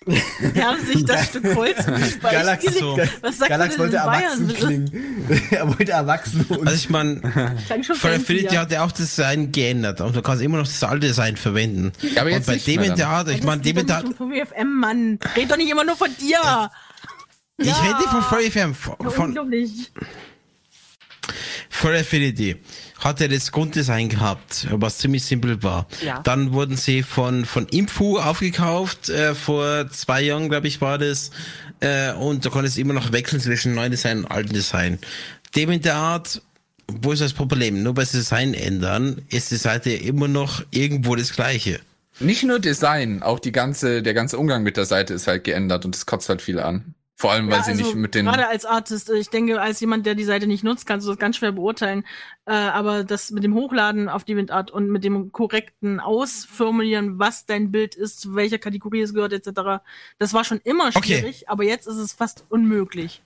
[0.08, 2.97] Die haben sich das Stück Holz Speichen Galax, so.
[3.22, 4.55] Was sagt Galax wollte erwachsen Bayern?
[4.58, 5.28] klingen.
[5.51, 7.22] er wollte erwachsen und Also ich meine,
[7.68, 8.62] fancy, Affinity ja.
[8.62, 11.91] hat ja auch das Design geändert und du kannst immer noch das alte Design verwenden.
[12.01, 12.95] Ja, aber und jetzt bei nicht mehr dem dann.
[12.97, 15.20] Theater, ich meine, Das geht dem doch Theater, nicht um VWFM, Mann.
[15.36, 16.72] Red doch nicht immer nur von dir.
[17.58, 19.91] ich rede nicht von Furry FM, von, Ja, von unglaublich.
[21.70, 22.55] Furry Affinity.
[23.00, 25.88] Hat er das Grunddesign gehabt, was ziemlich simpel war.
[26.04, 26.20] Ja.
[26.22, 31.32] Dann wurden sie von, von Infu aufgekauft, äh, vor zwei Jahren, glaube ich, war das.
[31.80, 35.00] Äh, und da konntest du immer noch wechseln zwischen neuen Design und alten Design.
[35.56, 36.41] Dem in der Art,
[36.88, 37.84] wo ist das Problem?
[37.84, 41.80] Nur sie Design ändern, ist die Seite immer noch irgendwo das gleiche.
[42.20, 45.86] Nicht nur Design, auch die ganze, der ganze Umgang mit der Seite ist halt geändert
[45.86, 46.95] und das kotzt halt viel an.
[47.20, 48.28] Vor allem, weil Ja, sie also nicht mit den.
[48.28, 51.18] Gerade als Artist, ich denke, als jemand, der die Seite nicht nutzt, kannst du das
[51.18, 52.05] ganz schwer beurteilen.
[52.45, 57.72] Äh, aber das mit dem Hochladen auf DeviantArt und mit dem korrekten Ausformulieren, was dein
[57.72, 59.82] Bild ist, zu welcher Kategorie es gehört, etc.,
[60.20, 61.18] das war schon immer Okay.
[61.18, 63.24] schwierig, aber jetzt ist es fast unmöglich.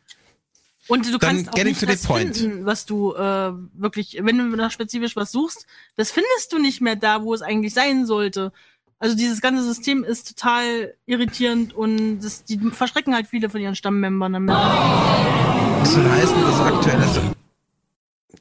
[0.87, 4.71] Und du Dann kannst auch nicht das finden, was du äh, wirklich, wenn du nach
[4.71, 5.65] spezifisch was suchst,
[5.97, 8.53] das findest du nicht mehr da, wo es eigentlich sein sollte.
[9.01, 13.73] Also dieses ganze System ist total irritierend und das, die verschrecken halt viele von ihren
[13.75, 14.49] Stammmembern damit.
[14.55, 17.21] Das soll heißen, dass aktuell also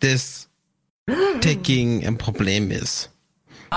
[0.00, 0.48] das
[1.40, 3.10] Tagging ein Problem ist.
[3.72, 3.76] Hä?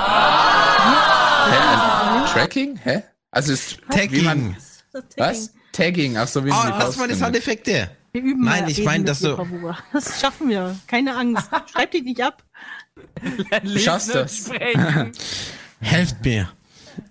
[2.20, 2.78] Ein Tracking?
[2.84, 3.04] Hä?
[3.32, 3.78] Also ist
[4.12, 4.56] wie man,
[4.92, 5.14] Tagging.
[5.18, 5.54] was?
[5.72, 7.16] Tagging, ach so wie man Ah, die das waren die.
[7.16, 7.92] Soundeffekte.
[8.12, 9.78] Wir üben Nein, mal ich meine, dass du- Bravura.
[9.94, 10.78] Das schaffen wir.
[10.88, 11.50] Keine Angst.
[11.72, 12.44] Schreib dich nicht ab.
[13.64, 14.50] Du schaffst das.
[15.80, 16.50] Helft mir.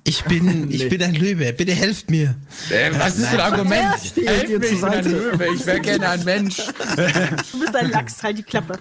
[0.04, 1.52] Ich bin, ich bin ein Löwe.
[1.52, 2.36] Bitte helft mir.
[2.70, 3.94] Äh, was ist für ein Argument?
[4.04, 5.04] Steht Helf dir mir, ich bin ein.
[5.04, 6.56] Löwe, ich wäre gerne ein Mensch.
[6.56, 8.78] Du bist ein Lachs, halt die Klappe.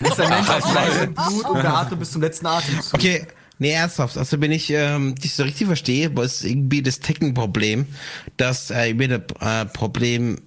[0.00, 2.94] ist der Mensch aus Fleisch und Blut und beatmet bis zum letzten Atemzug.
[2.94, 3.26] Okay,
[3.58, 4.16] nee, ernsthaft.
[4.16, 7.86] Also wenn ich ähm, dich so richtig verstehe, was irgendwie das Tagging-Problem,
[8.36, 10.38] dass äh, wieder äh, Problem.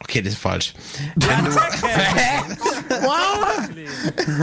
[0.00, 0.74] Okay, das ist falsch.
[1.16, 1.50] Wenn du,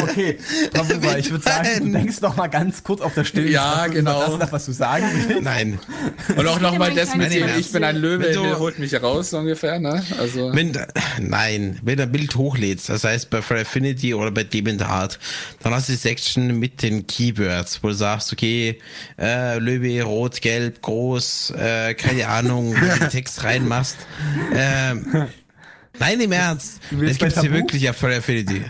[0.04, 0.38] Okay,
[0.74, 3.50] Bravura, ich würde sagen, du denkst noch mal ganz kurz auf der Stelle.
[3.50, 4.20] Ja, genau.
[4.28, 5.42] Das, nach, was du sagen willst.
[5.42, 5.80] Nein.
[6.36, 9.32] Und auch nochmal mein das mit dem, ich bin ein Löwe, der holt mich raus,
[9.32, 10.04] so ungefähr, ne?
[10.20, 10.52] Also.
[10.54, 10.78] Wenn,
[11.20, 15.20] nein, wenn du ein Bild hochlädst, das heißt bei Free Affinity oder bei DeviantArt,
[15.64, 18.80] dann hast du die Section mit den Keywords, wo du sagst, okay,
[19.20, 23.98] äh, Löwe, rot, gelb, groß, äh, keine Ahnung, wo du den Text reinmachst.
[24.54, 25.28] Ähm,
[26.00, 26.80] nein, im Ernst.
[26.92, 27.54] Das bei ja Tabu?
[27.54, 28.64] wirklich auf Free Affinity.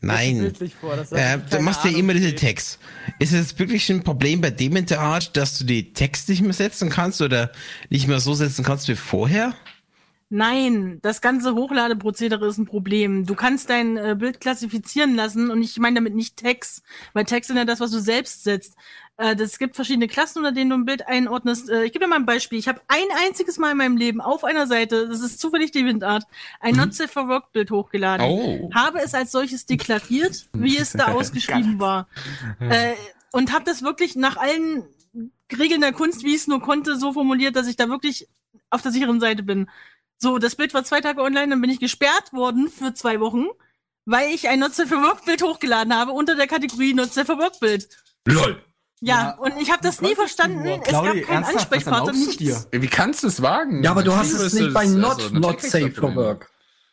[0.00, 0.52] Nein.
[0.80, 2.34] vor, Äh, du machst ja immer diese.
[2.34, 2.78] Tags.
[3.18, 6.42] Ist es wirklich ein Problem bei dem in der Art, dass du die Text nicht
[6.42, 7.50] mehr setzen kannst oder
[7.90, 9.54] nicht mehr so setzen kannst wie vorher?
[10.30, 13.24] Nein, das ganze Hochladeprozedere ist ein Problem.
[13.24, 16.82] Du kannst dein äh, Bild klassifizieren lassen und ich meine damit nicht Tags,
[17.14, 18.74] weil Tags sind ja das, was du selbst setzt.
[19.18, 21.68] Äh, das gibt verschiedene Klassen, unter denen du ein Bild einordnest.
[21.68, 22.58] Äh, ich gebe dir mal ein Beispiel.
[22.58, 25.84] Ich habe ein einziges Mal in meinem Leben auf einer Seite, das ist zufällig die
[25.84, 26.24] Windart,
[26.60, 28.24] ein Not Safe for Work Bild hochgeladen.
[28.24, 28.70] Oh.
[28.72, 32.08] Habe es als solches deklariert, wie es da ausgeschrieben war.
[32.60, 32.94] Äh,
[33.32, 34.84] und habe das wirklich nach allen
[35.56, 38.28] Regeln der Kunst, wie ich es nur konnte, so formuliert, dass ich da wirklich
[38.70, 39.68] auf der sicheren Seite bin.
[40.18, 43.46] So, das Bild war zwei Tage online, dann bin ich gesperrt worden für zwei Wochen,
[44.04, 47.26] weil ich ein Not Safe for Work Bild hochgeladen habe unter der Kategorie Not Safe
[47.26, 47.88] for Work Bild.
[48.24, 48.62] LOL.
[49.00, 49.30] Ja, Ja.
[49.38, 50.66] und ich habe das nie verstanden.
[50.66, 52.68] Es Claudi, gab keinen Ansprechpartner, du nichts.
[52.72, 53.82] Wie kannst du es wagen?
[53.84, 56.50] Ja, aber du hast es du nicht bei das- Not, also, not safe for work.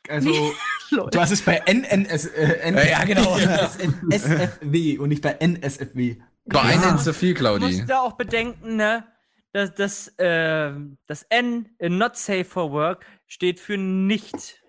[0.08, 0.30] Also,
[0.92, 3.38] du hast es bei NNS, äh, N Ja, ja, genau.
[4.12, 6.18] SFW und nicht bei NSFW.
[6.46, 7.66] War eine zu viel, Du Claudi.
[7.78, 9.04] musst ja auch bedenken, ne,
[9.52, 10.74] dass das, äh,
[11.08, 14.62] das N in Not Safe for Work steht für nicht.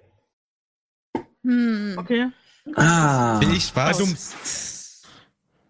[1.42, 1.96] Hm.
[1.98, 2.28] Okay.
[2.76, 3.38] Ah.
[3.38, 3.98] Bin ich was?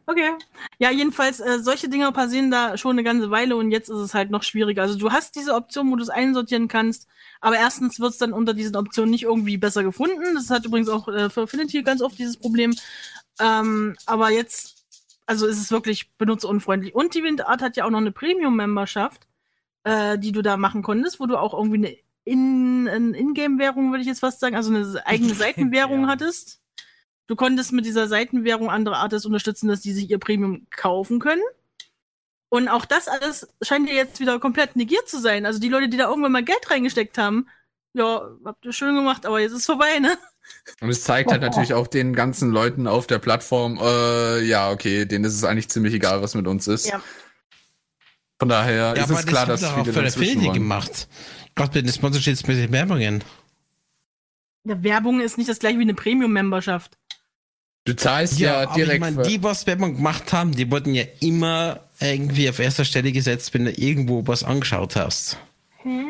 [0.09, 0.31] Okay.
[0.79, 4.15] Ja, jedenfalls, äh, solche Dinge passieren da schon eine ganze Weile und jetzt ist es
[4.15, 4.83] halt noch schwieriger.
[4.83, 7.09] Also du hast diese Option, wo du es einsortieren kannst,
[7.41, 10.35] aber erstens wird es dann unter diesen Optionen nicht irgendwie besser gefunden.
[10.37, 12.75] Das hat übrigens auch äh, für Affinity ganz oft dieses Problem.
[13.41, 14.87] Ähm, aber jetzt,
[15.27, 16.95] also ist es wirklich benutzerunfreundlich.
[16.95, 19.27] Und die Windart hat ja auch noch eine Premium-Memberschaft.
[19.85, 24.03] äh, die du da machen konntest, wo du auch irgendwie eine in, in Ingame-Währung, würde
[24.03, 26.61] ich jetzt fast sagen, also eine eigene Seitenwährung hattest.
[27.27, 31.43] Du konntest mit dieser Seitenwährung andere Artists unterstützen, dass die sich ihr Premium kaufen können.
[32.49, 35.47] Und auch das alles scheint ja jetzt wieder komplett negiert zu sein.
[35.47, 37.49] Also die Leute, die da irgendwann mal Geld reingesteckt haben,
[37.93, 40.17] ja, habt ihr schön gemacht, aber jetzt ist vorbei, ne?
[40.81, 45.05] Und es zeigt halt natürlich auch den ganzen Leuten auf der Plattform, äh, ja, okay,
[45.05, 46.87] denen ist es eigentlich ziemlich egal, was mit uns ist.
[46.87, 47.03] Ja.
[48.39, 50.53] Von daher ist es klar, dass das viele für dazwischen wollen.
[50.53, 51.09] gemacht.
[51.55, 53.25] Gerade bei den Sponsorships mit den Werbungen.
[54.65, 56.99] Ja, Werbung ist nicht das gleiche wie eine Premium-Memberschaft.
[57.87, 60.95] Du zahlst ja, aber direkt Ich meine, für- die, was Werbung gemacht haben, die wurden
[60.95, 65.39] ja immer irgendwie auf erster Stelle gesetzt, wenn du irgendwo was angeschaut hast.
[65.83, 66.03] Hä?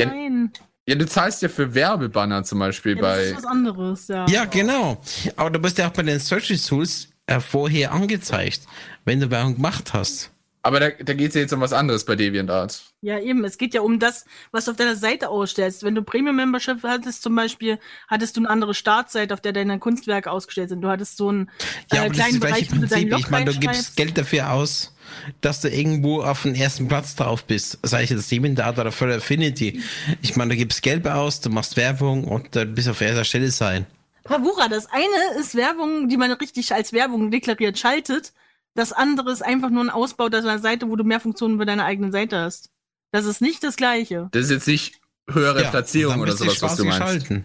[0.00, 0.52] Ja, Nein.
[0.88, 3.22] Ja, du zahlst ja für Werbebanner zum Beispiel Ja, das bei.
[3.24, 4.26] ist was anderes, ja.
[4.28, 5.02] Ja, genau.
[5.36, 8.62] Aber du bist ja auch bei den Search Tools äh, vorher angezeigt,
[9.04, 10.30] wenn du Werbung gemacht hast.
[10.62, 12.84] Aber da, da geht es ja jetzt um was anderes bei DeviantArt.
[13.00, 13.44] Ja, eben.
[13.44, 15.84] Es geht ja um das, was du auf deiner Seite ausstellst.
[15.84, 17.78] Wenn du Premium-Membership hattest zum Beispiel,
[18.08, 20.80] hattest du eine andere Startseite, auf der deine Kunstwerke ausgestellt sind.
[20.80, 21.50] Du hattest so einen
[21.92, 23.10] Ja, äh, aber das ist kleinen das Bereich, gleiche wo du dein Prinzip.
[23.10, 23.96] Log Ich meine, du gibst.
[23.96, 24.96] Geld dafür aus,
[25.40, 27.78] dass du irgendwo auf den ersten Platz drauf bist.
[27.84, 29.80] Sei es jetzt DeviantArt oder für Affinity.
[30.20, 33.24] Ich meine, du gibst Geld aus, du machst Werbung und dann bist du auf erster
[33.24, 33.86] Stelle sein.
[34.24, 38.32] Bravura, das eine ist Werbung, die man richtig als Werbung deklariert schaltet.
[38.74, 41.84] Das andere ist einfach nur ein Ausbau deiner Seite, wo du mehr Funktionen bei deiner
[41.84, 42.70] eigenen Seite hast.
[43.10, 44.28] Das ist nicht das gleiche.
[44.32, 45.00] Das ist jetzt nicht
[45.30, 46.98] höhere Ja, Platzierung oder sowas, was du meinst.
[46.98, 47.44] schalten.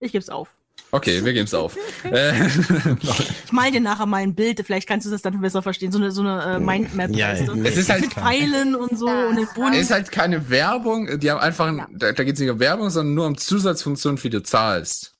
[0.00, 0.48] Ich geb's auf.
[0.90, 1.76] Okay, wir geben's auf.
[2.04, 5.90] äh, Ich mal dir nachher mal ein Bild, vielleicht kannst du das dann besser verstehen.
[5.92, 7.10] So eine, so eine äh, Mindmap.
[7.10, 7.52] Ja, weißt du?
[7.64, 9.72] es ist halt- Mit Pfeilen und so und den Boden.
[9.74, 12.90] es ist halt keine Werbung, die haben einfach, da, da geht es nicht um Werbung,
[12.90, 15.14] sondern nur um Zusatzfunktionen, für die du zahlst.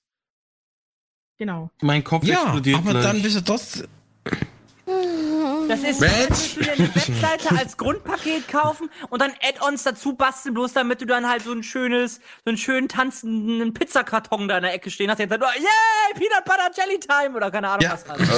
[1.38, 1.70] Genau.
[1.82, 3.04] Mein Kopf Ja, explodiert aber gleich.
[3.04, 3.86] dann bist du trotzdem.
[5.68, 6.54] Das ist, Mensch.
[6.56, 11.28] dir eine Webseite als Grundpaket kaufen und dann Add-ons dazu basteln, bloß damit du dann
[11.28, 15.18] halt so ein schönes, so einen schönen tanzenden Pizzakarton da in der Ecke stehen hast.
[15.18, 17.98] Jetzt dann, oh, yay, Peanut Butter Jelly Time oder keine Ahnung Ja.
[18.06, 18.30] was.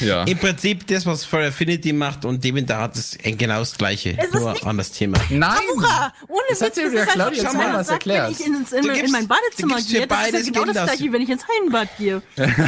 [0.00, 0.24] Äh, ja.
[0.24, 4.16] Im Prinzip das, was für Affinity macht und DeviantArt ist genau das gleiche.
[4.18, 5.18] Es Nur nicht- anderes Thema.
[5.30, 5.56] Nein!
[5.76, 6.12] Bravura!
[6.28, 8.26] Ohne Das Witz, hat dir das ja ist halt Claudia wenn man mehrmals sagt, erklärt.
[8.26, 10.46] Wenn ich ins, in, Du in gibst- mein Badezimmer gibst gehe, das ist ja beides
[10.52, 12.22] genau das gleiche, wie wenn ich ins Hallenbad gehe.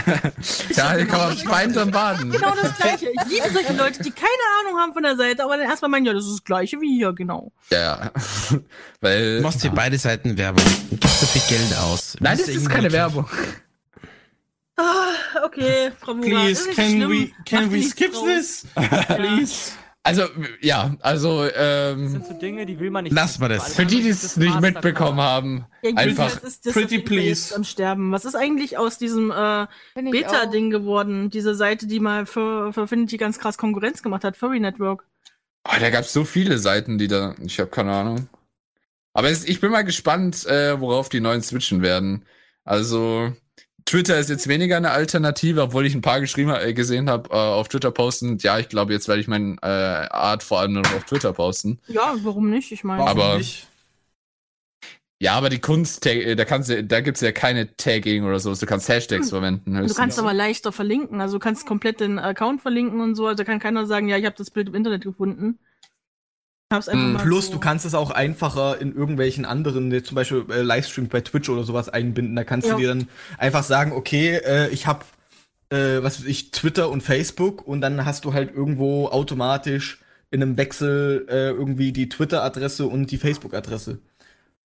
[0.76, 2.30] Ja, da kann man Bein zum Baden.
[2.30, 3.10] Genau das gleiche.
[3.10, 4.28] Ich liebe solche Leute, die keine
[4.60, 6.96] Ahnung haben von der Seite, aber dann erstmal meinen, ja, das ist das gleiche wie
[6.96, 7.52] hier, genau.
[7.70, 8.10] Ja, ja.
[9.00, 9.36] Weil.
[9.38, 10.64] Du machst für beide Seiten Werbung.
[10.90, 12.16] Du gibst dafür Geld aus.
[12.20, 13.26] Nein, das ist keine Werbung.
[14.76, 16.26] Ah, okay, Bravura.
[16.26, 17.10] Please, ist nicht can schlimm.
[17.10, 18.24] we, can Mach we skip draus.
[18.24, 18.66] this?
[19.16, 19.72] Please.
[20.04, 20.24] Also,
[20.60, 23.12] ja, also, ähm, sind so Dinge, die will man nicht.
[23.12, 23.74] Lass mal das.
[23.74, 26.02] für die, die es nicht mitbekommen haben, Ja, einfach.
[26.04, 27.54] jedenfalls ist das Pretty please.
[27.54, 28.10] am Sterben.
[28.10, 31.30] Was ist eigentlich aus diesem äh, Beta-Ding geworden?
[31.30, 35.06] Diese Seite, die mal für, für Affinity ganz krass Konkurrenz gemacht hat, Furry Network.
[35.68, 37.36] Oh, da gab's so viele Seiten, die da.
[37.40, 38.28] Ich habe keine Ahnung.
[39.14, 42.24] Aber es, ich bin mal gespannt, äh, worauf die neuen switchen werden.
[42.64, 43.32] Also
[43.84, 47.34] Twitter ist jetzt weniger eine Alternative, obwohl ich ein paar geschrieben äh, gesehen habe äh,
[47.34, 48.38] auf Twitter posten.
[48.40, 51.32] Ja, ich glaube, jetzt werde ich meine äh, Art vor allem nur noch auf Twitter
[51.32, 51.78] posten.
[51.88, 52.72] Ja, warum nicht?
[52.72, 53.66] Ich meine, Aber- nicht?
[55.20, 58.52] Ja, aber die Kunst, äh, da kannst du, da gibt's ja keine Tagging oder so.
[58.56, 59.72] Du kannst Hashtags verwenden.
[59.86, 61.20] du kannst aber leichter verlinken.
[61.20, 63.28] Also du kannst komplett den Account verlinken und so.
[63.28, 65.60] Also kann keiner sagen, ja, ich habe das Bild im Internet gefunden.
[66.72, 67.52] Hab's einfach Mm, mal Plus, so.
[67.54, 71.62] du kannst es auch einfacher in irgendwelchen anderen, zum Beispiel äh, Livestream bei Twitch oder
[71.64, 72.34] sowas einbinden.
[72.36, 72.74] Da kannst Ja.
[72.74, 73.08] du dir dann
[73.38, 75.04] einfach sagen, okay, äh, ich habe,
[75.70, 80.00] äh, was weiß ich, Twitter und Facebook und dann hast du halt irgendwo automatisch
[80.30, 83.98] in einem Wechsel äh, irgendwie die Twitter-Adresse und die Facebook-Adresse.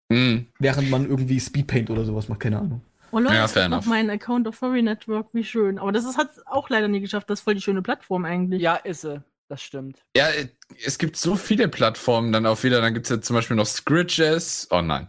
[0.09, 0.47] Mm.
[0.59, 2.81] Während man irgendwie Speedpaint oder sowas macht, keine Ahnung.
[3.11, 5.79] Oh Leute, Ja, ich fair hab noch meinen Account auf Furry Network, wie schön.
[5.79, 7.29] Aber das ist, hat auch leider nie geschafft.
[7.29, 8.61] Das ist voll die schöne Plattform eigentlich.
[8.61, 9.21] Ja, ist sie.
[9.49, 10.03] Das stimmt.
[10.15, 10.49] Ja, äh,
[10.85, 12.81] es gibt so viele Plattformen dann auch wieder.
[12.81, 14.67] Dann gibt's ja zum Beispiel noch Scritches.
[14.71, 15.07] Oh nein.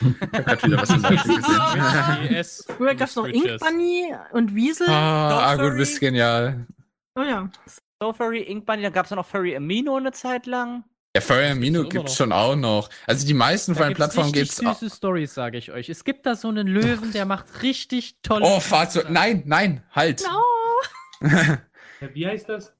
[0.00, 1.42] Ich hab grad wieder was gesagt gesehen.
[2.34, 2.64] ES.
[2.76, 3.50] Früher gab's noch Scritches.
[3.52, 4.88] Ink Bunny und Wiesel.
[4.90, 6.66] ah, ah, gut, bist genial.
[7.14, 7.50] Oh ja.
[8.00, 10.84] So Furry, Ink Bunny, dann gab's ja noch Furry Amino eine Zeit lang.
[11.16, 12.16] Ja, Furry Amino gibt's noch.
[12.18, 12.90] schon auch noch.
[13.06, 14.78] Also die meisten Da von den gibt's Plattformen richtig gibt's auch.
[14.78, 15.88] süße Stories, sage ich euch.
[15.88, 18.44] Es gibt da so einen Löwen, der macht richtig tolle.
[18.44, 19.08] Oh, Fahrzeug.
[19.08, 20.22] Nein, nein, halt.
[22.00, 22.75] Ja, wie heißt das?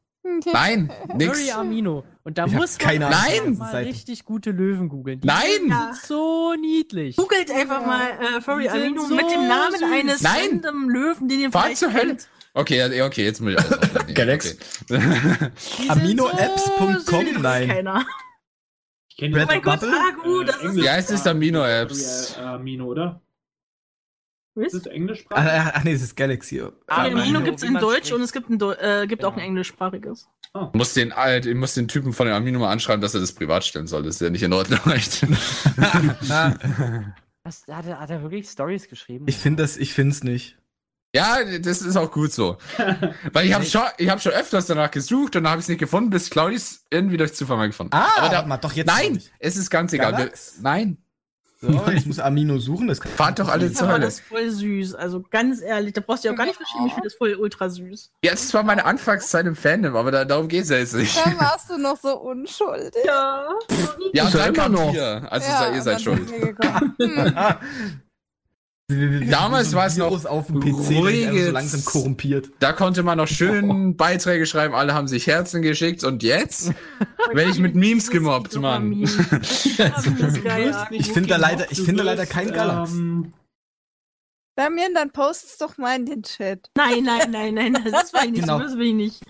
[0.52, 1.38] Nein, nix.
[1.38, 2.04] Furry Amino.
[2.24, 3.10] Und da Ich muss man das
[3.58, 3.88] mal Seite.
[3.88, 5.20] richtig gute Löwen googeln.
[5.20, 5.44] Die Nein!
[5.68, 7.16] sind so niedlich.
[7.16, 9.88] Googelt einfach mal äh, Furry Amino so mit dem Namen süß.
[9.92, 10.60] eines Nein!
[10.64, 12.06] random Löwen, den ihr Fahr vielleicht zur Hölle.
[12.08, 12.28] kennt.
[12.54, 14.14] Okay, okay, jetzt muss ich alles aufnehmen.
[14.14, 14.56] Galax.
[15.88, 17.68] Aminoapps.com, so nein.
[17.68, 18.06] Keiner.
[19.08, 19.94] Ich kenne Oh mein Gott, Bubble?
[19.98, 22.36] Agu, das ist Wie heißt es Amino-Apps?
[22.38, 23.20] Äh, Amino, oder?
[24.56, 25.44] Das ist Ach, englischsprachig.
[25.50, 26.60] ach, ach nee, das ist Galaxy.
[26.62, 27.44] Ah, Ah, Amino nein.
[27.44, 28.12] gibt's wie in Deutsch spricht.
[28.14, 29.48] und es gibt, ein äh, gibt auch ein Genau.
[29.48, 30.28] englischsprachiges.
[30.54, 33.20] Ich muss den, alt, ich muss den Typen von der Amino mal anschreiben, dass er
[33.20, 34.02] das privat stellen soll.
[34.02, 34.80] Das ist ja nicht in Ordnung.
[34.92, 35.22] echt.
[37.44, 39.26] Was, hat, er, hat er wirklich Stories geschrieben?
[39.28, 40.56] Ich finde das, ich finde es nicht.
[41.14, 42.56] ja, das ist auch gut so.
[43.32, 45.68] Weil ich habe schon, ich habe schon öfters danach gesucht und dann habe ich es
[45.68, 47.92] nicht gefunden, bis Claudis irgendwie durch Zufall mal gefunden.
[47.94, 50.12] Ah, aber da, mal, doch jetzt nein, es ist ganz egal.
[50.12, 50.58] Wir, Galax?
[50.60, 50.98] nein,
[51.72, 52.88] So, ich muss Amino suchen.
[52.88, 54.00] Das kann fahrt doch alle zur Hölle.
[54.00, 54.94] das voll süß.
[54.94, 56.86] Also ganz ehrlich, da brauchst du ja auch gar nicht verstehen.
[56.86, 58.12] Ich finde das voll ultra süß.
[58.22, 61.16] Jetzt war meine Anfangszeit im Fandom, aber da, darum geht's ja jetzt nicht.
[61.16, 62.92] Da warst du noch so unschuldig.
[63.04, 63.48] Ja.
[64.12, 64.92] Ja, und ja dann kam noch.
[64.94, 65.26] ihr.
[65.30, 66.28] Also Ja, ihr seid schuld.
[68.88, 72.50] Damals war es noch auf dem PC, der sich ruhige- einfach so langsam korrumpiert.
[72.60, 76.72] Da konnte man noch schön Beiträge schreiben, alle haben sich Herzen geschickt und jetzt
[77.32, 78.92] werde ich mit Memes gemobbt, Mann.
[79.02, 79.10] Ich
[81.12, 82.92] finde da leider- ich finde leider kein Galax.
[82.92, 83.32] Ähm,
[84.54, 86.70] Damian, dann post's doch mal in den Chat.
[86.76, 88.40] Nein, nein, nein, nein, das will ich nicht.
[88.42, 88.60] Genau.
[88.60, 89.20] Das will ich nicht.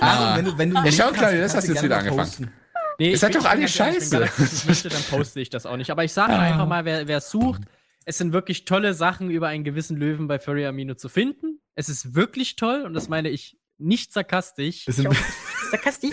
[0.00, 0.36] Ah.
[0.36, 2.28] wenn du, wenn du Ja, schau, Claudia, hast, das hast du jetzt wieder angefangen.
[2.28, 2.52] posten.
[3.00, 4.38] Nee, ich seid bin- doch alle ich bin ganz ehrlich, scheiße.
[4.38, 5.90] Wenn das möchte, dann poste ich das auch nicht.
[5.90, 7.62] Aber ich sage einfach mal, wer wer es sucht,
[8.10, 11.60] es sind wirklich tolle Sachen über einen gewissen Löwen bei Furry Amino zu finden.
[11.76, 14.84] Es ist wirklich toll und das meine ich nicht sarkastisch.
[14.86, 15.08] Das sind,
[15.70, 16.10] Sarkastisch?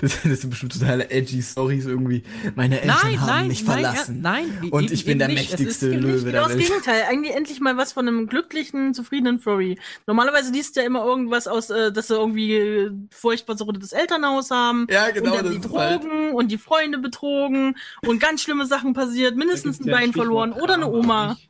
[0.00, 2.24] das, das sind bestimmt totale edgy Stories irgendwie.
[2.56, 4.16] Meine Eltern Nein, haben nein, mich nein, verlassen.
[4.16, 5.50] ja, nein, Und eben- ich bin der nicht.
[5.50, 6.66] Mächtigste ist- Löwe Genau der das Welt.
[6.66, 7.02] Gegenteil.
[7.08, 9.78] Eigentlich endlich mal was von einem glücklichen, zufriedenen Furry.
[10.06, 14.50] Normalerweise liest du ja immer irgendwas aus, äh, dass sie irgendwie äh, furchtbar zerrüttetes Elternhaus
[14.50, 14.86] haben.
[14.90, 18.66] Ja, genau, Und dann das die halt- Drogen und die Freunde betrogen und ganz schlimme
[18.66, 19.36] Sachen passiert.
[19.36, 21.30] Mindestens ein Bein verloren oder eine Oma.
[21.30, 21.49] nicht?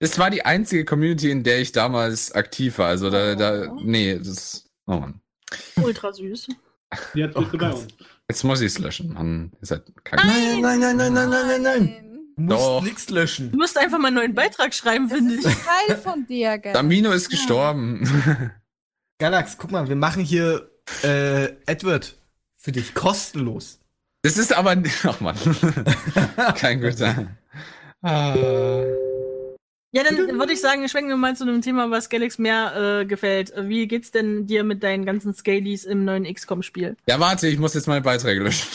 [0.00, 2.88] Das war die einzige Community, in der ich damals aktiv war.
[2.88, 5.20] Also da, da, nee, das, oh Mann.
[5.76, 6.48] Ultra süß.
[7.14, 7.88] Jetzt bist du bei uns.
[8.28, 9.52] Jetzt muss ich es löschen, Mann.
[9.60, 12.04] Ihr seid kein Nein, nein, nein, nein, nein, nein, nein, nein.
[12.36, 12.82] Du musst Doch.
[12.82, 13.50] nichts löschen.
[13.50, 15.54] Du musst einfach mal einen neuen Beitrag schreiben, finde ist ich.
[15.88, 16.72] Teil von dir, gell?
[16.72, 18.52] Damino ist gestorben.
[19.18, 20.70] Galax, guck mal, wir machen hier
[21.02, 22.16] äh, Edward
[22.54, 23.80] für dich kostenlos.
[24.22, 25.36] Das ist aber, ach Mann.
[26.54, 27.26] kein guter.
[28.02, 28.34] Ah.
[29.90, 33.06] Ja, dann würde ich sagen, schwenken wir mal zu einem Thema, was Galax mehr äh,
[33.06, 33.52] gefällt.
[33.56, 36.96] Wie geht's denn dir mit deinen ganzen Scalies im neuen XCOM-Spiel?
[37.08, 38.68] Ja, warte, ich muss jetzt meine Beiträge löschen.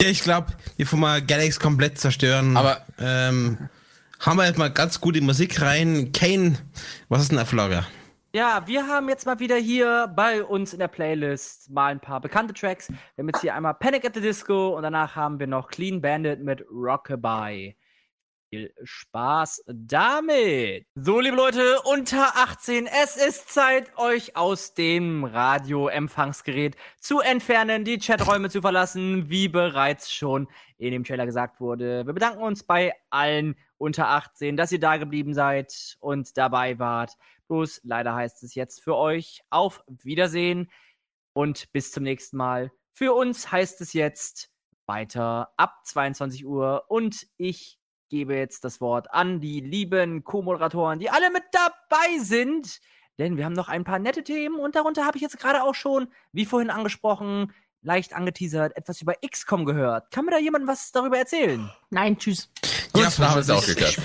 [0.00, 3.68] Ja, ich glaube, bevor wir Galax komplett zerstören, Aber- ähm,
[4.20, 6.12] haben wir jetzt mal ganz gut die Musik rein.
[6.12, 6.58] Kane,
[7.08, 7.86] was ist denn auf Lager?
[8.38, 12.20] Ja, wir haben jetzt mal wieder hier bei uns in der Playlist mal ein paar
[12.20, 12.88] bekannte Tracks.
[12.88, 16.00] Wir haben jetzt hier einmal Panic at the Disco und danach haben wir noch Clean
[16.00, 17.74] Bandit mit Rockabye.
[18.48, 20.86] Viel Spaß damit.
[20.94, 27.98] So, liebe Leute, unter 18, es ist Zeit, euch aus dem Radioempfangsgerät zu entfernen, die
[27.98, 30.46] Chaträume zu verlassen, wie bereits schon
[30.76, 32.06] in dem Trailer gesagt wurde.
[32.06, 37.16] Wir bedanken uns bei allen unter 18, dass ihr da geblieben seid und dabei wart.
[37.48, 40.70] Bloß leider heißt es jetzt für euch auf Wiedersehen
[41.32, 42.70] und bis zum nächsten Mal.
[42.92, 44.50] Für uns heißt es jetzt
[44.86, 51.10] weiter ab 22 Uhr und ich gebe jetzt das Wort an die lieben Co-Moderatoren, die
[51.10, 52.80] alle mit dabei sind.
[53.18, 55.74] Denn wir haben noch ein paar nette Themen und darunter habe ich jetzt gerade auch
[55.74, 57.52] schon, wie vorhin angesprochen,
[57.82, 60.10] leicht angeteasert, etwas über XCOM gehört.
[60.10, 61.70] Kann mir da jemand was darüber erzählen?
[61.90, 62.48] Nein, tschüss.
[62.92, 63.98] Gut, Ja, haben wir es auch geklärt.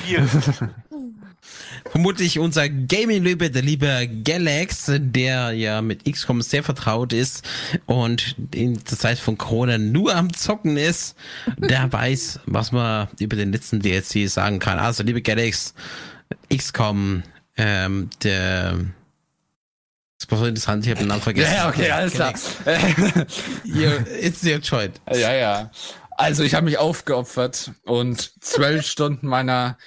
[1.90, 7.46] Vermutlich unser Gaming-Löwe, der liebe Galax, der ja mit XCOM sehr vertraut ist
[7.86, 11.16] und in der Zeit von Corona nur am Zocken ist,
[11.58, 14.80] der weiß, was man über den letzten DLC sagen kann.
[14.80, 15.74] Also, liebe Galax,
[16.50, 17.24] XCOM,
[17.58, 18.80] ähm, der
[20.24, 21.54] das war so interessant, ich habe den Namen vergessen.
[21.54, 22.34] Ja, okay, alles klar.
[24.22, 24.92] It's your choice.
[25.12, 25.72] Ja, ja.
[26.18, 29.78] Also ich habe mich aufgeopfert und zwölf Stunden meiner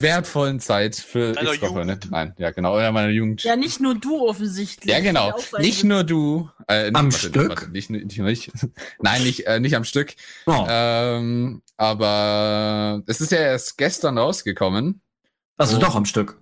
[0.00, 2.08] wertvollen Zeit für Deiner Xbox verwendet.
[2.10, 3.42] Nein, ja genau, oder meiner Jugend.
[3.44, 4.90] Ja, nicht nur du offensichtlich.
[4.90, 5.38] Ja, genau.
[5.58, 6.48] Nicht nur du.
[6.68, 7.48] Äh, nicht, Am warte, Stück?
[7.50, 8.50] Warte, nicht, nicht, nicht,
[9.00, 10.14] nein, nicht, äh, nicht am Stück.
[10.46, 10.64] Oh.
[10.68, 15.02] Ähm, aber es ist ja erst gestern rausgekommen.
[15.58, 15.80] Also Oh.
[15.80, 16.39] doch am Stück.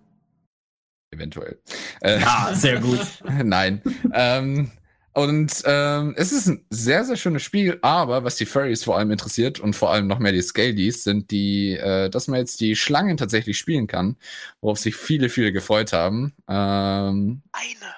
[1.11, 1.59] Eventuell.
[2.01, 3.01] Äh, Ja, sehr gut.
[3.45, 3.83] Nein.
[4.13, 4.71] ähm,
[5.15, 9.11] und ähm, es ist ein sehr, sehr schönes Spiel, aber was die Furries vor allem
[9.11, 12.77] interessiert und vor allem noch mehr die Scalies, sind die, äh, dass man jetzt die
[12.77, 14.17] Schlangen tatsächlich spielen kann,
[14.61, 16.35] worauf sich viele, viele gefreut haben.
[16.49, 17.95] Ähm, Eine.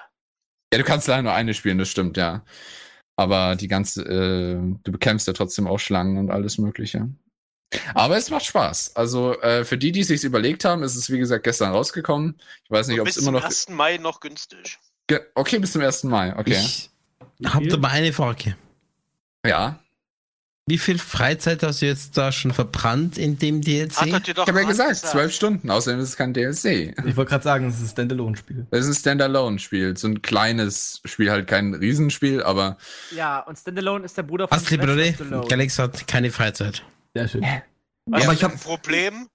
[0.73, 2.43] ja, du kannst leider nur eine spielen, das stimmt, ja.
[3.17, 7.07] Aber die ganze, äh, du bekämpfst ja trotzdem auch Schlangen und alles Mögliche.
[7.93, 8.95] Aber es macht Spaß.
[8.95, 12.39] Also äh, für die, die sich überlegt haben, ist es wie gesagt gestern rausgekommen.
[12.65, 13.45] Ich weiß nicht, ob es bis immer zum noch.
[13.45, 13.69] 1.
[13.69, 14.77] Mai noch günstig.
[15.07, 16.03] Ge okay, bis zum 1.
[16.03, 16.37] Mai.
[16.37, 16.53] Okay.
[16.53, 16.89] Ich
[17.45, 18.55] habe da mal eine Frage.
[19.45, 19.79] Ja.
[20.67, 23.93] Wie viel Freizeit hast du jetzt da schon verbrannt in dem DLC?
[24.35, 25.71] Doch Ich habe ja gesagt, zwölf Stunden.
[25.71, 26.95] Außerdem ist es kein DLC.
[27.05, 28.67] Ich wollte gerade sagen, es ist ein Standalone-Spiel.
[28.69, 29.97] Es ist ein Standalone-Spiel.
[29.97, 32.77] So ein kleines Spiel, halt kein Riesenspiel, aber
[33.15, 35.47] Ja, und Standalone ist der Bruder von Astrid Sylvester Brode, Stallone.
[35.47, 36.83] Galax hat keine Freizeit.
[37.15, 37.45] Sehr schön.
[38.05, 39.27] Was Aber ich hab- ein Problem?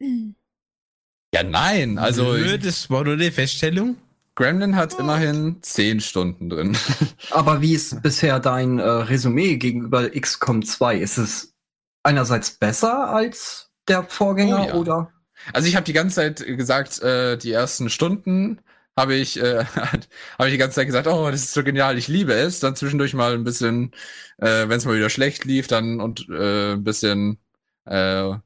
[1.34, 1.98] ja, nein.
[1.98, 3.96] Also Nö, das war nur eine Feststellung.
[4.34, 6.76] Gremlin hat immerhin zehn Stunden drin.
[7.30, 10.98] Aber wie ist bisher dein äh, Resümee gegenüber XCOM 2?
[10.98, 11.54] Ist es
[12.02, 14.74] einerseits besser als der Vorgänger Oh ja.
[14.74, 15.12] oder?
[15.54, 18.60] Also ich habe die ganze Zeit gesagt, äh, die ersten Stunden
[18.98, 22.08] habe ich, äh, habe ich die ganze Zeit gesagt, oh, das ist so genial, ich
[22.08, 22.60] liebe es.
[22.60, 23.92] Dann zwischendurch mal ein bisschen,
[24.38, 27.38] äh, wenn es mal wieder schlecht lief, dann und äh, ein bisschen
[27.86, 28.40] äh, ähm,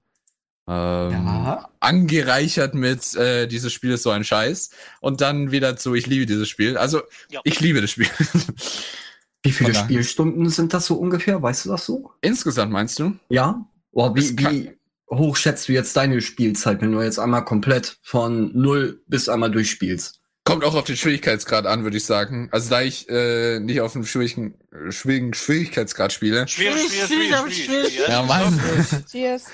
[0.66, 1.68] Ja.
[1.80, 6.26] angereichert mit äh, dieses Spiel ist so ein Scheiß und dann wieder zu ich liebe
[6.26, 6.76] dieses Spiel.
[6.76, 7.00] Also
[7.30, 7.40] Ja.
[7.44, 8.06] ich liebe das Spiel.
[9.42, 9.74] Wie viele.
[9.74, 11.40] Spielstunden sind das so ungefähr?
[11.42, 12.12] Weißt du das so?
[12.20, 13.16] Insgesamt meinst du?
[13.30, 13.64] Ja?
[13.92, 14.78] Es wie, wie
[15.10, 19.50] hoch schätzt du jetzt deine Spielzeit, wenn du jetzt einmal komplett von null bis einmal
[19.50, 20.19] durchspielst?
[20.44, 22.48] Kommt auch auf den Schwierigkeitsgrad an, würde ich sagen.
[22.50, 24.54] Also da ich äh, nicht auf einem schwierigen,
[24.88, 26.48] schwierigen Schwierigkeitsgrad spiele.
[26.48, 27.94] Schwierig, schwierig, schwierig, schwierig.
[27.94, 28.08] schwierig.
[28.08, 28.58] Ja, Mann.
[29.10, 29.44] Cheers.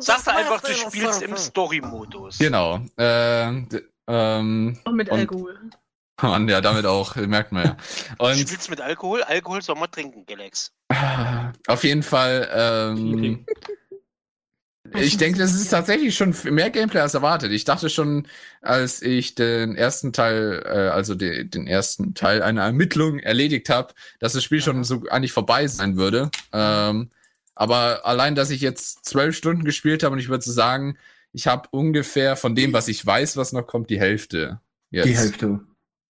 [0.00, 2.38] Sag doch einfach, du spielst im Story-Modus.
[2.38, 2.80] Genau.
[2.96, 3.48] Äh,
[4.08, 5.58] ähm, Und mit und- Alkohol.
[6.22, 7.76] Mann, ja, damit auch, merkt man ja.
[8.18, 9.22] Du Und spielst mit Alkohol?
[9.22, 10.70] Alkohol soll man trinken, Galax.
[11.66, 13.46] auf jeden Fall, ähm,
[14.94, 17.52] ich denke, das ist tatsächlich schon mehr Gameplay als erwartet.
[17.52, 18.26] Ich dachte schon,
[18.60, 23.94] als ich den ersten Teil, äh, also de, den ersten Teil einer Ermittlung erledigt habe,
[24.18, 26.30] dass das Spiel schon so eigentlich vorbei sein würde.
[26.52, 27.10] Ähm,
[27.54, 30.96] aber allein, dass ich jetzt zwölf Stunden gespielt habe und ich würde so sagen,
[31.32, 34.60] ich habe ungefähr von dem, was ich weiß, was noch kommt, die Hälfte.
[34.90, 35.06] Jetzt.
[35.06, 35.60] Die Hälfte.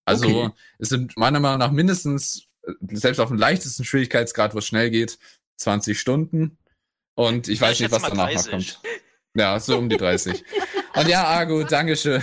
[0.04, 0.50] Also Okay.
[0.78, 4.90] es sind meiner Meinung nach mindestens, äh, selbst auf dem leichtesten Schwierigkeitsgrad, wo es schnell
[4.90, 5.18] geht,
[5.56, 6.56] 20 Stunden.
[7.14, 8.50] Und ich weiß ich nicht, was danach noch 30.
[8.50, 8.80] kommt.
[9.34, 10.44] Ja, so um die 30.
[10.96, 12.20] Und ja, Argo, Dankeschön.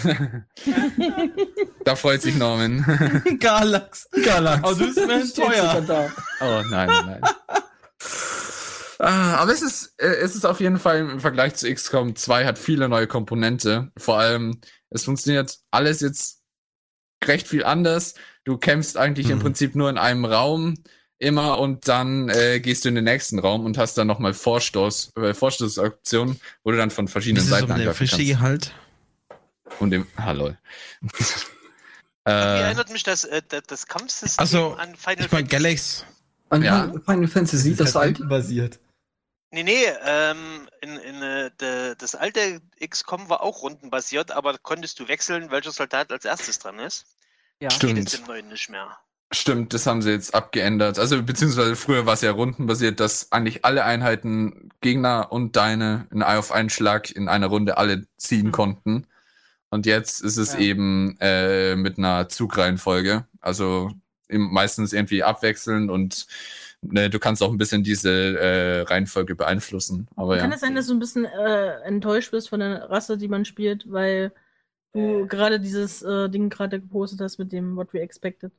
[1.85, 2.83] da freut sich Norman.
[3.39, 4.09] Galax.
[4.25, 4.63] Galax.
[4.63, 6.11] Aber du bist immerhin teuer.
[6.41, 7.21] Oh nein, nein.
[8.99, 12.45] Ah, aber es ist, äh, es ist auf jeden Fall im Vergleich zu XCOM 2
[12.45, 13.91] hat viele neue Komponente.
[13.95, 14.59] Vor allem,
[14.89, 16.41] es funktioniert alles jetzt
[17.23, 18.15] recht viel anders.
[18.43, 19.43] Du kämpfst eigentlich im Mhm.
[19.43, 20.75] Prinzip nur in einem Raum
[21.19, 25.13] immer und dann äh, gehst du in den nächsten Raum und hast dann nochmal Vorstoß,
[25.17, 28.39] äh, Vorstoßaktionen, wo du dann von verschiedenen Das ist Seiten angreifen kannst.
[28.39, 28.73] halt.
[29.79, 30.55] Und dem, hallo.
[32.25, 32.31] Äh,
[32.63, 35.47] erinnert mich das, äh, das, das Kampfsystem Also, an Final Ich meine, Fantasy?
[35.47, 36.05] Galax.
[36.49, 36.91] An Ja.
[37.05, 38.25] Final Fantasy, das, halt alte?
[38.25, 38.79] basiert.
[39.51, 44.99] Nee, nee, ähm, in, in, äh, de, das alte XCOM war auch rundenbasiert, aber konntest
[44.99, 47.05] du wechseln, welcher Soldat als erstes dran ist.
[47.61, 47.69] Ja.
[47.69, 47.97] Geht Stimmt.
[47.99, 48.97] jetzt im neuen nicht mehr.
[49.33, 50.97] Stimmt, das haben sie jetzt abgeändert.
[50.99, 56.23] Also beziehungsweise früher war es ja rundenbasiert, dass eigentlich alle Einheiten, Gegner und deine in
[56.23, 58.51] auf einen Schlag in einer Runde alle ziehen Mhm.
[58.51, 59.07] konnten.
[59.69, 60.59] Und jetzt ist es Ja.
[60.59, 63.25] eben äh, mit einer Zugreihenfolge.
[63.41, 63.91] Also
[64.29, 66.25] im, meistens irgendwie abwechselnd und
[66.81, 68.09] ne, du kannst auch ein bisschen diese
[68.39, 70.07] äh, Reihenfolge beeinflussen.
[70.15, 70.55] Aber Kann ja.
[70.55, 73.91] es sein, dass du ein bisschen äh, enttäuscht bist von der Rasse, die man spielt,
[73.91, 74.31] weil
[74.93, 78.51] du gerade dieses äh, Ding gerade gepostet hast mit dem What We Expected?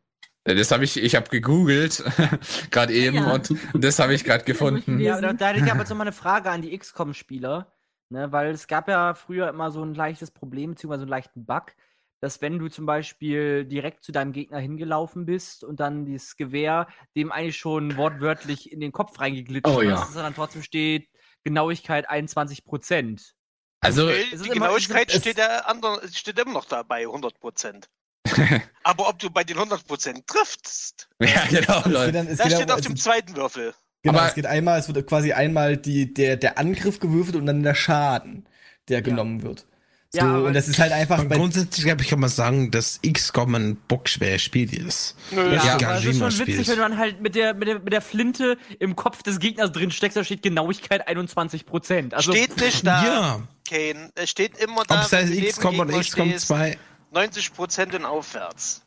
[0.48, 2.02] Äh, Das habe ich, ich habe gegoogelt,
[2.70, 3.32] gerade eben, Ja.
[3.32, 4.98] und das habe ich gerade gefunden.
[5.00, 7.72] Ja, da, da hätte ich aber jetzt noch mal eine Frage an die XCOM-Spieler,
[8.10, 11.44] ne, weil es gab ja früher immer so ein leichtes Problem, beziehungsweise so einen leichten
[11.46, 11.74] Bug,
[12.20, 16.88] dass wenn du zum Beispiel direkt zu deinem Gegner hingelaufen bist und dann dieses Gewehr
[17.16, 19.94] dem eigentlich schon wortwörtlich in den Kopf reingeglitscht Oh ist, ja.
[19.96, 21.08] dass dann trotzdem steht
[21.44, 23.34] Genauigkeit 21 Prozent.
[23.80, 27.04] Also, es ist die immer- Genauigkeit es- steht, der andere, steht immer noch da bei
[27.06, 27.84] 100%.
[28.82, 32.12] Aber ob du bei den 100% triffst, ja, genau, Leute.
[32.12, 33.74] dann, das steht ja, auf dem zweiten Würfel.
[34.02, 37.46] genau, Aber- es geht einmal, es wird quasi einmal die, der, der Angriff gewürfelt und
[37.46, 38.46] dann der Schaden,
[38.88, 39.66] der genommen wird.
[40.10, 43.54] So, Ja, und das ist halt einfach grundsätzlich, glaube ich, kann man sagen, dass XCOM
[43.56, 45.14] ein bockschweres Spiel ist.
[45.30, 46.68] Nö, Ja, Ja, aber egal, es wie ist man schon witzig, spielt.
[46.68, 49.70] wenn du dann halt mit der, mit, der, mit der Flinte im Kopf des Gegners
[49.70, 52.14] drin steckst, da steht Genauigkeit 21 Prozent.
[52.14, 54.10] Also, steht nicht da, Ja, Kane.
[54.14, 56.78] Es steht immer da, ob es heißt XCOM oder XCOM stehst, 2.
[57.12, 58.82] 90% und aufwärts.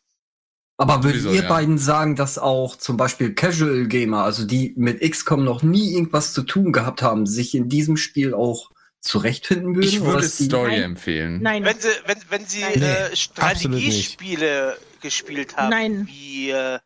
[0.78, 1.48] Aber würdet ihr ja.
[1.48, 6.32] beiden sagen, dass auch zum Beispiel Casual Gamer, also die mit XCOM noch nie irgendwas
[6.32, 8.70] zu tun gehabt haben, sich in diesem Spiel auch
[9.00, 9.88] zurechtfinden würden?
[9.88, 10.82] Ich würde Story Nein.
[10.82, 11.42] empfehlen.
[11.42, 11.64] Nein.
[11.64, 12.82] Wenn sie, wenn, wenn sie Nein.
[12.82, 16.06] äh, Strategiespiele gespielt haben, Nein.
[16.08, 16.78] wie äh,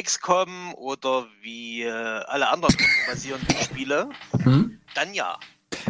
[0.00, 2.76] XCOM oder wie äh, alle anderen
[3.08, 4.08] basierenden Spiele,
[4.42, 4.80] Hm?
[4.94, 5.38] dann ja.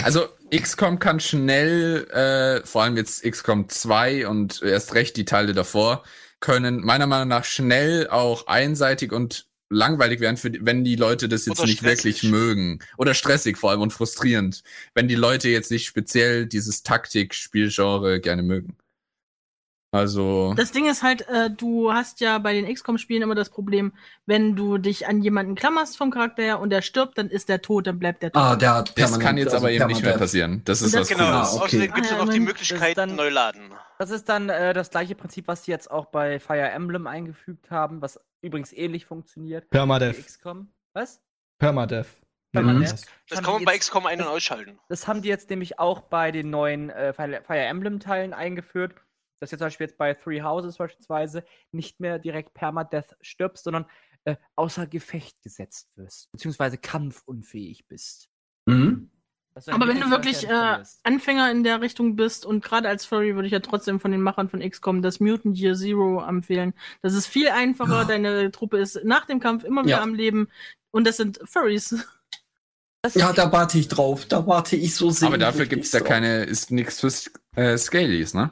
[0.03, 5.53] Also XCOM kann schnell, äh, vor allem jetzt XCOM 2 und erst recht die Teile
[5.53, 6.05] davor,
[6.41, 11.47] können meiner Meinung nach schnell auch einseitig und langweilig werden, für, wenn die Leute das
[11.47, 12.79] jetzt Oder nicht wirklich mögen.
[12.97, 14.63] Oder stressig vor allem und frustrierend.
[14.95, 18.77] Wenn die Leute jetzt nicht speziell dieses Taktik-Spielgenre gerne mögen.
[19.91, 20.53] Also.
[20.55, 23.95] Das Ding ist halt, äh, du hast ja bei den XCOM-Spielen immer das Problem,
[24.27, 27.63] wenn du dich an jemanden klammerst vom Charakter her und der stirbt, dann ist der
[27.63, 28.43] tot, dann bleibt der tot.
[28.43, 30.61] Ah, der hat Das kann jetzt also aber eben nicht mehr passieren.
[30.67, 31.65] Das ist das- was Genau, Ah, okay.
[31.65, 33.73] außerdem gibt es Ah, ja noch die Möglichkeit, dann- neu laden.
[33.99, 37.71] Das ist dann äh, das gleiche Prinzip, was sie jetzt auch bei Fire Emblem eingefügt
[37.71, 39.71] haben, was übrigens ähnlich funktioniert.
[39.71, 40.19] Permadeath.
[40.19, 40.69] XCOM.
[40.93, 41.21] Was?
[41.59, 42.07] Permadeath.
[42.53, 43.07] Permadeath.
[43.31, 44.79] Das kann man bei jetzt- XCOM ein- und das- ausschalten.
[44.91, 48.93] Das haben die jetzt nämlich auch bei den neuen äh, Fire Fire Emblem-Teilen eingeführt.
[49.41, 53.87] Dass jetzt zum Beispiel jetzt bei Three Houses beispielsweise nicht mehr direkt Permadeath stirbst, sondern
[54.25, 58.29] äh, außer Gefecht gesetzt wirst, beziehungsweise kampfunfähig bist.
[58.67, 59.11] Mhm.
[59.67, 60.83] Aber wenn du wirklich äh.
[61.03, 64.21] Anfänger in der Richtung bist und gerade als Furry würde ich ja trotzdem von den
[64.21, 66.75] Machern von XCOM das Mutant Year Zero empfehlen.
[67.03, 70.03] Das ist viel einfacher, deine Truppe ist nach dem Kampf immer wieder Ja.
[70.03, 70.49] am Leben
[70.91, 71.97] und das sind Furries.
[73.15, 74.27] Ja, da warte ich drauf.
[74.27, 75.29] Da warte ich so sehr.
[75.29, 77.13] Aber dafür gibt's da keine, ist nichts für
[77.57, 78.51] äh, Scalies, ne?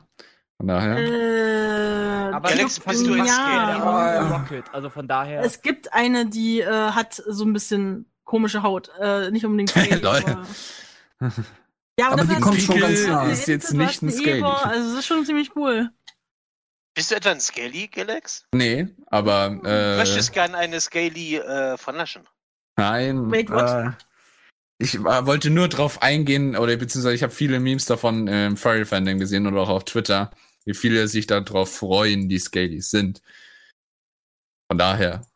[0.59, 0.97] Von daher.
[0.99, 3.25] Äh, Aber Galaxy, bist du ja.
[3.25, 4.37] ja.
[4.37, 5.43] Rocket, also von daher.
[5.43, 8.91] Es gibt eine, die äh, hat so ein bisschen komische Haut.
[9.01, 10.23] Äh, nicht unbedingt Scaly, Lol.
[10.27, 10.47] aber-
[11.99, 13.27] Ja, Aber das die kommt schon du ganz nah.
[13.27, 14.43] Ist jetzt du nicht ein Scaly.
[14.43, 15.89] Also, das ist schon ziemlich cool.
[16.95, 18.45] Bist du etwa ein Scaly, Galax?
[18.53, 22.23] Nee, aber Du äh, möchtest gern eine Scaly äh, vernaschen.
[22.77, 23.31] nein.
[23.31, 23.95] Wait, what?
[24.79, 29.19] Ich wollte nur drauf eingehen, oder beziehungsweise ich habe viele Memes davon im Furry Fandom
[29.19, 30.31] gesehen oder auch auf Twitter,
[30.67, 33.23] wie viele sich darauf freuen, die Scalies sind.
[34.69, 35.27] Von daher,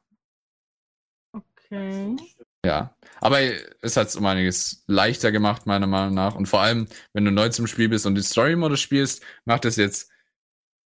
[1.73, 2.17] Okay.
[2.65, 2.95] ja.
[3.21, 3.39] Aber
[3.83, 6.35] es hat es um einiges leichter gemacht, meiner Meinung nach.
[6.35, 9.77] Und vor allem, wenn du neu zum Spiel bist und den Story-Modus spielst, macht es
[9.77, 10.11] jetzt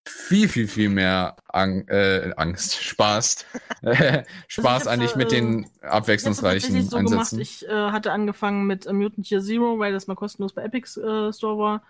[0.06, 3.46] viel, viel, viel mehr Ang äh, Angst, Spaß.
[3.82, 5.70] Äh, Spaß eigentlich mit äh, den
[6.22, 7.36] Ich habe abwechslungsreichen tatsächlich so Einsätzen.
[7.36, 10.62] gemacht, ich äh, hatte angefangen mit äh, Mutant Year Zero, weil das mal kostenlos bei
[10.62, 11.82] Epic äh, Store war.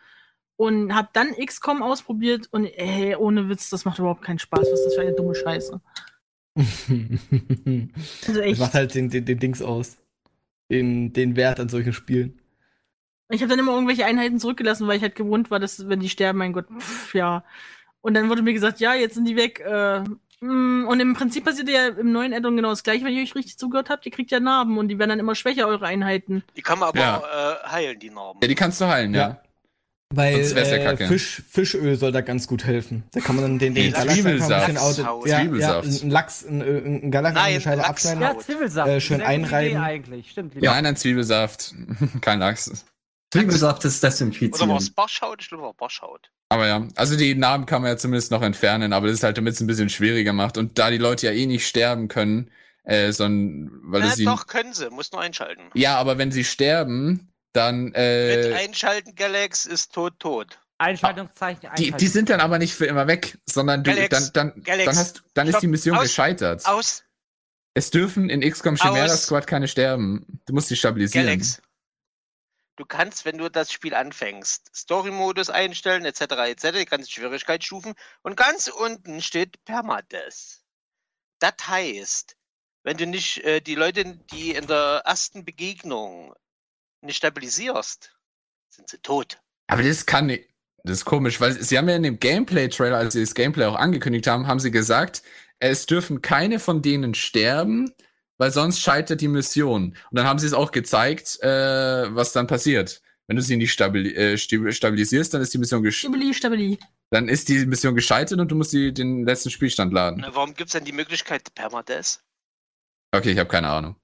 [0.57, 4.61] Und habe dann XCOM ausprobiert und ey, ohne Witz, das macht überhaupt keinen Spaß.
[4.61, 5.81] Was ist das für eine dumme Scheiße?
[8.27, 8.61] Also Das echt.
[8.61, 9.99] macht halt den, den, den Dings aus.
[10.71, 12.41] Den, den Wert an solchen Spielen.
[13.31, 16.09] Ich habe dann immer irgendwelche Einheiten zurückgelassen, weil ich halt gewohnt war, dass wenn die
[16.09, 17.45] sterben, mein Gott, pff, ja.
[18.05, 19.61] Und dann wurde mir gesagt, ja, jetzt sind die weg.
[19.67, 20.01] Äh,
[20.45, 23.35] mm, und im Prinzip passiert ja im neuen Addon genau das gleiche, wenn ihr euch
[23.35, 24.05] richtig zugehört habt.
[24.05, 26.45] Ihr kriegt ja Narben und die werden dann immer schwächer, eure Einheiten.
[26.55, 27.23] Die kann man aber Ja.
[27.65, 28.41] äh, heilen, die Narben.
[28.43, 29.41] Ja, die kannst du heilen, ja.
[30.11, 31.07] Weil ja äh, kacke.
[31.09, 33.05] Fisch, Fischöl soll da ganz gut helfen.
[33.13, 34.67] Da kann man dann den, den Nee, Galax einfach ein Zwiebelsaft.
[34.67, 36.03] bisschen out, ja, ja, Zwiebelsaft.
[36.05, 37.91] ein Lachs, ein, ein, ein Galax Nein, eine Scheibe Lachshaut.
[37.91, 38.23] abschneiden.
[38.23, 38.89] ja, Zwiebelsaft.
[38.91, 39.79] Äh, schön Idee einreiben.
[39.79, 40.55] eigentlich, stimmt.
[40.63, 41.75] Ja, nein, Zwiebelsaft.
[42.21, 42.85] Kein Lachs.
[43.35, 44.77] Zwiebelsaft ist Oder war desinfizieren.
[44.77, 45.43] es Barschhaut?
[45.43, 46.31] Ich glaube, war Barschhaut.
[46.49, 49.37] Aber ja, also die Narben kann man ja zumindest noch entfernen, aber das ist halt,
[49.39, 50.57] damit es ein bisschen schwieriger macht.
[50.57, 52.51] Und da die Leute ja eh nicht sterben können,
[52.85, 54.25] äh, sondern weil sie.
[54.25, 54.91] doch, können sie.
[54.91, 55.63] Muss nur einschalten.
[55.75, 60.59] Ja, aber wenn sie sterben, dann Mit äh, einschalten, Galax ist tot, tot.
[60.79, 61.99] Einschaltungszeichen, die, Einschaltungszeichen.
[61.99, 64.97] die sind dann aber nicht für immer weg, sondern du, Galax, dann, dann, Galax, dann,
[64.97, 66.67] hast, dann ist die Mission aus, gescheitert.
[66.67, 67.05] Aus,
[67.75, 69.23] Es dürfen in XCOM Chimera Aus.
[69.25, 70.41] Squad keine sterben.
[70.47, 71.27] Du musst die stabilisieren.
[71.27, 71.63] Galax.
[72.77, 77.95] Du kannst, wenn du das Spiel anfängst, Story-Modus einstellen, etc., etc., die ganzen Schwierigkeitsstufen.
[78.23, 80.61] Und ganz unten steht Permadeath.
[81.39, 82.37] Das heißt,
[82.83, 86.35] wenn du nicht äh, die Leute, die in der ersten Begegnung
[87.01, 88.15] nicht stabilisierst,
[88.69, 89.39] sind sie tot.
[89.69, 90.49] Aber das kann nicht.
[90.87, 93.77] Das ist komisch, weil sie haben ja in dem Gameplay-Trailer, als sie das Gameplay auch
[93.77, 95.23] angekündigt haben, haben sie gesagt,
[95.59, 97.95] es dürfen keine von denen sterben,
[98.39, 99.97] weil sonst scheitert die Mission.
[100.11, 103.01] Und dann haben sie es auch gezeigt, äh, was dann passiert.
[103.27, 106.79] Wenn du sie nicht stabil äh, stabi- stabilisierst, dann ist die Mission gesch Stabili, stabili.
[107.11, 110.19] dann ist die Mission gescheitert und du musst die, den letzten Spielstand laden.
[110.21, 112.21] Na, Warum gibt es denn die Möglichkeit Permadeath?
[113.13, 113.97] Okay, ich habe keine Ahnung.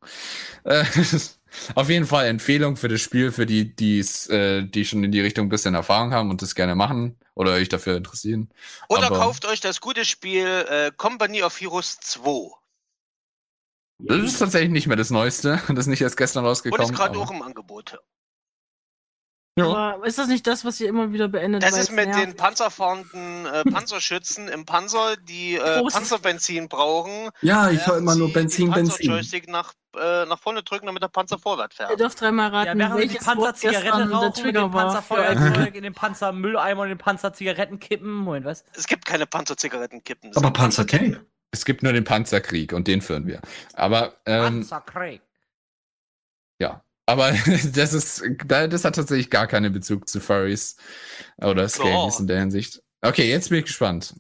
[0.65, 0.85] Äh,
[1.75, 5.21] auf jeden Fall Empfehlung für das Spiel, für die, die's, äh, die schon in die
[5.21, 8.49] Richtung ein bisschen Erfahrung haben und das gerne machen oder euch dafür interessieren.
[8.89, 12.53] Oder Aber- kauft euch das gute Spiel äh, Company of Heroes 2.
[14.05, 15.61] Das ist tatsächlich nicht mehr das Neueste.
[15.69, 16.91] Das ist nicht erst gestern Und rausgekommen.
[16.91, 17.99] ist gerade aber- auch im Angebot.
[19.59, 19.67] Ja.
[19.67, 21.63] Aber ist das nicht das, was ihr immer wieder beendet?
[21.65, 22.23] Das ist mit nervt?
[22.23, 25.83] den panzerfahrenden äh, Panzerschützen im Panzer, die äh.
[25.91, 27.31] Panzerbenzin brauchen.
[27.43, 29.09] Ja, ich höre immer nur Benzin, den Benzin.
[29.09, 32.01] Panzerjoystick nach, äh, nach vorne drücken, damit der Panzer vorwärts Ihr fährt.
[32.01, 34.35] dürft dreimal Ja, raten, die welches Wort Panzerzigarette der rauchen.
[34.35, 34.71] Für euch.
[34.73, 38.11] Panzerfeuerzeug, in den Panzermülleimer und den Panzerzigaretten kippen.
[38.15, 38.65] Moment, was?
[38.75, 40.35] Es gibt keine Panzerzigarettenkippen.
[40.37, 41.27] Aber Panzertape.
[41.53, 43.41] Es gibt nur den Panzerkrieg und den führen wir.
[43.75, 45.23] Aber ähm, Panzerkrieg.
[46.61, 46.83] ja.
[47.07, 47.33] Aber
[47.75, 50.77] das ist, da- das hat tatsächlich gar keinen Bezug zu Furries
[51.39, 52.83] oder Scalies in der Hinsicht.
[53.03, 54.15] Okay, jetzt bin ich gespannt.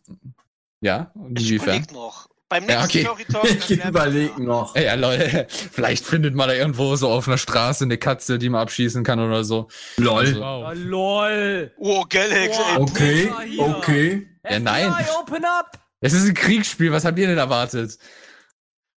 [0.80, 1.68] Ja, Ich inwiefern?
[1.76, 2.28] überleg noch.
[2.48, 3.24] Beim Ja, nächsten okay.
[3.24, 4.74] Story Talk Ich überlege noch.
[4.74, 8.48] Ey, ja, Leute, vielleicht findet man da irgendwo so auf einer Straße eine Katze, die
[8.48, 9.68] man abschießen kann oder so.
[9.98, 10.18] Lol.
[10.26, 11.72] Also, Oh, lol.
[11.78, 12.76] Oh, Galax, ey.
[12.76, 14.28] Okay, okay.
[14.50, 14.90] Ja, nein.
[14.90, 15.78] FBI, open up!
[16.00, 17.98] Es ist ein Kriegsspiel, was habt ihr denn erwartet?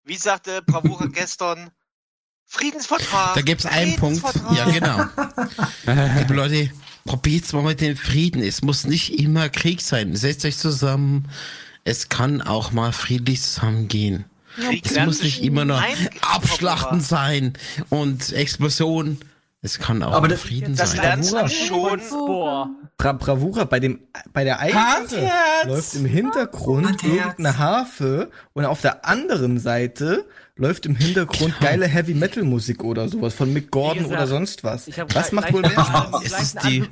[0.05, 1.71] Wie sagte Bravura gestern?
[2.45, 3.33] Friedensvertrag.
[3.33, 4.23] Da gibt's einen Punkt.
[4.55, 5.05] Ja, genau.
[6.19, 6.71] Liebe Leute,
[7.03, 8.43] probiert's mal mit dem Frieden.
[8.43, 10.15] Es muss nicht immer Krieg sein.
[10.15, 11.29] Setzt euch zusammen.
[11.83, 14.25] Es kann auch mal friedlich zusammengehen.
[14.55, 15.83] Krieg Es muss nicht immer nur
[16.21, 17.53] Abschlachten sein
[17.89, 19.19] und Explosionen.
[19.65, 21.01] Es kann auch Aber das- Frieden Das sein.
[21.01, 21.49] lernst du Bravura.
[21.49, 21.99] schon.
[22.09, 22.69] Boah.
[22.97, 24.01] Bra Bravura, bei, dem,
[24.33, 24.73] bei der einen
[25.07, 25.29] Seite
[25.65, 27.11] läuft im Hintergrund Handherz.
[27.13, 30.25] irgendeine Harfe und auf der anderen Seite
[30.55, 34.63] läuft im Hintergrund geile Heavy Metal Musik oder sowas von Mick Gordon gesagt, oder sonst
[34.63, 34.87] was.
[35.13, 36.11] Was macht wohl mehr?
[36.23, 36.83] Es ist die.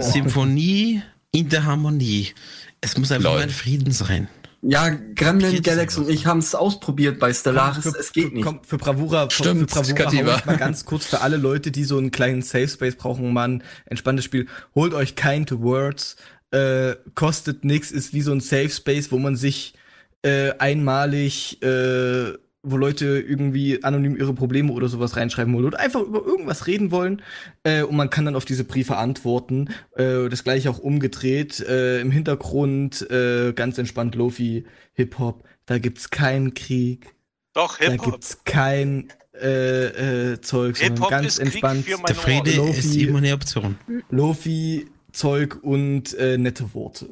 [0.00, 2.32] Symphonie in der Harmonie.
[2.80, 4.28] Es muss einfach ein Frieden sein.
[4.66, 7.82] Ja, Gremlin, Galax und ich haben es ausprobiert bei Stellaris.
[7.84, 8.44] Für- es geht für, nicht.
[8.44, 11.70] Komm, für Bravura, für, Stimmt, für Bravura hau ich mal ganz kurz für alle Leute,
[11.70, 14.46] die so einen kleinen Safe Space brauchen, mal ein entspanntes Spiel.
[14.74, 16.16] Holt euch Kind Words,
[16.50, 19.74] äh, kostet nix, ist wie so ein Safe Space, wo man sich
[20.22, 22.32] äh, einmalig, äh,
[22.64, 26.90] wo Leute irgendwie anonym ihre Probleme oder sowas reinschreiben wollen oder einfach über irgendwas reden
[26.90, 27.22] wollen
[27.62, 29.68] äh, und man kann dann auf diese Briefe antworten.
[29.96, 31.60] Äh, das gleiche auch umgedreht.
[31.60, 34.64] Äh, Im Hintergrund äh, ganz entspannt Lofi,
[34.94, 35.44] Hip-Hop.
[35.66, 37.14] Da gibt's keinen Krieg.
[37.52, 38.12] Doch, Da Hip-Hop.
[38.12, 39.08] gibt's kein
[39.40, 41.86] äh, äh, Zeug, sondern ganz ist Krieg entspannt.
[42.08, 43.76] Der Friede Lofi- ist immer eine Option.
[44.10, 47.08] Lofi, Zeug und äh, nette Worte.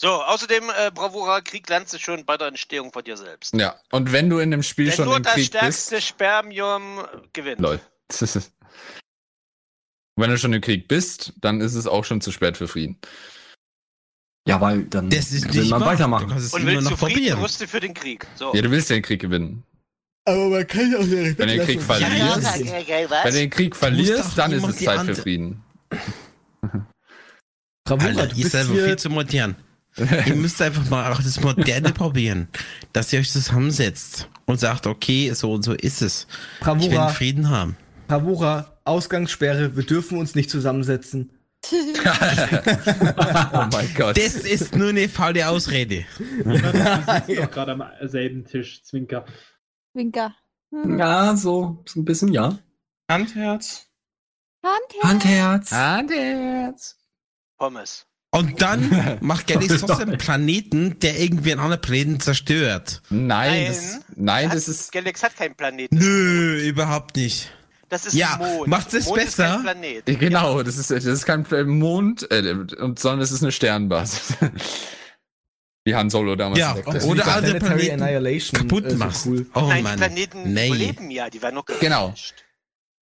[0.00, 3.52] So, außerdem, äh, Bravura, Krieg lernst du schon bei der Entstehung von dir selbst.
[3.52, 6.06] Ja, und wenn du in dem Spiel Denn schon nur im das Krieg stärkste bist.
[6.06, 7.60] Spermium gewinnt.
[7.60, 7.80] Lol.
[10.16, 12.96] wenn du schon im Krieg bist, dann ist es auch schon zu spät für Frieden.
[14.46, 15.88] Ja, weil dann Das ist will nicht man wahr.
[15.94, 16.28] weitermachen.
[16.28, 17.40] Du kannst es Und immer willst du noch Frieden, probieren.
[17.40, 18.24] rüste für den Krieg.
[18.36, 18.54] So.
[18.54, 19.64] Ja, du willst ja den Krieg gewinnen.
[20.26, 23.74] Aber man kann ja auch direkt Wenn du den Krieg verlierst, wenn du den Krieg
[23.74, 25.64] verlierst, dann ist es Zeit für Frieden.
[27.84, 29.56] Bravura, Alter, du bist hier, viel zu modern.
[30.26, 32.48] Ihr müsst einfach mal auch das Moderne probieren.
[32.92, 36.26] Dass ihr euch zusammensetzt und sagt, okay, so und so ist es.
[36.60, 37.76] Ich will Bravura, Frieden haben.
[38.06, 41.30] Bravura, Ausgangssperre, wir dürfen uns nicht zusammensetzen.
[43.52, 44.16] Oh mein Gott.
[44.16, 46.04] Das ist nur eine faule Ausrede.
[46.44, 49.24] Wir sitzen doch gerade am selben Tisch, Zwinker.
[49.92, 50.34] Winker.
[50.70, 50.98] Hm.
[50.98, 52.58] Ja, so, so ein bisschen, ja.
[53.10, 53.86] Handherz.
[54.62, 55.02] Handherz.
[55.02, 55.72] Handherz.
[55.72, 56.96] Handherz.
[57.58, 58.07] Pommes.
[58.30, 63.00] Und dann macht Galaxy trotzdem einen Planeten, der irgendwie einen anderen Planeten zerstört.
[63.08, 63.66] Nein, Nein.
[63.68, 64.92] das, nein, Hat- das ist.
[64.92, 65.96] Galax hat keinen Planeten.
[65.96, 67.50] Nö, überhaupt nicht.
[67.88, 68.66] Das ist Ja, Mond.
[68.68, 69.64] macht's es Mond Ist besser?
[70.04, 74.34] Genau, das ist, das ist kein Mond, äh, und, sondern es ist eine Sternbasis.
[75.86, 77.04] Wie Han Solo damals Ja, entdeckt hat.
[77.04, 79.26] Oder andere Planeten Annihilation, kaputt äh, so machst.
[79.26, 79.46] cool.
[79.54, 79.96] Oh Nein, die Mann.
[79.96, 80.66] Planeten Nee.
[80.68, 82.06] überleben ja, die werden noch Genau.
[82.08, 82.34] gelöscht.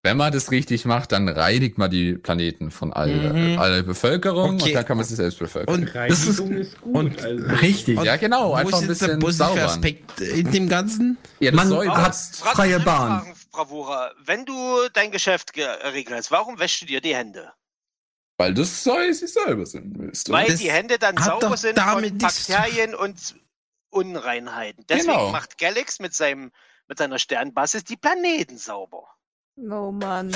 [0.07, 3.59] Wenn man das richtig macht, dann reinigt man die Planeten von all, Mhm.
[3.59, 4.63] aller Bevölkerung Okay.
[4.69, 5.75] und dann kann man sich selbst bevölkern.
[5.83, 6.95] Und Reinigung ist, gut.
[6.95, 7.45] und- also.
[7.55, 8.01] Richtig.
[8.01, 9.65] ja, genau, einfach ist ein der bisschen positive saubern.
[9.65, 11.17] Aspekt in dem Ganzen?
[11.39, 13.33] Ja, Man soll hat freie Bahn.
[13.51, 14.11] Bravura.
[14.23, 14.55] Wenn du
[14.93, 17.51] dein Geschäft geregelt hast, warum wäschst du dir die Hände?
[18.37, 20.29] Weil das soll sie selber sind willst.
[20.29, 23.35] Weil Das die Hände dann sauber sind damit von Bakterien und
[23.89, 24.85] Unreinheiten.
[24.87, 25.31] Deswegen Genau.
[25.31, 26.51] macht Galax mit seinem
[26.89, 29.07] mit seiner Sternbasis die Planeten sauber.
[29.57, 30.35] Oh Mann.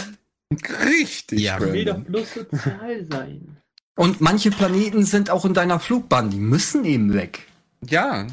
[0.86, 1.40] Richtig.
[1.40, 1.58] Ja.
[1.58, 3.58] Ich will doch bloß sozial sein.
[3.96, 7.48] Und manche Planeten sind auch in deiner Flugbahn, die müssen eben weg.
[7.86, 8.26] Ja.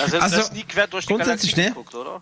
[0.00, 1.74] Also, Also, das nie quer durch die grundsätzlich, Galaxie ne?
[1.84, 2.20] geguckt, oder?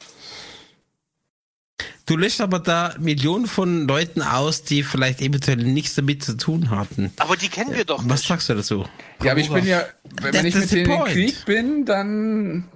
[2.07, 6.70] Du löscht aber da Millionen von Leuten aus, die vielleicht eventuell nichts damit zu tun
[6.70, 7.12] hatten.
[7.19, 8.29] Aber die kennen wir doch Was nicht.
[8.29, 8.87] sagst du dazu?
[9.23, 9.85] Ja, aber ich bin ja,
[10.20, 11.05] wenn That ich mit denen im.
[11.05, 12.69] Krieg bin, dann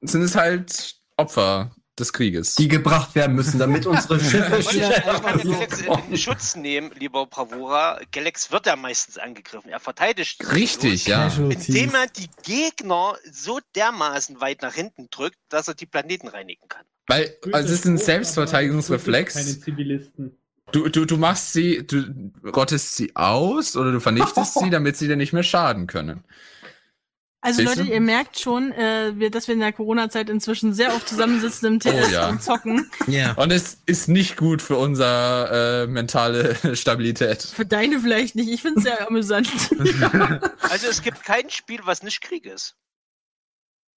[0.00, 2.56] sind es halt Opfer des Krieges.
[2.56, 5.02] Die gebracht werden müssen, damit unsere Schiffe schnell
[6.10, 8.00] in, Schutz nehmen, lieber Bravura.
[8.12, 9.70] Galax wird ja meistens angegriffen.
[9.70, 10.42] Er verteidigt.
[10.42, 11.28] sich Richtig, ja.
[11.28, 16.68] Indem er die Gegner so dermaßen weit nach hinten drückt, dass er die Planeten reinigen
[16.68, 16.84] kann.
[17.06, 19.60] Weil, also es ist ein Keine Selbstverteidigungsreflex.
[19.60, 20.36] Zivilisten.
[20.72, 25.06] Du, du, du machst sie, du rottest sie aus oder du vernichtest sie, damit sie
[25.06, 26.24] dir nicht mehr schaden können.
[27.46, 30.92] Also Siehst Leute, ihr merkt schon, äh, wir, dass wir in der Corona-Zeit inzwischen sehr
[30.94, 32.28] oft zusammensitzen im TS Oh ja.
[32.28, 32.90] und zocken.
[33.06, 33.34] Ja.
[33.34, 37.42] Und es ist nicht gut für unsere äh, mentale Stabilität.
[37.44, 38.50] Für deine vielleicht nicht.
[38.50, 39.48] Ich finde es sehr amüsant.
[40.68, 42.74] Also es gibt kein Spiel, was nicht Krieg ist.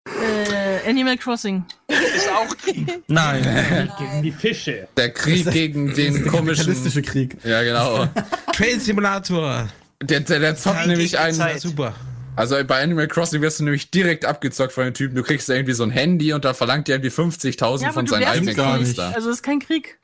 [0.06, 1.66] äh, Animal Crossing.
[1.88, 3.04] Ist auch Krieg.
[3.08, 3.92] Nein.
[3.98, 4.88] Gegen die Fische.
[4.96, 6.76] Der Krieg gegen den komischen.
[7.04, 7.38] Krieg.
[7.44, 8.08] Ja, genau.
[8.54, 9.68] Train Simulator.
[10.02, 11.60] Der, der, der zockt Zeit nämlich einen, Zeit.
[11.62, 11.94] Super.
[12.40, 15.14] Also bei Animal Crossing wirst du nämlich direkt abgezockt von den Typen.
[15.14, 18.08] Du kriegst irgendwie so ein Handy und da verlangt dir irgendwie 50.000 Ja, aber von
[18.08, 19.12] seinen eigenen da.
[19.12, 20.00] Also es ist kein Krieg.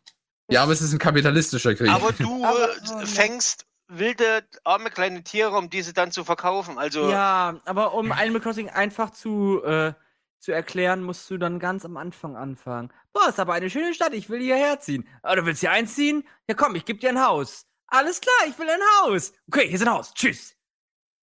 [0.50, 1.90] Ja, aber es ist ein kapitalistischer Krieg.
[1.90, 2.44] Aber du
[3.02, 6.78] äh, fängst wilde, arme kleine Tiere, um diese dann zu verkaufen.
[6.78, 9.94] Also Ja, aber um Animal Crossing einfach zu, äh,
[10.40, 12.92] zu erklären, musst du dann ganz am Anfang anfangen.
[13.14, 15.08] Boah, ist aber eine schöne Stadt, ich will hierher ziehen.
[15.24, 16.28] Ah, du willst hier einziehen?
[16.50, 17.66] Ja komm, ich geb dir ein Haus.
[17.88, 19.32] Alles klar, ich will ein Haus.
[19.48, 20.14] Okay, hier ist ein Haus.
[20.14, 20.55] Tschüss.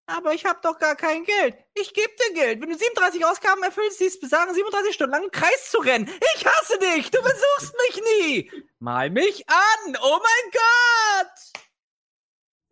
[0.07, 1.57] Aber ich hab doch gar kein Geld.
[1.75, 2.61] Ich geb dir Geld.
[2.61, 6.11] Wenn du 37 Ausgaben erfüllst, siehst besagen 37 Stunden lang im Kreis zu rennen.
[6.37, 7.11] Ich hasse dich.
[7.11, 8.53] Du besuchst mich nie.
[8.81, 9.97] Mal mich an.
[10.03, 11.62] Oh mein Gott.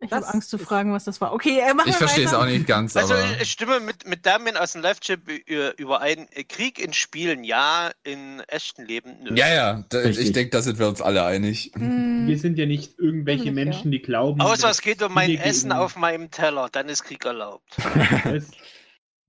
[0.03, 1.31] Ich habe Angst zu fragen, was das war.
[1.31, 3.23] Okay, äh, machen Ich verstehe es auch nicht ganz, Also aber.
[3.39, 6.27] ich stimme mit, mit Damien aus dem Live-Chat ü- überein.
[6.49, 9.35] Krieg in Spielen ja, in echten Leben nö.
[9.35, 11.71] Ja, ja, da, ich denke, da sind wir uns alle einig.
[11.75, 13.65] Wir sind ja nicht irgendwelche Hm, ja.
[13.65, 14.41] Menschen, die glauben.
[14.41, 17.77] Außer es geht um mein Essen gegen- auf meinem Teller, dann ist Krieg erlaubt.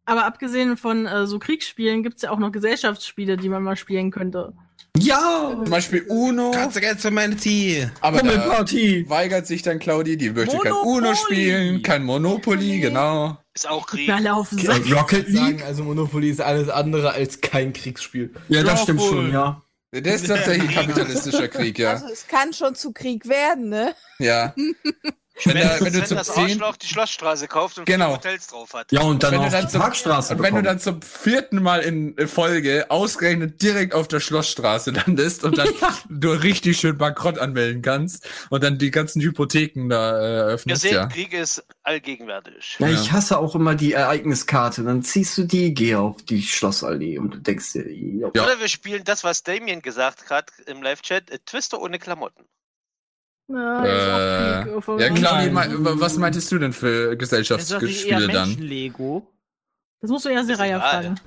[0.04, 4.10] Aber abgesehen von äh, so Kriegsspielen gibt's ja auch noch Gesellschaftsspiele, die man mal spielen
[4.10, 4.52] könnte.
[4.98, 5.52] Ja!
[5.54, 6.50] Zum Beispiel Uno.
[6.52, 7.88] Kannst du jetzt Humanity?
[8.00, 9.08] Aber da Hummelparty!
[9.08, 10.72] weigert sich dann Claudi, die möchte kein.
[10.72, 13.38] Uno spielen, kein Monopoly, genau.
[13.54, 14.06] Ist auch Krieg.
[14.06, 14.52] Wir alle auf.
[14.52, 15.64] Rocket Sagen, League?
[15.64, 18.32] also Monopoly ist alles andere als kein Kriegsspiel.
[18.48, 19.62] Ja, das stimmt schon, ja.
[19.94, 21.92] Der ist tatsächlich kapitalistischer Krieg, ja.
[21.92, 23.94] Also es kann schon zu Krieg werden, ne?
[24.18, 24.54] Ja.
[25.44, 26.44] Wenn, da, wenn du Wenn zum das 10.
[26.44, 28.12] Arschloch die Schlossstraße kauft und Genau.
[28.16, 28.92] Hotels drauf hat.
[28.92, 31.00] Ja, und dann Wenn du auf dann die zum- Parkstraße Und wenn du dann zum
[31.00, 35.68] vierten Mal in Folge ausgerechnet direkt auf der Schlossstraße landest und dann
[36.10, 40.82] du richtig schön bankrott anmelden kannst und dann die ganzen Hypotheken da äh, Ihr eröffnest,
[40.82, 41.06] seht, ja.
[41.06, 42.76] Krieg ist allgegenwärtig.
[42.78, 44.82] Ja, ich hasse auch immer die Ereigniskarte.
[44.84, 47.90] Dann ziehst du die, geh auf die Schlossallee und du denkst dir.
[47.90, 48.28] Ja.
[48.28, 52.44] Oder wir spielen das, was Damien gesagt hat im Live-Chat, äh, Twister ohne Klamotten.
[53.48, 55.54] Na, ist auch Äh, ja, Claudi,
[56.00, 58.48] was meintest du denn für Gesellschaftsspiele dann?
[58.48, 59.26] Menschenlego.
[60.00, 60.90] Das musst du ja Seraya egal.
[60.90, 61.20] fragen.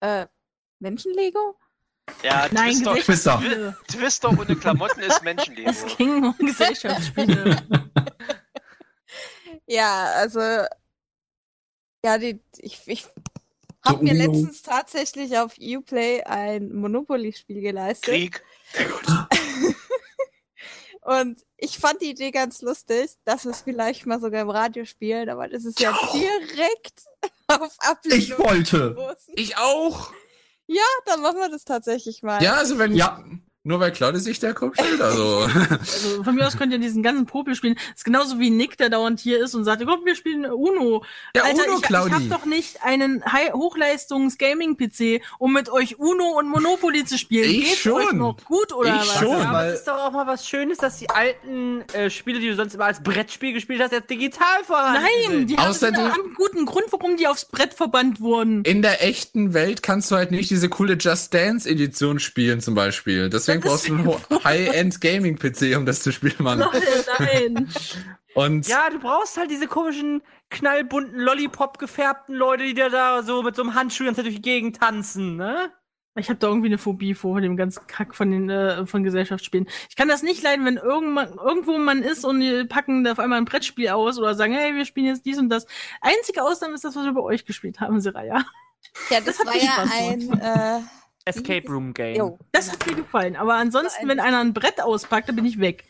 [0.00, 0.26] Äh,
[0.80, 1.56] Menschenlego?
[2.22, 3.76] Ja, Nein, Twister, Gesellschaftsspiele.
[3.88, 5.70] Twi- Twister ohne Klamotten ist Menschenleben.
[5.72, 7.56] Es ging um Gesellschaftsspiele.
[9.68, 10.38] Ja, also
[12.04, 13.04] ja, die, ich, ich
[13.84, 18.08] habe mir letztens tatsächlich auf Uplay ein Monopoly-Spiel geleistet.
[18.08, 18.44] Krieg.
[21.06, 24.84] Und ich fand die Idee ganz lustig, dass wir es vielleicht mal sogar im Radio
[24.84, 27.04] spielen, aber das ist ja direkt
[27.46, 28.18] auf Ablehnung.
[28.18, 28.94] Ich wollte.
[28.94, 29.34] gestoßen.
[29.36, 30.12] Ich auch!
[30.66, 32.42] Ja, dann machen wir das tatsächlich mal.
[32.42, 33.24] Ja, also wenn Ja.
[33.66, 35.46] Nur weil Claudia sich der Kopf stellt, also.
[35.80, 37.74] Also von mir aus könnt ihr diesen ganzen Popel spielen.
[37.74, 41.04] Das ist genauso wie Nick, der dauernd hier ist und sagt, komm, wir spielen Uno.
[41.34, 43.22] Ja, Alter, Uno, ich, ich hab doch nicht einen
[43.52, 47.50] Hochleistungs-Gaming-PC, um mit euch Uno und Monopoly zu spielen.
[47.50, 47.92] Ich Geht's schon.
[48.02, 49.18] euch noch gut oder Ich was?
[49.18, 49.28] schon.
[49.28, 52.40] Ja, aber weil- es ist doch auch mal was Schönes, dass die alten äh, Spiele,
[52.40, 55.50] die du sonst immer als Brettspiel gespielt hast, jetzt digital vorhanden Nein, sind.
[55.50, 58.62] die haben Außerdem- haben einen guten Grund, warum die aufs Brett verbannt wurden.
[58.64, 62.74] In der echten Welt kannst du halt nicht diese coole Just Dance Edition spielen, zum
[62.74, 63.28] Beispiel.
[63.30, 66.64] Deswegen Das brauchst du einen High-End Gaming PC, um das zu spielen, Mann.
[67.18, 67.68] Nein.
[68.34, 73.42] Und Ja, du brauchst halt diese komischen, knallbunten, Lollipop gefärbten Leute, die dir da so
[73.42, 75.72] mit so einem Handschuh Zeit durch die Gegend tanzen, ne?
[76.18, 79.68] Ich habe da irgendwie eine Phobie vor dem ganzen Kack von den äh, von Gesellschaftsspielen.
[79.90, 83.18] Ich kann das nicht leiden, wenn irgendwann irgendwo man ist und die packen da auf
[83.18, 85.66] einmal ein Brettspiel aus oder sagen, hey, wir spielen jetzt dies und das.
[86.00, 88.44] Einzige Ausnahme ist das, was wir bei euch gespielt haben, Seraya.
[89.10, 90.80] ja, das, das hat war ja ein äh,
[91.26, 92.16] Escape Room Game.
[92.16, 92.38] jo.
[92.52, 93.36] Das hat mir gefallen.
[93.36, 95.84] Aber ansonsten, wenn einer ein Brett auspackt, dann bin ich weg.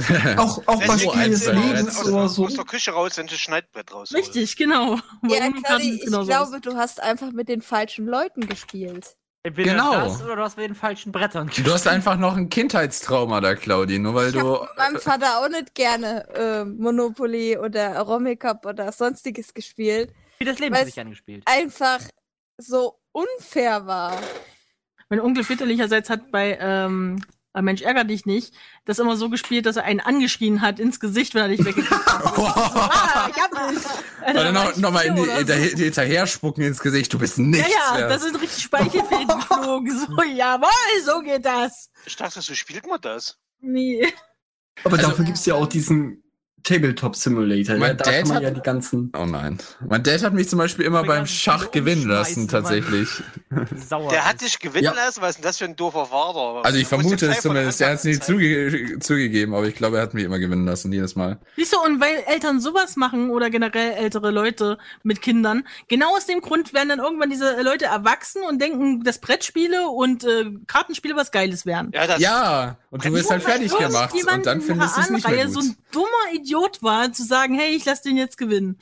[0.36, 2.46] Auch, auch bei Spielen des Lebens aus, oder so.
[2.46, 4.12] aus der Küche raus, wenn du das Schneidbrett raus.
[4.12, 4.96] Richtig, genau.
[5.28, 9.16] Ja, Claudi, ich genauso glaube, du hast einfach mit den falschen Leuten gespielt.
[9.44, 9.92] Entweder Genau.
[9.92, 13.54] das oder du hast mit den falschen Brettern du hast einfach noch ein Kindheitstrauma da,
[13.54, 14.40] Claudi, nur weil Ich du.
[14.40, 20.12] habe mit meinem Vater auch nicht gerne äh, Monopoly oder Romy Cup oder sonstiges gespielt.
[20.38, 21.42] Wie das Leben dich angespielt.
[21.46, 22.00] Einfach
[22.58, 24.16] so unfair war.
[25.12, 27.22] Mein Onkel väterlicherseits hat bei ähm,
[27.52, 28.54] äh, Mensch ärger dich nicht,
[28.86, 31.90] das immer so gespielt, dass er einen angeschrien hat ins Gesicht, wenn er dich weggekriegt
[32.06, 32.24] hat.
[32.38, 33.82] ah, ich hab dich.
[34.24, 35.38] Dann noch, noch mal in die, oder so.
[35.40, 38.10] hinterher, hinterher spucken ins Gesicht, du bist Ja, nichts ja, wert.
[38.10, 40.06] da sind richtig Speichelfäden geflogen.
[40.16, 41.90] So, jawohl, so geht das.
[42.06, 43.36] Ich dachte, so spielt man das.
[43.60, 44.10] Nee.
[44.82, 46.21] Aber Also- dafür gibt's ja auch diesen
[46.64, 47.76] Tabletop Simulator.
[47.76, 47.96] Mein Ne?
[47.96, 49.12] Da Dad kann man hat- ja die ganzen.
[49.18, 49.58] Oh nein.
[49.86, 53.08] Mein Dad hat mich zum Beispiel immer beim Schach gewinnen lassen, tatsächlich.
[53.88, 54.10] Sauer.
[54.10, 54.92] Der hat dich gewinnen Ja.
[54.94, 55.20] lassen?
[55.22, 56.64] Was ist denn das für ein doofer Vater?
[56.64, 57.80] Also ich vermute es zumindest.
[57.80, 60.92] Er hat es nie zuge zugegeben, aber ich glaube, er hat mich immer gewinnen lassen,
[60.92, 61.38] jedes Mal.
[61.56, 66.26] Siehst du, und weil Eltern sowas machen oder generell ältere Leute mit Kindern, genau aus
[66.26, 71.16] dem Grund werden dann irgendwann diese Leute erwachsen und denken, dass Brettspiele und äh, Kartenspiele
[71.16, 71.90] was Geiles wären.
[71.94, 75.10] Ja, das Ja, und du wirst halt fertig gemacht und dann in findest du es
[75.10, 75.68] nicht mehr Anreihe so gut.
[75.70, 78.78] ein dummer Idiot war, zu sagen, hey, ich lass den jetzt gewinnen.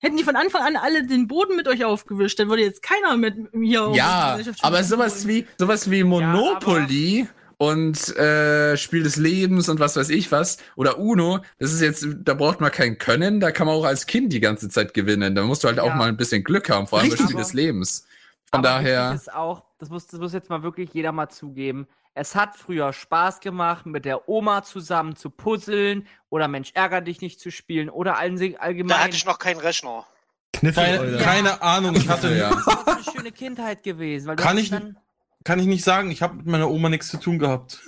[0.00, 3.16] Hätten die von Anfang an alle den Boden mit euch aufgewischt, dann würde jetzt keiner
[3.16, 7.26] mit mir auf Ja, die Gesellschaft aber sowas wie, sowas wie Monopoly
[7.56, 12.06] und äh, Spiel des Lebens und was weiß ich was oder Uno, das ist jetzt,
[12.22, 15.34] da braucht man kein Können, da kann man auch als Kind die ganze Zeit gewinnen.
[15.34, 15.94] Da musst du halt auch Ja.
[15.94, 17.26] mal ein bisschen Glück haben, vor allem Richtig.
[17.28, 18.06] Spiel des Lebens.
[18.50, 21.28] Von Aber daher, wichtig Ist auch, das muss, das muss jetzt mal wirklich jeder mal
[21.28, 21.86] zugeben.
[22.16, 27.20] Es hat früher Spaß gemacht, mit der Oma zusammen zu puzzeln oder Mensch, ärger dich
[27.20, 28.86] nicht zu spielen oder allgemein.
[28.88, 30.06] Da hatte ich noch keinen Rechner.
[30.52, 32.50] Keine, keine Ahnung, ich hatte, Ja.
[32.50, 34.28] Das ist eine schöne Kindheit gewesen.
[34.28, 34.96] Weil du Kann ich- dann,
[35.42, 37.80] kann ich nicht sagen, ich habe mit meiner Oma nichts zu tun gehabt.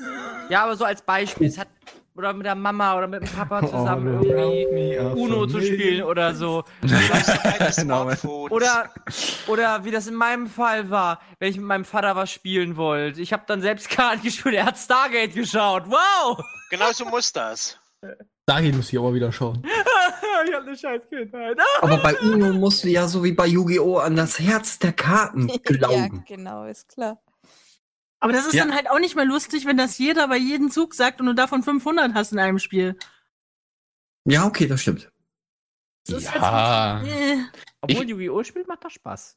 [0.48, 1.47] Ja, aber so als Beispiel.
[1.47, 1.69] Es hat,
[2.17, 6.35] oder mit der Mama oder mit dem Papa zusammen Oh, irgendwie Uno zu spielen oder
[6.35, 6.65] so.
[7.71, 8.53] Smartphones.
[8.53, 8.91] Oder,
[9.47, 13.21] oder wie das in meinem Fall war, wenn ich mit meinem Vater was spielen wollte.
[13.21, 15.85] Ich habe dann selbst Karten gespielt, er hat Stargate geschaut.
[15.87, 16.41] Wow!
[16.71, 17.79] Genau so muss das.
[18.47, 19.63] Dahin muss ich aber wieder schauen.
[20.47, 21.59] ich hab eine scheiß Kindheit.
[21.81, 23.99] Aber bei Uno musst du ja so wie bei Yu-Gi-Oh!
[23.99, 26.25] an das Herz der Karten ja, glauben.
[26.27, 27.19] genau, ist klar.
[28.27, 28.65] Aber das ist Ja.
[28.65, 31.35] dann halt auch nicht mehr lustig, wenn das jeder bei jedem Zug sagt und du
[31.35, 32.97] davon 500 hast in einem Spiel.
[34.24, 35.11] Ja, okay, das stimmt.
[36.09, 37.39] Das ist ja, halt so, äh,
[37.81, 38.43] Obwohl Yu-Gi-Oh!
[38.44, 39.36] spielt, macht das Spaß.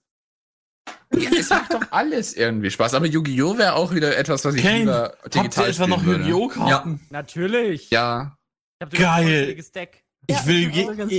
[1.11, 2.93] es macht doch alles irgendwie Spaß.
[2.95, 3.57] Aber Yu-Gi-Oh!
[3.57, 6.03] wäre auch wieder etwas, was ich Kane, lieber habt ihr digital etwa noch.
[6.03, 6.47] Yu-Gi-Oh!
[6.47, 6.99] Karten?
[7.09, 7.89] Natürlich.
[7.89, 8.35] Ja,
[8.79, 9.25] Ich hab sogar ein Geil.
[9.33, 10.03] vollständiges Deck.
[10.27, 10.67] Ich will.
[10.67, 11.11] also ganz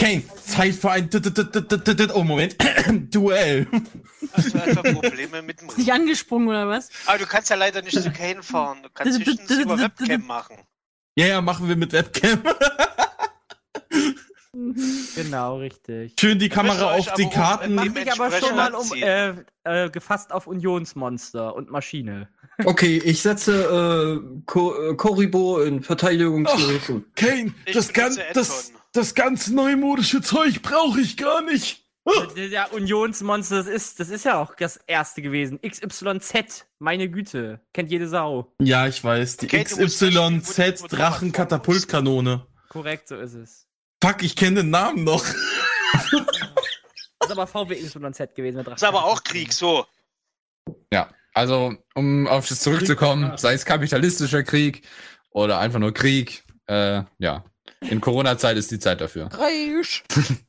[0.00, 1.10] Kane, Zeit für ein.
[2.14, 2.56] Oh, Moment.
[3.14, 3.66] Duell.
[4.32, 6.88] Hast du einfach Probleme mit dem Ist nicht angesprungen oder was?
[7.06, 8.78] Aber du kannst ja leider nicht zu Kane fahren.
[8.84, 10.56] Du kannst höchstens über Webcam machen.
[11.16, 12.42] Ja, ja, machen wir mit Webcam.
[15.14, 16.14] Genau, richtig.
[16.18, 17.74] Schön die Kamera auf die Karten.
[17.74, 19.34] Mach dich aber schon mal um, äh,
[19.64, 22.28] äh, gefasst auf Unionsmonster und Maschine.
[22.64, 26.88] Okay, ich setze äh, Ko äh, Koribo in Verteidigungsmodus.
[26.88, 28.72] und- Kane, Ich das, benutze das.
[28.92, 31.84] Das ganz neumodische Zeug brauche ich gar nicht.
[32.36, 35.60] Ja, Unionsmonster, das ist, das ist ja auch das erste gewesen.
[35.60, 37.60] XYZ, meine Güte.
[37.74, 38.54] Kennt jede Sau.
[38.60, 39.36] Ja, ich weiß.
[39.38, 42.46] Die XYZ Drachenkatapultkanone.
[42.70, 43.66] Korrekt, so ist es.
[44.02, 45.24] Fuck, ich kenne den Namen noch.
[45.92, 46.12] Das
[47.26, 48.56] ist aber VW XYZ gewesen.
[48.56, 49.86] mit Das ist aber auch Krieg, so.
[50.92, 51.10] ja.
[51.34, 54.84] Also, um auf das zurückzukommen, sei es kapitalistischer Krieg
[55.30, 57.44] oder einfach nur Krieg, äh, ja.
[57.80, 59.26] In Corona-Zeit ist die Zeit dafür.
[59.32, 60.02] Reisch.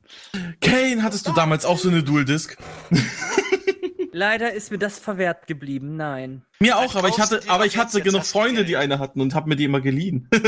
[0.61, 2.57] Kane, hattest du damals auch so eine Dual Disc?
[4.11, 6.43] Leider ist mir das verwehrt geblieben, nein.
[6.59, 9.45] Mir auch, aber ich hatte, aber ich hatte genug Freunde, die eine hatten und hab
[9.45, 10.27] mir die immer geliehen.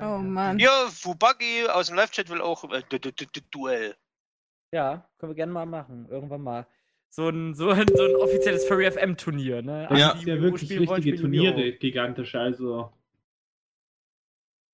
[0.00, 0.58] Oh Mann.
[0.58, 3.94] Hier, Fubagi aus dem Live-Chat will auch äh, du- du- du- du- Duell.
[4.72, 6.06] Ja, können wir gerne mal machen.
[6.10, 6.66] Irgendwann mal.
[7.10, 9.86] So ein, so ein, so ein offizielles Furry FM Turnier, ne?
[9.90, 10.16] Ja.
[10.16, 11.16] ja wirklich richtige!
[11.20, 12.90] Turniere, gigantische, also.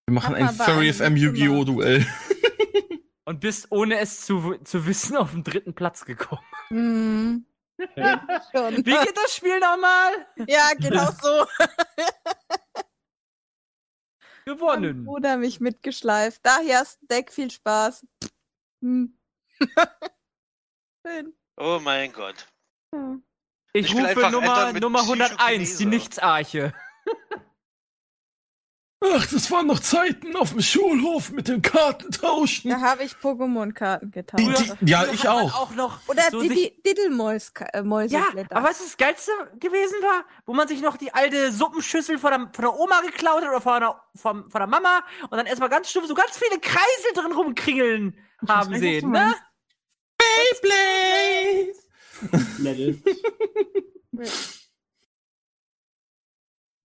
[0.08, 1.64] Wir machen Mach ein Furry FM Yu-Gi-Oh!
[1.64, 2.06] Duell.
[3.26, 6.40] Und bist ohne es zu, zu wissen auf den dritten Platz gekommen.
[6.68, 7.46] Hm.
[8.50, 8.76] Schon.
[8.78, 10.26] Wie geht das Spiel nochmal?
[10.46, 11.44] Ja, genau so.
[12.74, 12.84] Mein
[14.46, 15.04] Gewonnen.
[15.04, 16.40] Bruder mich mitgeschleift.
[16.42, 18.06] Daher ist ein Deck viel Spaß.
[18.80, 19.14] Hm.
[21.06, 21.34] Schön.
[21.58, 22.46] Oh mein Gott.
[22.94, 23.22] Hm.
[23.74, 25.84] Ich, Ich rufe Nummer, Nummer 101, die.
[25.84, 26.72] Nichtsarche.
[29.00, 32.68] Ach, das waren noch Zeiten auf dem Schulhof mit dem Kartentauschen.
[32.72, 34.74] Da habe ich Pokémon-Karten Die, getauscht.
[34.80, 35.54] die, ja, Früher ich auch.
[35.54, 39.30] auch noch Oder so die, die Diddelmäus, äh, Ja, aber weißt du, das Geilste
[39.60, 43.42] gewesen war, wo man sich noch die alte Suppenschüssel von der, von der Oma geklaut
[43.42, 46.36] hat oder von der, von, von der Mama und dann erstmal ganz stumpf so ganz
[46.36, 48.18] viele Kreisel drin rumkringeln
[48.48, 49.32] haben weiß, was sehen, ne?
[49.32, 51.88] meinst.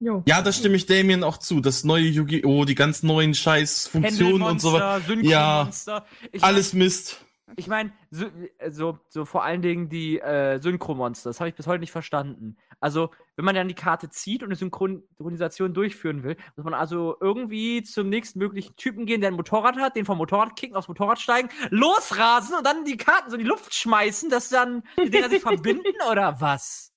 [0.03, 0.21] Jo.
[0.25, 1.61] Ja, da stimme ich Damien auch zu.
[1.61, 2.65] Das neue Yu-Gi-Oh!
[2.65, 4.99] Die ganz neuen scheiß Funktionen und so weiter.
[5.01, 6.05] Synchromonster.
[6.31, 7.25] Ich mein- Alles Mist.
[7.55, 8.25] Ich meine, so,
[8.71, 12.57] so, so vor allen Dingen die äh, Synchromonster, das habe ich bis heute nicht verstanden.
[12.79, 17.15] Also, wenn man dann die Karte zieht und eine Synchronisation durchführen will, muss man also
[17.21, 20.87] irgendwie zum nächsten möglichen Typen gehen, der ein Motorrad hat, den vom Motorrad kicken, aufs
[20.87, 25.09] Motorrad steigen, losrasen und dann die Karten so in die Luft schmeißen, dass dann die
[25.11, 26.91] Dinger sich verbinden oder was?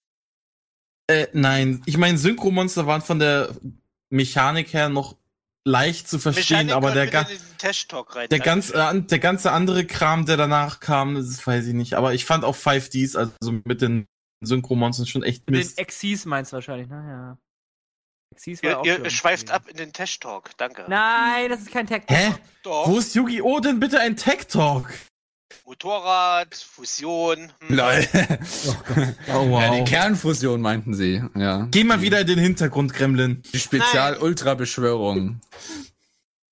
[1.08, 3.54] Äh, nein, ich meine, Synchromonster waren von der
[4.10, 5.16] Mechanik her noch
[5.64, 10.26] leicht zu verstehen, Mechanik aber der, ga den der, ganz, äh, der ganze andere Kram,
[10.26, 11.94] der danach kam, das weiß ich nicht.
[11.94, 14.06] Aber ich fand auch 5Ds, also mit den
[14.44, 15.76] Synchromonstern schon echt Den Mist.
[15.78, 17.38] Xyz meinst du wahrscheinlich, naja.
[18.34, 20.56] Xyz war Ihr, auch ihr schweift ab in den Test-Talk.
[20.56, 20.84] Danke.
[20.88, 22.04] Nein, das ist kein Tag.
[22.08, 22.34] Hä?
[22.62, 22.88] Doch.
[22.88, 23.60] Wo ist Yu-Gi-Oh!
[23.60, 24.92] denn bitte ein Tech-Talk?
[25.64, 27.52] Motorrad, Fusion.
[27.66, 27.76] Hm.
[27.76, 28.04] Lol.
[29.28, 29.88] Oh, Ja, die wow.
[29.88, 31.22] Kernfusion meinten sie.
[31.34, 31.66] Ja.
[31.70, 33.42] Geh mal wieder in den Hintergrund, Gremlin.
[33.52, 35.40] Die Spezial-Ultra-Beschwörung.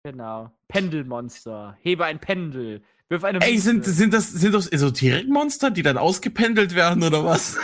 [0.02, 0.50] Genau.
[0.68, 1.76] Pendelmonster.
[1.80, 2.82] Hebe ein Pendel.
[3.08, 7.56] Wirf eine Ey, sind, sind das, sind das Esoterikmonster, die dann ausgependelt werden oder was?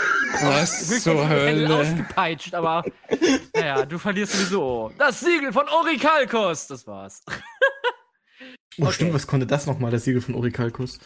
[0.43, 1.75] Was zur Hölle?
[1.75, 2.85] ausgepeitscht, aber
[3.55, 4.93] naja, du verlierst sowieso.
[4.99, 7.23] Das Siegel von Orikalkos, das war's.
[8.79, 10.99] Oh, stimmt, was konnte das nochmal, das Siegel von Orikalkus?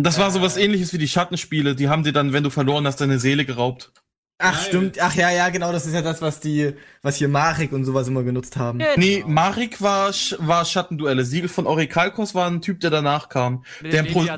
[0.00, 1.74] Das war sowas ähnliches wie die Schattenspiele.
[1.74, 3.92] Die haben dir dann, wenn du verloren hast, deine Seele geraubt.
[4.40, 4.68] Ach, Geil.
[4.68, 5.00] stimmt.
[5.00, 6.72] Ach ja, ja, genau, das ist ja das, was die,
[7.02, 8.78] was hier Marek und sowas immer genutzt haben.
[8.78, 8.92] Genau.
[8.96, 11.24] Nee, Marik war, war Schattenduelle.
[11.24, 13.64] Siegel von Orikalkos war ein Typ, der danach kam.
[13.82, 14.36] Mit Der, Pro, der,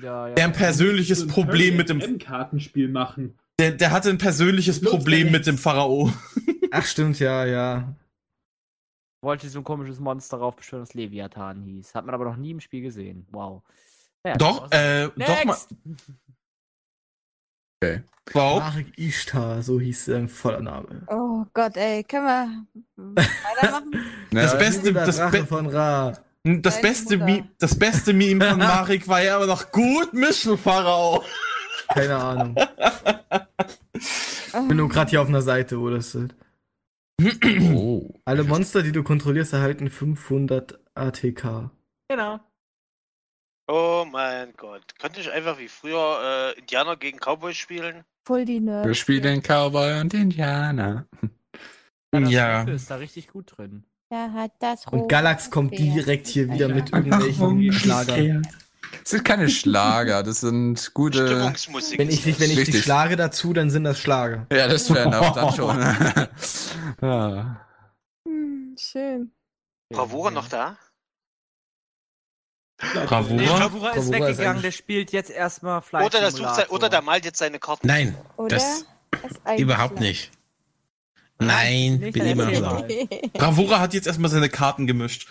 [0.00, 0.34] da, ja.
[0.34, 3.36] der ein persönliches So ein Problem mit dem, M-Kartenspiel machen.
[3.58, 6.12] der, der hatte ein persönliches Problem mit dem Pharao.
[6.70, 7.96] Ach, stimmt, ja, ja.
[9.20, 11.96] Wollte so ein komisches Monster raufbeschwören, das Leviathan hieß.
[11.96, 13.26] Hat man aber noch nie im Spiel gesehen.
[13.32, 13.62] Wow.
[14.26, 15.56] Ja, Doch, das äh, doch mal.
[15.56, 15.74] Next!
[18.32, 18.60] Wow.
[18.60, 21.02] Marek Ishtar, so hieß sein voller Name.
[21.08, 22.66] Oh Gott, ey, können wir
[22.96, 23.92] weitermachen?
[24.30, 26.12] Das Ja, Beste, das, Be von Ra.
[26.44, 27.18] das beste.
[27.18, 31.22] Mi das beste Meme von Marik war ja aber noch gut mischen, Pharao.
[31.88, 32.56] Keine Ahnung.
[33.92, 36.34] Ich bin nur gerade hier auf einer Seite, wo das ist.
[37.74, 38.08] Oh.
[38.24, 41.70] Alle Monster, die du kontrollierst, erhalten 500 ATK.
[42.08, 42.40] Genau.
[43.68, 44.82] Oh mein Gott.
[44.98, 48.04] Könnte ich einfach wie früher äh, Indianer gegen Cowboys spielen?
[48.26, 48.86] Voll die Nerds.
[48.86, 51.06] Wir spielen Cowboy und Indianer.
[52.14, 52.62] Ja, das Ja.
[52.64, 53.84] Ist da richtig gut drin.
[54.10, 55.94] Der hat das Und Galax kommt Pferd.
[55.94, 58.42] direkt hier wieder mit irgendwelchen Schlagern.
[59.00, 61.26] Das sind keine Schlager, das sind gute.
[61.26, 61.98] Stimmungsmusik.
[61.98, 62.82] Wenn ich, ist wenn ich die Richtig.
[62.84, 64.46] schlage dazu, dann sind das Schlager.
[64.52, 65.78] Ja, das wäre enough dann schon.
[67.02, 67.66] ja.
[68.28, 69.32] Hm, schön.
[69.90, 70.76] Bravura noch da?
[73.06, 73.34] Bravura?
[73.34, 76.54] Nee, Bravura ist Bravura ist weggegangen, eigentlich- der spielt jetzt erstmal Flight Oder, das sucht
[76.56, 77.86] sein, oder der malt jetzt seine Karten.
[77.86, 78.56] Nein, Oder?
[78.56, 78.84] das
[79.22, 80.30] ist überhaupt nicht.
[81.38, 82.60] Nein, nicht, bin immer da.
[82.60, 82.88] mal.
[83.32, 85.26] Bravura hat jetzt erstmal seine Karten gemischt.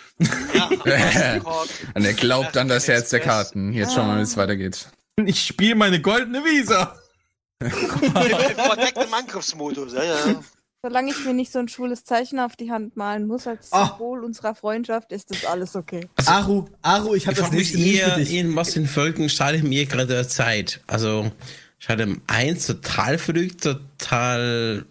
[0.54, 1.40] Ja.
[1.94, 3.72] Und er glaubt an das Herz der Karten.
[3.74, 4.88] Jetzt schauen wir mal, wie es weitergeht.
[5.26, 6.98] Ich spiele meine goldene Visa.
[7.60, 10.16] Im, Im verdeckten Angriffsmodus, ja, ja.
[10.84, 13.90] Solange ich mir nicht so ein schwules Zeichen auf die Hand malen muss als Ah.
[13.90, 16.08] Symbol unserer Freundschaft, ist das alles okay.
[16.26, 18.34] Aru, Aru, ich habe Ich das eher, dich.
[18.34, 20.82] in was in Völken schadet mir gerade der Zeit.
[20.88, 21.32] Also,
[21.78, 24.86] schadet eins total verrückt, total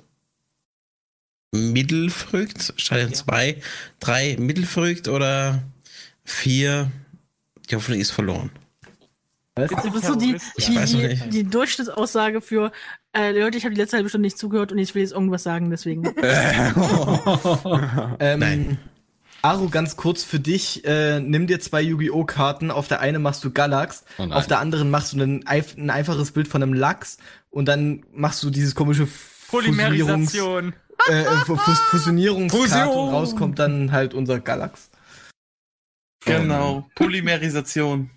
[1.53, 3.61] mittelverrückt, schadet zwei,
[3.99, 5.61] drei mittelverrückt oder
[6.25, 6.93] vier,
[7.69, 8.51] die Hoffnung ist verloren.
[9.57, 11.33] Das ist so die, Ich die, weiß noch die, nicht.
[11.35, 12.71] die Durchschnittsaussage für,
[13.13, 15.43] äh, Leute, ich habe die letzte halbe Stunde nicht zugehört und ich will jetzt irgendwas
[15.43, 16.05] sagen, deswegen.
[18.21, 18.79] Ähm, Nein.
[19.43, 20.85] Aru, ganz kurz für dich.
[20.85, 22.25] Äh, nimm dir zwei Yu-Gi-Oh!
[22.25, 22.71] Karten.
[22.71, 26.33] Auf der einen machst du Galax, Oh auf der anderen machst du ein, ein einfaches
[26.33, 27.17] Bild von einem Lachs
[27.49, 30.75] und dann machst du dieses komische Fusionierungs, Polymerisation.
[31.09, 33.09] äh, äh, Fu- Fus- Fusionierungskarte Fusion.
[33.09, 34.91] und raus kommt dann halt unser Galax.
[36.27, 36.87] Genau.
[36.95, 38.11] Polymerisation.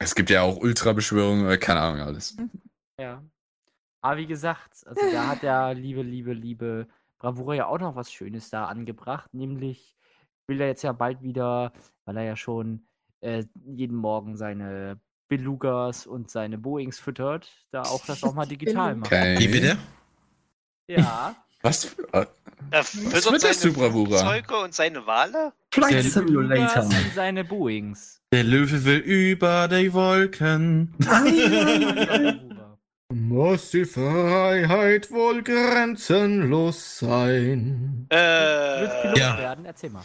[0.00, 2.36] Es gibt ja auch Ultrabeschwörungen, äh, keine Ahnung, alles.
[3.00, 3.22] Ja.
[4.02, 6.86] Aber wie gesagt, also da hat der liebe, liebe, liebe
[7.18, 9.96] Bravura ja auch noch was Schönes da angebracht, nämlich
[10.48, 11.72] will er jetzt ja bald wieder,
[12.04, 12.86] weil er ja schon
[13.20, 18.94] äh, jeden Morgen seine Belugas und seine Boeings füttert, da auch das auch mal digital
[18.94, 19.06] machen.
[19.06, 19.38] Okay.
[19.40, 19.76] Wie bitte?
[20.88, 21.34] Ja.
[21.62, 21.86] Was?
[21.86, 22.26] für- äh,
[22.70, 24.18] Er Was füttert fütterst seine du, Bravura?
[24.18, 25.52] Flugzeuge und seine Wale?
[25.72, 26.84] Flight Simulator.
[26.84, 28.22] und seine Boeings.
[28.32, 30.94] Der Löwe will über die Wolken.
[30.98, 32.34] Bravura.
[33.12, 38.06] Muss die Freiheit wohl grenzenlos sein?
[38.10, 39.38] Du willst Äh, Pilot Ja.
[39.38, 39.64] werden?
[39.64, 40.02] Erzähl mal.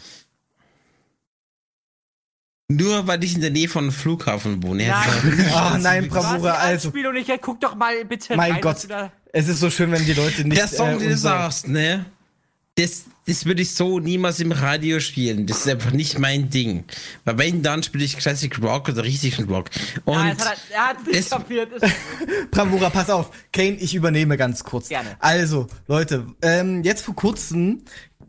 [2.68, 4.86] Nur weil ich in der Nähe von einem Flughafen wohne.
[4.86, 5.50] Nein.
[5.52, 6.88] Ah, nein, Bravura, also.
[6.88, 8.86] Anspielung nicht, ja, guck doch mal bitte Mein rein, Gott.
[9.32, 10.56] Es ist so schön, wenn die Leute nicht.
[10.56, 12.06] Der Song, äh, den du sagst, ne?
[12.76, 15.46] Das, das würde ich so niemals im Radio spielen.
[15.46, 16.84] Das ist einfach nicht mein Ding.
[17.26, 19.68] Weil wenn, dann spiele ich Classic Rock oder richtigen Rock.
[20.06, 21.68] Und Ja, jetzt hat er, er hat nicht es- kapiert.
[22.50, 23.30] Bravura, pass auf.
[23.52, 24.88] Kane, ich übernehme ganz kurz.
[24.88, 25.16] Gerne.
[25.18, 27.82] Also, Leute, ähm, jetzt vor kurzem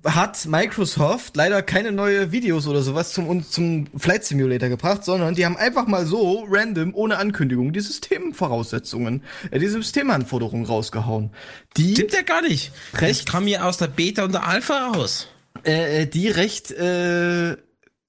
[0.05, 5.35] hat Microsoft leider keine neue Videos oder sowas zum, uns zum Flight Simulator gebracht, sondern
[5.35, 11.31] die haben einfach mal so random, ohne Ankündigung, die Systemvoraussetzungen, äh, die Systemanforderungen rausgehauen.
[11.77, 12.71] Die, stimmt ja gar nicht.
[12.95, 13.30] Recht.
[13.30, 15.27] kam ja aus der Beta und der Alpha raus.
[15.63, 17.55] äh, die recht äh,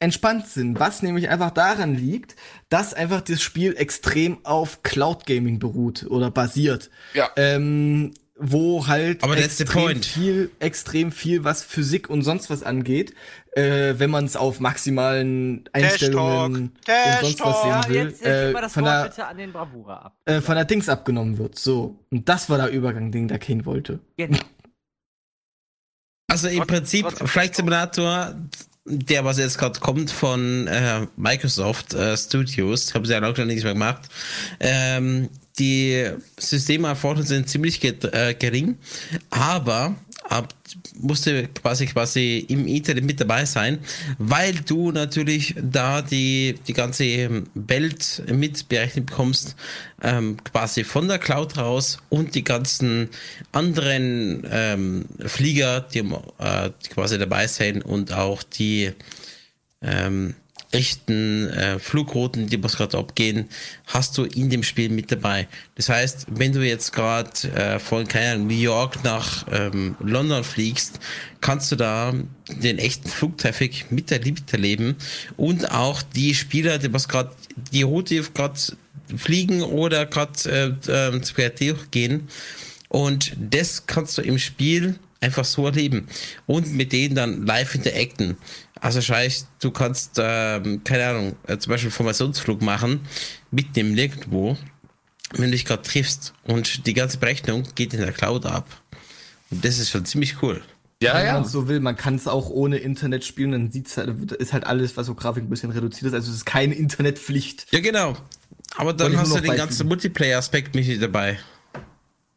[0.01, 2.37] entspannt sind, was nämlich einfach daran liegt,
[2.69, 6.91] dass einfach das Spiel extrem auf Cloud Gaming beruht oder basiert.
[7.15, 7.31] Ja.
[7.37, 10.05] Ähm, wo halt Aber that's the extrem point.
[10.05, 13.15] viel, extrem viel, was Physik und sonst was angeht,
[13.53, 18.25] äh, wenn man es auf maximalen Einstellungen und Trash sonst was sehen ja, will, jetzt,
[18.25, 20.17] jetzt mal äh, das von der bitte an den Bravura ab.
[20.25, 21.59] äh, von der Dings abgenommen wird.
[21.59, 24.01] So und das war der Übergang, den der Kane wollte.
[24.17, 24.39] Genau.
[26.27, 28.35] Also im Prinzip Flight Simulator
[28.87, 33.65] der, was jetzt gerade kommt von äh, Microsoft äh, Studios, haben sie ja noch nichts
[33.65, 34.03] mehr gemacht.
[34.61, 38.77] Ähm, die Systemanforderungen sind ziemlich äh, gering,
[39.31, 39.95] aber
[40.29, 40.53] ab,
[40.99, 43.79] musste quasi quasi im Internet mit dabei sein,
[44.19, 49.55] weil du natürlich da die, die ganze Welt mitberechnet bekommst,
[50.03, 53.09] ähm, quasi von der Cloud raus und die ganzen
[53.53, 58.93] anderen ähm, Flieger, die, äh, quasi dabei sind und auch die
[59.83, 60.35] ähm,
[60.75, 63.49] echten äh, Flugrouten, die was gerade abgehen,
[63.87, 65.47] hast du in dem Spiel mit dabei.
[65.77, 70.45] Das heißt, wenn du jetzt gerade äh, von keine Ahnung, New York nach ähm, London
[70.45, 70.99] fliegst,
[71.41, 72.13] kannst du da
[72.49, 74.97] den echten Flugtraffic mit erleben
[75.37, 77.31] und auch die Spieler, die was gerade
[77.73, 78.59] die Route gerade
[79.17, 82.29] fliegen oder gerade äh, äh, quer durchgehen.
[82.89, 86.07] Und das kannst du im Spiel einfach so erleben
[86.47, 88.37] und mit denen dann live interacten.
[88.85, 93.01] Also scheiß, du kannst, ähm, keine Ahnung, äh, zum Beispiel Formationsflug machen,
[93.51, 94.59] mit dem nirgendwo,
[95.33, 98.69] wenn du dich gerade triffst und die ganze Berechnung geht in der Cloud ab.
[99.51, 100.63] Und das ist schon ziemlich cool.
[101.01, 104.53] Wenn man so will, man kann es auch ohne Internet spielen, dann sieht's halt, ist
[104.53, 106.15] halt alles, was so Grafik ein bisschen reduziert ist.
[106.15, 107.67] Also es ist keine Internetpflicht.
[107.71, 108.19] Ja, genau.
[108.77, 111.39] Aber dann hast du den ganzen Multiplayer-Aspekt mit dabei.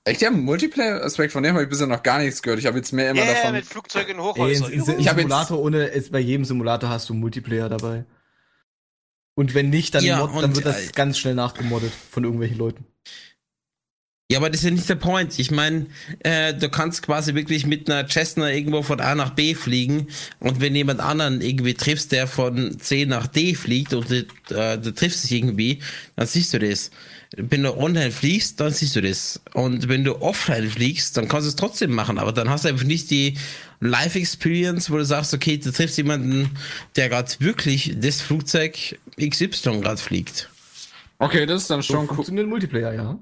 [0.08, 2.60] Echt, der Multiplayer-Aspekt von dem habe ich bisher noch gar nichts gehört.
[2.60, 3.54] Ich habe jetzt mehr immer Yeah, davon.
[3.54, 7.14] mit Flugzeugen in Ey, Ich hab jetzt- Simulator ohne, ist, bei jedem Simulator hast du
[7.14, 8.06] Multiplayer dabei.
[9.36, 12.24] Und wenn nicht, dann, Ja, mod, dann und, wird das äh, ganz schnell nachgemoddet von
[12.24, 12.86] irgendwelchen Leuten.
[14.30, 15.38] Ja, aber das ist ja nicht der Point.
[15.40, 15.86] Ich meine,
[16.20, 20.08] äh, du kannst quasi wirklich mit einer Cessna irgendwo von A nach B fliegen
[20.40, 24.78] und wenn jemand anderen irgendwie triffst, der von C nach D fliegt und du, äh,
[24.78, 25.82] du triffst dich irgendwie,
[26.18, 26.92] dann siehst du das.
[27.36, 29.42] Wenn du online fliegst, dann siehst du das.
[29.54, 32.70] Und wenn du offline fliegst, dann kannst du es trotzdem machen, aber dann hast du
[32.70, 33.38] einfach nicht die
[33.82, 36.52] Live-Experience, wo du sagst, okay, du triffst jemanden,
[36.96, 40.50] der gerade wirklich das Flugzeug XY gerade fliegt.
[41.20, 42.16] Okay, das ist dann So schon cool.
[42.16, 43.20] funktioniert Multiplayer, ja.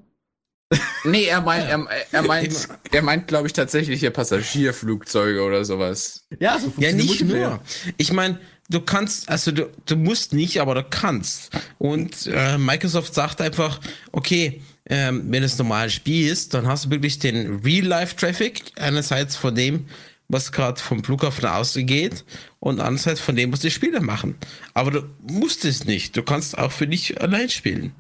[1.04, 6.26] Nee, er meint, er, er meint, er meint, glaube ich, tatsächlich hier Passagierflugzeuge oder sowas.
[6.40, 7.50] Ja, so Ja, funktioniert nicht Multiplayer.
[7.50, 7.62] nur.
[7.98, 11.52] Ich meine, du kannst, also du, du musst nicht, aber du kannst.
[11.78, 13.80] Und äh, Microsoft sagt einfach,
[14.12, 19.88] okay, ähm, wenn es normal spielst, dann hast du wirklich den Real-Life-Traffic, einerseits von dem,
[20.28, 22.24] was gerade vom Flughafen ausgeht
[22.60, 24.36] und andererseits von dem, was die Spieler machen.
[24.74, 26.18] Aber du musst es nicht.
[26.18, 27.94] Du kannst auch für dich allein spielen.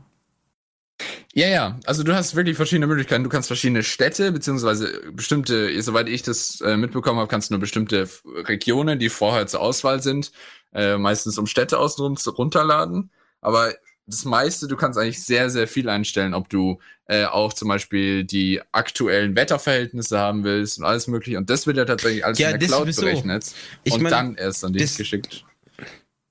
[1.34, 1.80] Ja, ja.
[1.86, 3.24] Also du hast wirklich verschiedene Möglichkeiten.
[3.24, 7.60] Du kannst verschiedene Städte, beziehungsweise bestimmte, soweit ich das äh, mitbekommen habe, kannst du nur
[7.60, 10.32] bestimmte Regionen, die vorher zur Auswahl sind,
[10.76, 13.10] äh, meistens um Städte außenrum zu runterladen.
[13.42, 13.74] Aber
[14.08, 18.24] das meiste, du kannst eigentlich sehr, sehr viel einstellen, ob du äh, auch zum Beispiel
[18.24, 21.38] die aktuellen Wetterverhältnisse haben willst und alles mögliche.
[21.38, 23.52] Und das wird ja tatsächlich alles Ja, in der Cloud berechnet
[23.84, 25.44] Ich und mein, dann erst an dich geschickt.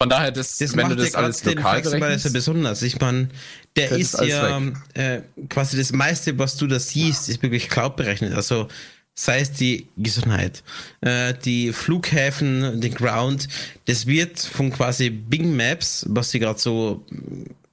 [0.01, 2.83] Von daher, das, Das wenn macht du das alles den lokal so berechnest, besonders.
[2.83, 3.29] Ich meine,
[3.77, 4.61] der ist ja
[4.95, 8.35] äh, quasi das meiste, was du da siehst, ist wirklich Cloud berechnet.
[8.35, 8.69] Also
[9.15, 10.62] sei es die Gesundheit,
[11.01, 13.49] äh, die Flughäfen, den Ground,
[13.86, 17.05] das wird von quasi Bing Maps, was sie gerade so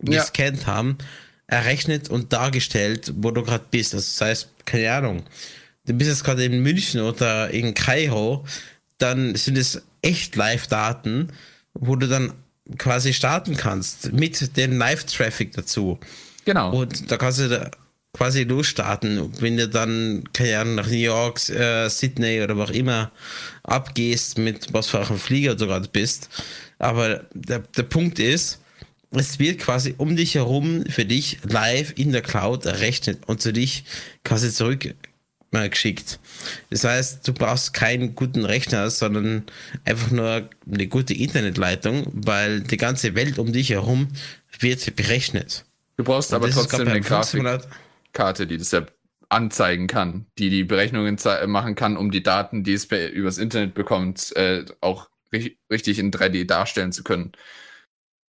[0.03, 0.19] Ja.
[0.21, 0.97] gescannt haben,
[1.47, 3.93] errechnet und dargestellt, wo du gerade bist.
[3.95, 5.23] Also das heißt, keine Ahnung,
[5.85, 8.45] du bist jetzt gerade in München oder in Kairo,
[8.99, 11.29] dann sind es echt Live-Daten,
[11.73, 12.33] wo du dann
[12.77, 15.99] quasi starten kannst mit dem Live-Traffic dazu.
[16.45, 16.71] Genau.
[16.75, 17.71] Und da kannst du da
[18.21, 19.31] quasi losstarten.
[19.41, 23.11] Wenn du dann, keine Ahnung, nach New York, äh, Sydney oder wo auch immer
[23.63, 26.29] abgehst, mit was für einem Flieger du gerade bist.
[26.77, 28.59] Aber der, der Punkt ist,
[29.09, 33.51] es wird quasi um dich herum für dich live in der Cloud errechnet und zu
[33.51, 33.85] dich
[34.23, 34.93] quasi zurück
[35.53, 36.19] äh, geschickt.
[36.69, 39.45] Das heißt, du brauchst keinen guten Rechner, sondern
[39.83, 44.09] einfach nur eine gute Internetleitung, weil die ganze Welt um dich herum
[44.59, 45.65] wird berechnet.
[45.97, 47.03] Du brauchst aber trotzdem eine beim
[48.11, 48.85] Grafikkarte, die das ja
[49.29, 53.37] anzeigen kann, die die Berechnungen zei- machen kann, um die Daten, die es per, übers
[53.37, 57.31] Internet bekommt, äh, auch ri richtig in 3D darstellen zu können.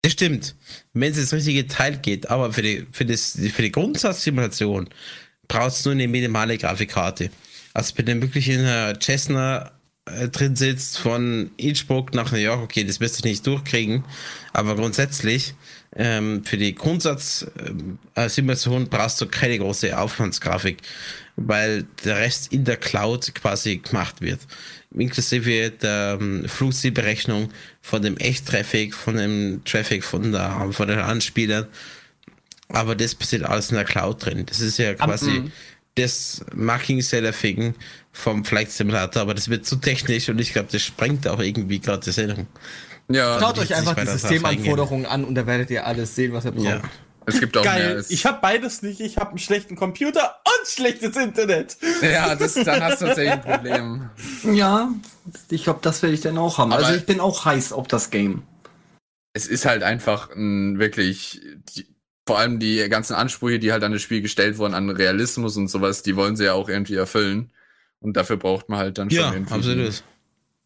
[0.02, 0.54] Das stimmt,
[0.92, 4.88] wenn es ins richtige Teil geht, aber für die, für das, für die Grundsatzsimulation
[5.48, 7.30] brauchst du nur eine minimale Grafikkarte.
[7.74, 9.72] Also wenn du wirklich in einer Cessna
[10.06, 14.04] äh, drin sitzt von Innsbruck nach New York, okay, das wirst du nicht durchkriegen,
[14.52, 15.54] aber grundsätzlich
[15.94, 20.78] ähm, für die Grundsatzsimulation brauchst du keine große Aufwandsgrafik,
[21.36, 24.40] weil der Rest in der Cloud quasi gemacht wird.
[24.94, 27.50] Inklusive der ähm, Flugzielberechnung
[27.80, 31.66] von dem Echt-Traffic, von dem Traffic von, der, von den Anspielern.
[32.68, 34.46] Aber das passiert alles in der Cloud drin.
[34.46, 35.52] Das ist ja quasi Mhm.
[35.94, 37.74] das Marking Seller Thing
[38.12, 41.80] vom Flight Simulator, aber das wird zu technisch und ich glaube, das sprengt auch irgendwie
[41.80, 42.46] gerade die Sendung.
[43.14, 46.52] Ja, Schaut euch einfach die Systemanforderungen an und da werdet ihr alles sehen, was ihr
[46.52, 46.64] braucht.
[46.64, 46.82] Ja.
[47.24, 47.94] Es gibt auch Geil.
[47.94, 48.04] mehr.
[48.08, 49.00] Ich habe beides nicht.
[49.00, 51.76] Ich habe einen schlechten Computer und schlechtes Internet.
[52.02, 54.10] Ja, das, dann hast du tatsächlich ein Problem.
[54.52, 54.90] Ja,
[55.48, 56.72] ich glaube, das werde ich dann auch haben.
[56.72, 58.42] Aber- also ich bin auch heiß auf das Game.
[59.34, 61.40] Es ist halt einfach ein wirklich,
[61.76, 61.86] die,
[62.26, 65.68] vor allem die ganzen Ansprüche, die halt an das Spiel gestellt wurden, an Realismus und
[65.68, 67.52] sowas, die wollen sie ja auch irgendwie erfüllen.
[68.00, 69.54] Und dafür braucht man halt dann schon Ja, irgendwie.
[69.54, 70.02] absolut.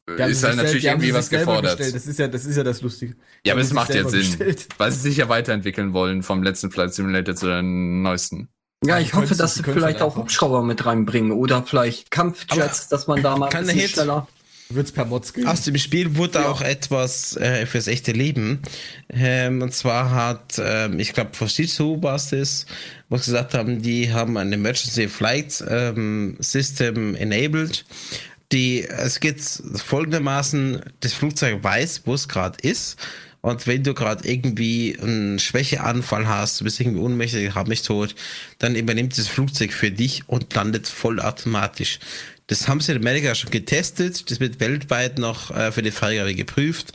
[0.06, 1.78] Ist halt natürlich sel- die haben irgendwie was gefordert.
[1.78, 1.94] gestellt.
[1.96, 3.14] Das ist ja, das ist ja das Lustige.
[3.44, 4.68] Die Ja, aber es macht ja Sinn, gestellt.
[4.78, 8.48] weil sie sich ja weiterentwickeln wollen vom letzten Flight Simulator zu den neuesten.
[8.84, 10.16] Ja, ich hoffe, dass sie vielleicht du auch.
[10.16, 14.28] Hubschrauber mit reinbringen oder vielleicht Kampfjets, dass man da mal Kann ein der bisschen schneller.
[14.68, 15.46] Wird's per Mods gehen.
[15.46, 18.60] Aus dem Spiel wurde auch etwas äh, fürs echte Leben.
[19.08, 22.66] Ähm, und zwar hat, ähm, ich glaube, Fujitsu war es das,
[23.08, 27.84] wo sie gesagt haben, die haben ein Emergency Flight ähm, System enabled.
[28.52, 32.96] Die, es geht folgendermaßen, das Flugzeug weiß, wo es gerade ist.
[33.40, 38.14] Und wenn du gerade irgendwie einen Schwächeanfall hast, du bist irgendwie ohnmächtig, hab mich tot,
[38.58, 42.00] dann übernimmt das Flugzeug für dich und landet vollautomatisch.
[42.48, 46.34] Das haben sie in Amerika schon getestet, das wird weltweit noch äh, für die Freigabe
[46.34, 46.92] geprüft.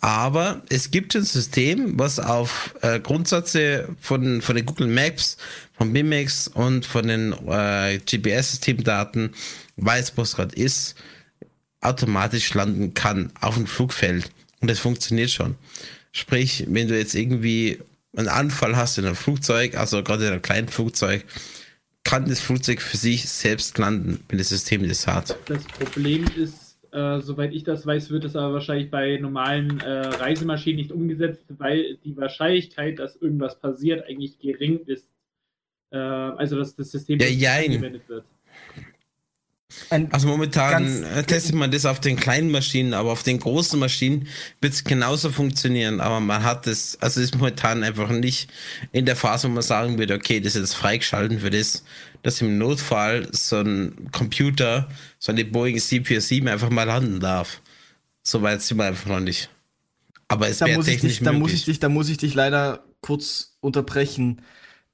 [0.00, 5.38] Aber es gibt ein System, was auf äh, Grundsätze von, von den Google Maps,
[5.72, 9.32] von BIMX und von den äh, GPS-Systemdaten
[9.76, 10.94] weiß, wo es gerade ist,
[11.80, 14.30] automatisch landen kann auf dem Flugfeld.
[14.60, 15.56] Und das funktioniert schon.
[16.12, 17.80] Sprich, wenn du jetzt irgendwie
[18.16, 21.24] einen Anfall hast in einem Flugzeug, also gerade in einem kleinen Flugzeug,
[22.04, 25.36] kann das Flugzeug für sich selbst landen, wenn das System das hat.
[25.46, 29.90] Das Problem ist, äh, soweit ich das weiß, wird es aber wahrscheinlich bei normalen äh,
[29.90, 35.08] Reisemaschinen nicht umgesetzt, weil die Wahrscheinlichkeit, dass irgendwas passiert, eigentlich gering ist.
[35.90, 38.24] Äh, also, dass das System Ja, angewendet wird.
[39.90, 43.78] Ein, Also momentan äh, testet man das auf den kleinen Maschinen, aber auf den großen
[43.78, 44.28] Maschinen
[44.60, 46.00] wird es genauso funktionieren.
[46.00, 48.48] Aber man hat es, also ist momentan einfach nicht
[48.92, 51.84] in der Phase, wo man sagen würde, okay, das ist jetzt freigeschalten für das,
[52.22, 54.88] dass im Notfall so ein Computer,
[55.18, 57.60] so eine Boeing 747 einfach mal landen darf.
[58.22, 59.50] So weit sind wir einfach noch nicht.
[60.28, 63.56] Aber es wäre technisch dich, da, muss ich dich, da muss ich dich leider kurz
[63.60, 64.40] unterbrechen.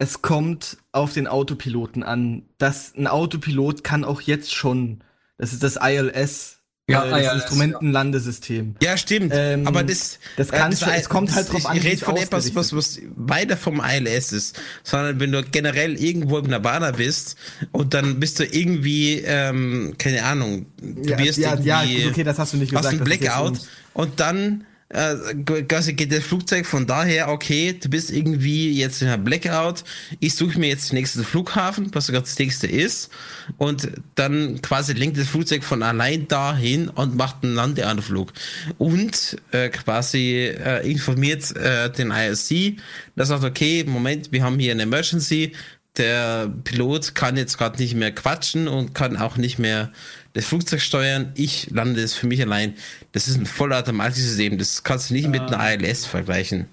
[0.02, 2.42] Es kommt auf den Autopiloten an.
[2.56, 5.04] Das, ein Autopilot kann auch jetzt schon.
[5.36, 6.56] Das ist das ILS.
[6.88, 8.76] Ja, äh, das ILS, Instrumentenlandesystem.
[8.82, 9.30] Ja, stimmt.
[9.36, 12.16] Ähm, aber das, das kannst du- es kommt halt das- drauf an, Ich rede von
[12.16, 17.36] etwas, was, was weiter vom ILS ist, sondern wenn du generell irgendwo im Nirvana bist
[17.70, 22.24] und dann bist du irgendwie, ähm, keine Ahnung, du Ja, wirst ja, ja, irgendwie, okay,
[22.24, 22.94] das hast du nicht hast gesagt.
[22.94, 23.60] einen das ist jetzt Blackout
[23.92, 29.22] und dann quasi geht das Flugzeug von daher, okay, du bist irgendwie jetzt in einem
[29.22, 29.84] Blackout,
[30.18, 33.10] ich suche mir jetzt den nächsten Flughafen, was sogar das nächste ist,
[33.56, 38.32] und dann quasi lenkt das Flugzeug von allein dahin und macht einen Landeanflug.
[38.78, 42.80] Und äh, quasi äh, informiert äh, den IRC,
[43.14, 45.52] der sagt, okay, Moment, wir haben hier eine Emergency,
[45.96, 49.90] der Pilot kann jetzt gerade nicht mehr quatschen und kann auch nicht mehr
[50.32, 51.32] das Flugzeug steuern.
[51.34, 52.76] Ich lande es für mich allein.
[53.12, 54.56] Das ist ein vollautomatisches System.
[54.58, 55.58] Das kannst du nicht mit Ah.
[55.58, 56.68] einer ILS vergleichen.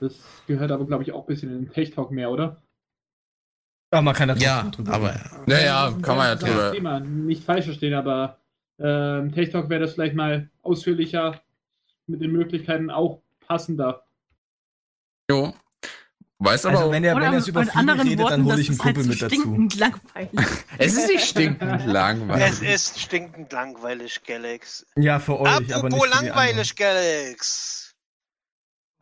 [0.00, 0.14] Das
[0.46, 2.56] gehört aber, glaube ich, auch ein bisschen in den Tech-Talk mehr, oder?
[3.92, 5.50] Ja, man kann da Ja, drüber aber reden.
[5.50, 6.62] Ja, ja, kann man ja drüber.
[6.64, 7.00] Das Thema.
[7.00, 8.38] Nicht falsch verstehen, aber
[8.78, 11.40] ähm, Tech-Talk wäre das vielleicht mal ausführlicher
[12.06, 14.04] mit den Möglichkeiten auch passender.
[15.30, 15.54] Jo.
[16.44, 18.60] Weiß aber Also auch, wenn er, wenn er über Fliegen anderen redet, Worten, dann hole
[18.60, 19.34] ich einen halt Kumpel so mit dazu.
[19.34, 20.30] stinkend langweilig.
[20.78, 22.44] es ist nicht stinkend langweilig.
[22.46, 24.86] Es ist stinkend langweilig, Galax.
[24.96, 26.36] Ja, für euch, aber nicht Apropos für die anderen.
[26.36, 27.94] langweilig, Galax.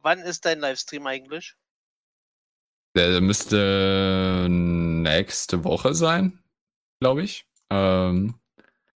[0.02, 1.55] Wann ist dein Livestream eigentlich?
[2.97, 6.39] Der müsste nächste Woche sein,
[7.01, 7.47] glaube ich.
[7.70, 8.35] Ähm,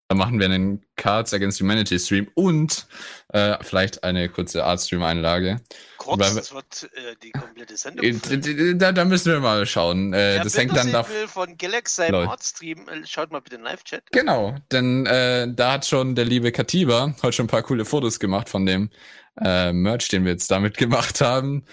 [0.07, 2.85] da machen wir einen Cards Against Humanity Stream und
[3.33, 5.61] äh, vielleicht eine kurze Art-Stream-Einlage.
[5.97, 10.13] Kurz, Weil- das wird äh, die komplette Sendung Äh, Da, da müssen wir mal schauen.
[10.13, 11.07] Äh, das hängt dann Bilder da.
[11.07, 12.27] sehen will von Galax seinem Lol.
[12.27, 14.03] Artstream, äh, schaut mal bitte in den Live-Chat.
[14.11, 18.19] Genau, denn äh, da hat schon der liebe Katiba heute schon ein paar coole Fotos
[18.19, 18.89] gemacht von dem
[19.37, 21.65] Merch, den wir jetzt damit gemacht haben.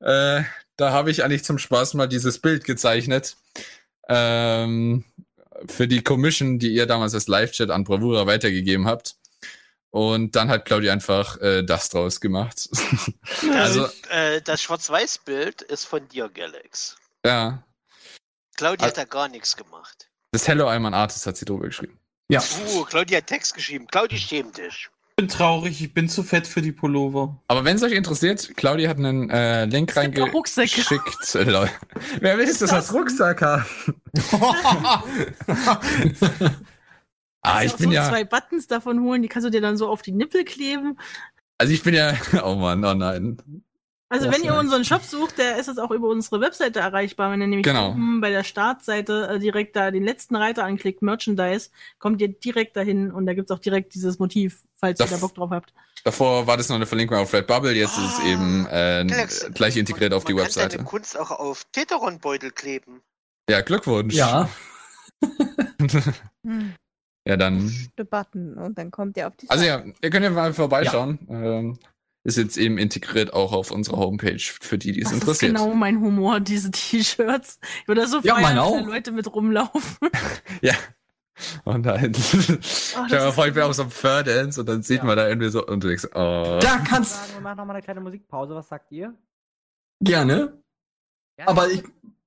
[0.00, 0.44] Da
[0.78, 3.36] habe ich eigentlich zum Spaß mal dieses Bild gezeichnet.
[4.08, 5.04] Ähm,
[5.66, 9.16] für die Commission, die ihr damals als Live-Chat an Bravura weitergegeben habt.
[9.90, 12.68] Und dann hat Claudia einfach äh, das draus gemacht.
[13.54, 16.96] also, Äh, das Schwarz-Weiß-Bild ist von dir, Galax.
[17.26, 17.62] ja.
[18.56, 18.88] Claudia Ah.
[18.90, 20.10] hat da gar nichts gemacht.
[20.32, 21.98] Das Hello I'm an Artist hat sie drüber geschrieben.
[22.28, 22.42] Ja.
[22.74, 23.86] Uh, Claudia hat Text geschrieben.
[23.86, 24.88] Claudia schämt dich.
[25.20, 27.38] Ich bin traurig, ich bin zu fett für die Pullover.
[27.46, 31.34] Aber wenn es euch interessiert, Claudia hat einen äh, Link reingeschickt.
[31.34, 31.68] Äh.
[32.20, 33.66] Wer will das als Rucksack haben?
[37.42, 39.78] Ah, Kannst ich bin so ja, zwei Buttons davon holen, die kannst du dir dann
[39.78, 40.98] so auf die Nippel kleben.
[41.56, 42.12] also ich bin ja,
[42.44, 43.38] oh Mann, oh nein.
[44.12, 47.30] Also Das wenn ihr unseren Shop sucht, der ist jetzt auch über unsere Webseite erreichbar.
[47.30, 47.90] Wenn ihr nämlich Genau.
[47.90, 51.70] oben bei der Startseite äh, direkt da den letzten Reiter anklickt, Merchandise,
[52.00, 55.16] kommt ihr direkt dahin und da gibt's auch direkt dieses Motiv, falls ihr Das- da
[55.18, 55.72] Bock drauf habt.
[56.02, 59.04] Davor war das noch eine Verlinkung auf Redbubble, jetzt ist es eben äh,
[59.54, 60.76] gleich integriert auf die man kann Webseite.
[60.78, 63.02] deine Kunst auch auf Teteron-Beutel kleben.
[63.48, 64.14] Ja, Glückwunsch.
[64.14, 64.48] Ja.
[66.46, 66.74] Hm.
[67.28, 67.70] Ja, dann.
[68.10, 69.86] Button und dann kommt ihr auf die Also Seite.
[69.88, 71.18] ja, ihr könnt ja mal vorbeischauen.
[71.28, 71.78] Ähm,
[72.24, 75.56] ist jetzt eben integriert auch auf unserer Homepage für die, die es Das ist interessiert.
[75.56, 77.58] genau mein Humor, diese T-Shirts.
[77.82, 78.72] Ich würde so Ja, feiern, auch.
[78.78, 80.08] da Leute mit rumlaufen.
[80.62, 80.74] Ja.
[81.64, 82.12] Und dann.
[82.14, 82.58] Stell
[83.08, 85.48] dir mal vor, ich bin auf so einem Fur-Dance und dann sieht man da irgendwie
[85.48, 86.58] so und du denkst, oh.
[86.60, 88.54] Da kannst Sagen, wir machen nochmal eine kleine Musikpause.
[88.54, 89.14] Was sagt ihr?
[90.02, 90.62] gerne.
[91.46, 91.82] Aber ich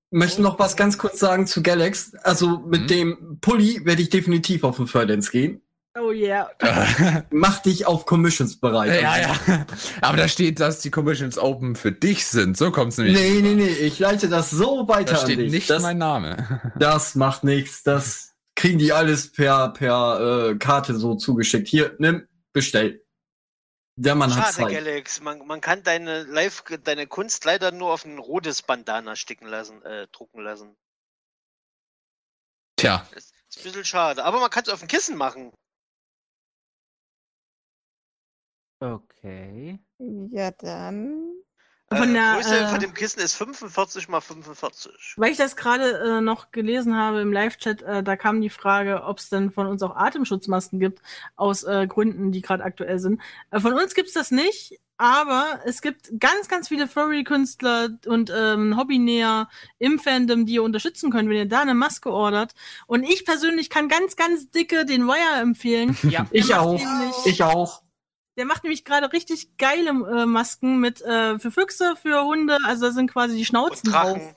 [0.10, 2.16] möchte noch was ganz kurz sagen zu Galax.
[2.24, 2.70] Also Mhm.
[2.70, 5.62] mit dem Pulli werde ich definitiv auf den Furdance gehen.
[5.96, 6.50] Oh yeah.
[7.30, 9.00] Mach dich auf Commissions bereit.
[9.00, 9.66] Ja, ja.
[10.02, 12.58] Aber da steht, dass die Commissions open für dich sind.
[12.58, 13.16] So kommt's nämlich.
[13.16, 15.52] Nee, nee, nee, ich leite das so weiter Da an steht dich.
[15.52, 16.74] nicht das, mein Name.
[16.80, 17.84] das macht nichts.
[17.84, 21.68] Das kriegen die alles per, per äh, Karte so zugeschickt.
[21.68, 23.06] Hier, nimm, bestell.
[23.96, 24.84] Der Mann hat Schade, Zeit.
[24.84, 25.22] Galax.
[25.22, 29.84] Man, man kann deine Live, deine Kunst leider nur auf ein rotes Bandana sticken lassen,
[29.84, 30.76] äh, drucken lassen.
[32.78, 33.08] Tja.
[33.16, 34.24] Ist ein bisschen schade.
[34.26, 35.54] Aber man kann es auf ein Kissen machen.
[38.84, 39.80] Okay.
[40.32, 41.32] Ja, dann.
[41.90, 45.14] Von äh, der, Größe äh, von dem Kissen ist 45 mal 45.
[45.18, 49.04] Weil ich das gerade äh, noch gelesen habe im Live-Chat, äh, da kam die Frage,
[49.04, 51.02] ob es denn von uns auch Atemschutzmasken gibt,
[51.36, 53.22] aus äh, Gründen, die gerade aktuell sind.
[53.52, 58.78] Äh, von uns gibt's das nicht, aber es gibt ganz, ganz viele Furry-Künstler und ähm,
[58.78, 62.54] Hobbynäher im Fandom, die ihr unterstützen könnt, wenn ihr da eine Maske ordert.
[62.88, 65.98] Und ich persönlich kann ganz, ganz dicke den Wire empfehlen.
[66.04, 66.26] Ja.
[66.32, 66.80] Ich auch.
[67.26, 67.83] Ich auch.
[68.38, 72.58] Der macht nämlich gerade richtig geile äh, Masken mit äh, für Füchse, für Hunde.
[72.66, 74.36] Also da sind quasi die Schnauzen drauf.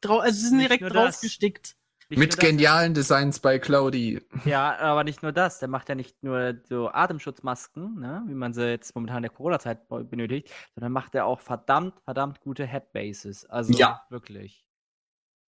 [0.00, 1.74] Drau also sie sind Nicht direkt draufgestickt.
[2.10, 4.22] Mit genialen Designs bei Cloudy.
[4.46, 5.58] Ja, aber nicht nur das.
[5.58, 9.30] Der macht ja nicht nur so Atemschutzmasken, ne, wie man sie jetzt momentan in der
[9.32, 13.44] Corona-Zeit be- benötigt, sondern macht er auch verdammt, verdammt gute Headbases.
[13.44, 14.06] Also Ja.
[14.08, 14.64] wirklich.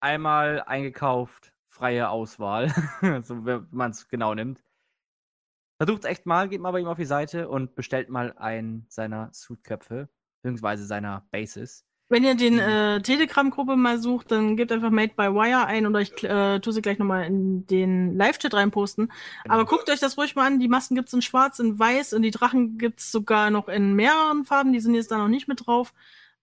[0.00, 2.68] Einmal eingekauft, freie Auswahl,
[3.22, 4.62] so wenn man es genau nimmt.
[5.80, 9.30] Versucht echt mal, geht mal bei ihm auf die Seite und bestellt mal einen seiner
[9.32, 10.10] Suitköpfe,
[10.42, 11.86] beziehungsweise seiner Bases.
[12.10, 16.00] Wenn ihr den äh, Telegram-Gruppe mal sucht, dann gebt einfach Made by Wire ein oder
[16.00, 19.10] ich äh, tue sie gleich nochmal in den Live-Chat reinposten.
[19.48, 20.60] Aber guckt euch das ruhig mal an.
[20.60, 24.44] Die Masken gibt's in schwarz, in weiß und die Drachen gibt's sogar noch in mehreren
[24.44, 24.74] Farben.
[24.74, 25.94] Die sind jetzt da noch nicht mit drauf.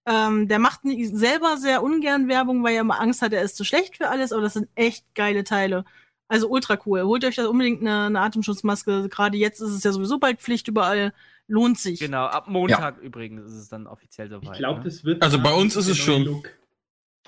[0.07, 3.65] Ähm, der macht selber sehr ungern Werbung, weil er immer Angst hat, er ist zu
[3.65, 5.85] schlecht für alles, aber das sind echt geile Teile.
[6.29, 7.03] Also ultra cool.
[7.03, 9.07] Holt euch da unbedingt eine, eine Atemschutzmaske.
[9.09, 11.13] Gerade jetzt ist es ja sowieso bald Pflicht überall.
[11.47, 11.99] Lohnt sich.
[12.01, 14.51] Genau, ab Montag übrigens ist es dann offiziell soweit.
[14.51, 14.85] Ich glaube, ne?
[14.85, 15.23] das wird.
[15.23, 16.23] Also bei uns ist es schon.
[16.23, 16.49] Look.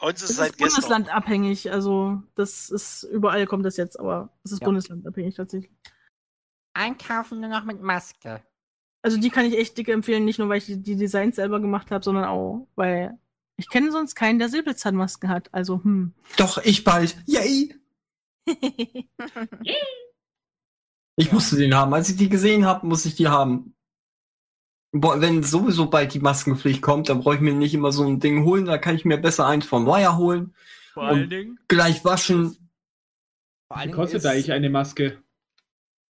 [0.02, 0.82] Bei uns ist Es es seit ist gestern.
[0.82, 4.66] bundeslandabhängig, also das ist überall kommt das jetzt, aber es ist Ja.
[4.66, 5.72] bundeslandabhängig tatsächlich.
[6.74, 8.42] Einkaufen nur noch mit Maske.
[9.02, 11.60] Also die kann ich echt dick empfehlen, nicht nur weil ich die, die Designs selber
[11.62, 13.18] gemacht habe, sondern auch, weil
[13.58, 15.54] ich kenne sonst keinen, der Säbelzahnmasken hat.
[15.54, 16.14] Also hm.
[16.38, 17.18] Doch, ich bald.
[17.26, 17.76] Yay!
[21.18, 21.94] Ich musste den haben.
[21.94, 23.76] Als ich die gesehen habe, muss ich die haben.
[24.94, 28.20] Boah, wenn sowieso bald die Maskenpflicht kommt, dann brauche ich mir nicht immer so ein
[28.22, 28.66] Ding holen.
[28.66, 30.56] Da kann ich mir besser eins vom Wire holen,
[30.94, 31.60] Vor Und- allen Dingen.
[31.68, 32.72] gleich waschen.
[33.72, 35.22] Vor Wie kostet ist- eigentlich eine Maske?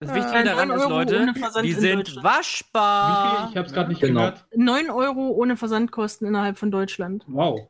[0.01, 1.32] Das Äh, Wichtige daran 9 ist, Leute,
[1.62, 2.19] die in sind Deutschland.
[2.19, 3.39] Wie waschbar.
[3.47, 3.51] viel?
[3.51, 4.20] Ich habe es gerade nicht Genau.
[4.20, 4.47] gehört.
[4.55, 7.24] 9 Euro ohne Versandkosten innerhalb von Deutschland.
[7.27, 7.69] Wow.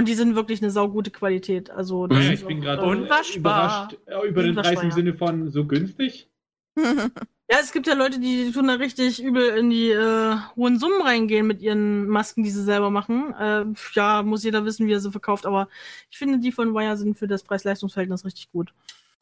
[0.00, 1.68] Und die sind wirklich eine saugute Qualität.
[1.68, 3.36] Also das Ja, ist ich bin gerade Unwaschbar.
[3.36, 6.30] überrascht äh, über den Preis im Sinne von so günstig.
[7.52, 11.02] Ja, es gibt ja Leute, die tun da richtig übel in die äh, hohen Summen
[11.02, 13.34] reingehen mit ihren Masken, die sie selber machen.
[13.34, 13.64] Äh,
[13.94, 15.68] ja, muss jeder wissen, wie er sie verkauft, aber
[16.10, 18.72] ich finde, die von Wire sind für das Preis-Leistungs-Verhältnis richtig gut.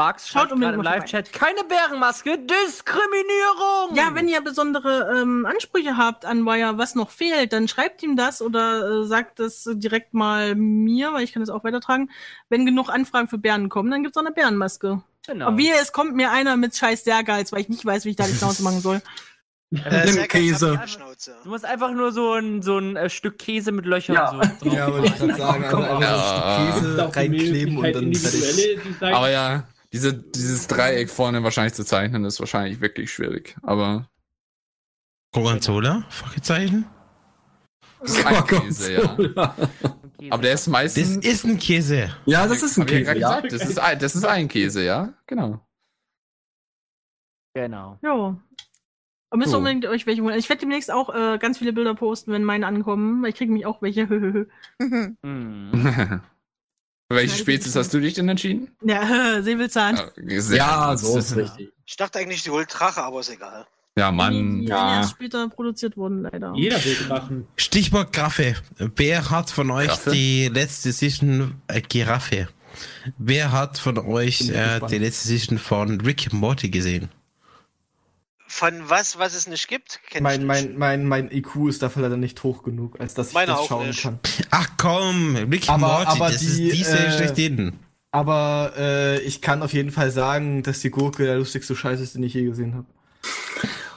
[0.00, 0.82] Max Schaut gerade im.
[0.82, 3.96] Live-Chat, keine Bärenmaske, Diskriminierung!
[3.96, 8.14] Ja, wenn ihr besondere ähm, Ansprüche habt an Wire, was noch fehlt, dann schreibt ihm
[8.14, 12.12] das oder äh, sagt das direkt mal mir, weil ich kann das auch weitertragen.
[12.48, 15.02] Wenn genug Anfragen für Bären kommen, dann gibt's auch eine Bärenmaske.
[15.26, 15.48] Genau.
[15.48, 18.16] Aber wie, es kommt mir einer mit scheiß Sergals, weil ich nicht weiß, wie ich
[18.16, 19.02] da die Schnauze machen soll.
[19.70, 20.80] Äh, geil, Käse.
[21.44, 24.30] Du musst einfach nur so ein, so ein äh, Stück Käse mit Löchern Ja.
[24.30, 25.64] so drauf Ja, wollte ich gerade sagen.
[25.66, 26.56] Einfach ja.
[26.56, 28.80] ein Stück Käse reinkleben und dann fertig.
[29.02, 29.64] Aber ja,
[29.98, 33.56] diese, dieses Dreieck vorne wahrscheinlich zu zeichnen, ist wahrscheinlich wirklich schwierig.
[33.62, 34.08] Aber
[35.32, 36.06] Gorgonzola?
[36.08, 36.86] Fragezeichen?
[38.00, 39.54] das ist ein Käse, ja.
[40.30, 41.16] Aber der ist meistens.
[41.16, 42.14] Das ist ein Käse.
[42.26, 43.40] Ja, das ist ein ja Käse, ja.
[43.40, 45.14] gesagt, das ist, ein, das ist ein Käse, ja?
[45.26, 45.60] Genau.
[47.54, 47.98] Genau.
[48.02, 48.40] Jo.
[49.30, 49.58] Und müsst So.
[49.58, 50.38] unbedingt euch welche holen.
[50.38, 53.22] Ich werde demnächst auch äh, ganz viele Bilder posten, wenn meine ankommen.
[53.22, 54.06] weil Ich kriege mich auch welche.
[57.10, 58.68] Welche Spezies hast du dich denn entschieden?
[58.84, 59.98] ja, Säbelzahn.
[60.26, 61.72] Sehr Ja, so ist richtig.
[61.86, 63.66] Ich dachte eigentlich, die holt Drache, aber ist egal.
[63.96, 64.60] Ja, Die, Mann.
[64.60, 64.98] die ja.
[64.98, 66.52] erst später produziert wurden, leider.
[66.54, 67.48] Jeder will Drachen.
[67.56, 68.54] Stichwort Graffe.
[68.76, 70.10] Wer hat von euch Graffe?
[70.10, 72.48] die letzte Season äh, Giraffe?
[73.16, 77.08] Wer hat von euch äh, die letzte Season von Rick Morty gesehen?
[78.50, 82.16] Von was, was es nicht gibt, Mein, ich mein, mein, mein IQ ist dafür leider
[82.16, 84.02] nicht hoch genug, als dass ich Meiner das auch schauen nicht.
[84.02, 84.18] kann.
[84.50, 87.72] Ach komm, Rick and Aber- Morty, aber das die, ist die Serie äh, schlechthin.
[88.10, 92.14] Aber äh, ich kann auf jeden Fall sagen, dass die Gurke der lustigste Scheiß ist,
[92.14, 92.86] den ich je gesehen habe.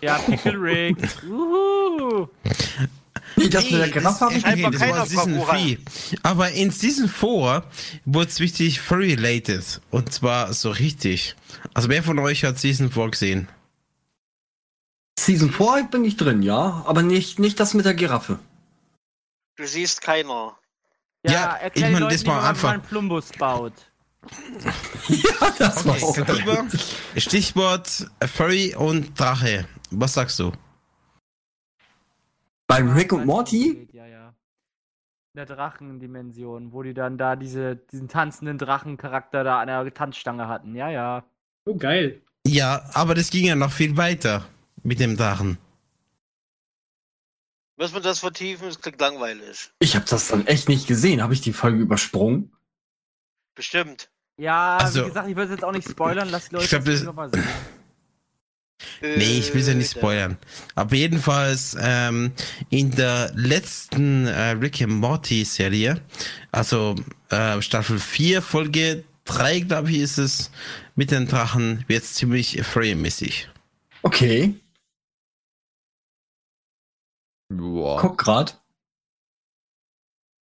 [0.02, 0.98] Ja, Pickle Rick.
[1.30, 2.28] Uhu.
[3.38, 5.54] Nee, das mit der Giraffe habe ich Scheinbar das war Season Bravura.
[5.54, 5.78] 3.
[6.24, 7.64] Aber in Season 4
[8.04, 9.80] wurde es wichtig furry-related.
[9.92, 11.36] Und zwar so richtig.
[11.74, 13.48] Also wer von euch hat Season 4 gesehen?
[15.26, 16.84] Season 4 bin ich drin, ja.
[16.86, 18.40] Aber nicht, nicht das mit der Giraffe.
[19.56, 20.58] Du siehst keiner.
[21.26, 23.74] Ja, Ja, erklär ich mein, Leuten, das wie war man einfach- einen Plumbus baut.
[25.08, 26.66] ja, das war auch Katiba,
[27.18, 29.68] Stichwort Furry und Drache.
[29.90, 30.52] Was sagst du?
[32.68, 33.88] Bei Rick und Morty?
[33.92, 34.30] Ja, ja.
[35.34, 40.48] In der Drachendimension, wo die dann da diese, diesen tanzenden Drachencharakter da an der Tanzstange
[40.48, 40.76] hatten.
[40.76, 41.24] Ja, ja.
[41.66, 42.22] Oh, geil.
[42.46, 44.46] Ja, aber das ging ja noch viel weiter
[44.84, 45.58] mit dem Drachen.
[47.78, 48.68] Müssen wir das vertiefen?
[48.68, 49.72] Das klingt langweilig.
[49.80, 51.22] Ich habe das dann echt nicht gesehen.
[51.22, 52.52] Habe ich die Folge übersprungen?
[53.56, 54.10] Bestimmt.
[54.38, 56.70] Ja, Also- wie gesagt, ich würde es jetzt auch nicht spoilern, lass die Leute Ich
[56.70, 57.44] glaub, das das- noch mal sehen.
[59.02, 60.38] Nee, ich will ja nicht Äh, spoilern.
[60.74, 62.32] Aber jedenfalls ähm,
[62.72, 66.02] in der letzten äh, Rick and Morty Serie,
[66.52, 66.96] also
[67.30, 70.50] äh, Staffel 4, Folge 3, glaube ich, ist es,
[70.96, 73.50] mit den Drachen, wird ziemlich Frame-mäßig.
[74.02, 74.56] Okay,
[77.58, 78.00] Boah.
[78.00, 78.58] guck grad.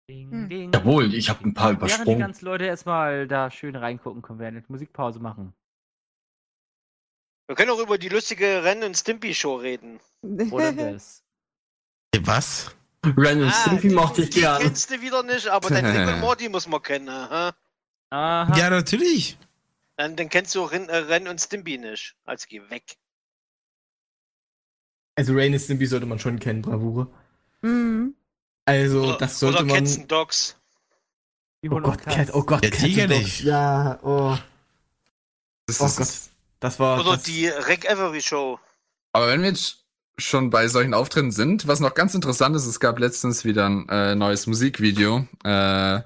[0.08, 0.48] Ding, Hm.
[0.48, 0.72] ding.
[0.72, 2.18] Jawohl, ich habe ein paar Während die übersprungen.
[2.20, 5.54] ganzen Leute erstmal da schön reingucken können, werden jetzt Musikpause machen.
[7.48, 10.00] Wir können auch über die lustige Ren und Stimpy Show reden.
[10.50, 11.24] Oder das.
[12.22, 12.74] Was?
[13.04, 14.60] Ren und Stimpy die, mochte ich die gern.
[14.60, 17.08] kennst du wieder nicht, aber dein Rick und Morty muss man kennen.
[17.08, 17.54] Aha.
[18.10, 18.56] Aha.
[18.58, 19.38] Ja, natürlich.
[19.96, 22.16] Dann, dann kennst du Ren, äh, Ren und Stimpy nicht.
[22.24, 22.96] Also geh weg.
[25.16, 27.08] Also Rain and Stimpy sollte man schon kennen, Bravure.
[27.62, 28.14] Mhm.
[28.64, 29.76] Also, Oder, das sollte oder man.
[29.84, 30.56] Cats and Dogs.
[31.68, 32.02] Oh Gott.
[32.06, 33.20] Cat, oh Gott, Der Cats and Tiger Dogs.
[33.20, 33.40] nicht.
[33.44, 34.36] Ja, oh,
[35.66, 36.08] Das oh Gott.
[36.60, 37.00] Das war.
[37.00, 38.58] Oder das, die Rick Avery Show.
[39.12, 39.84] Aber wenn wir jetzt
[40.18, 43.88] schon bei solchen Auftritten sind, was noch ganz interessant ist, es gab letztens wieder ein
[43.88, 46.00] äh, neues Musikvideo, äh,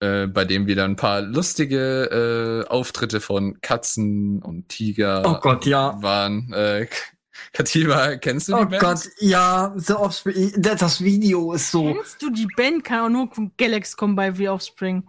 [0.00, 5.66] äh, bei dem wieder ein paar lustige äh, Auftritte von Katzen und Tiger Oh Gott,
[5.66, 6.00] ja.
[6.02, 6.50] waren.
[7.52, 8.82] Katiba, kennst du die Oh Band?
[8.82, 10.52] Gott, ja, The Offspring.
[10.56, 11.92] Das Video ist so.
[11.92, 12.84] Kennst du die Band?
[12.84, 15.06] Kann auch nur von Galax kommen bei The Offspring.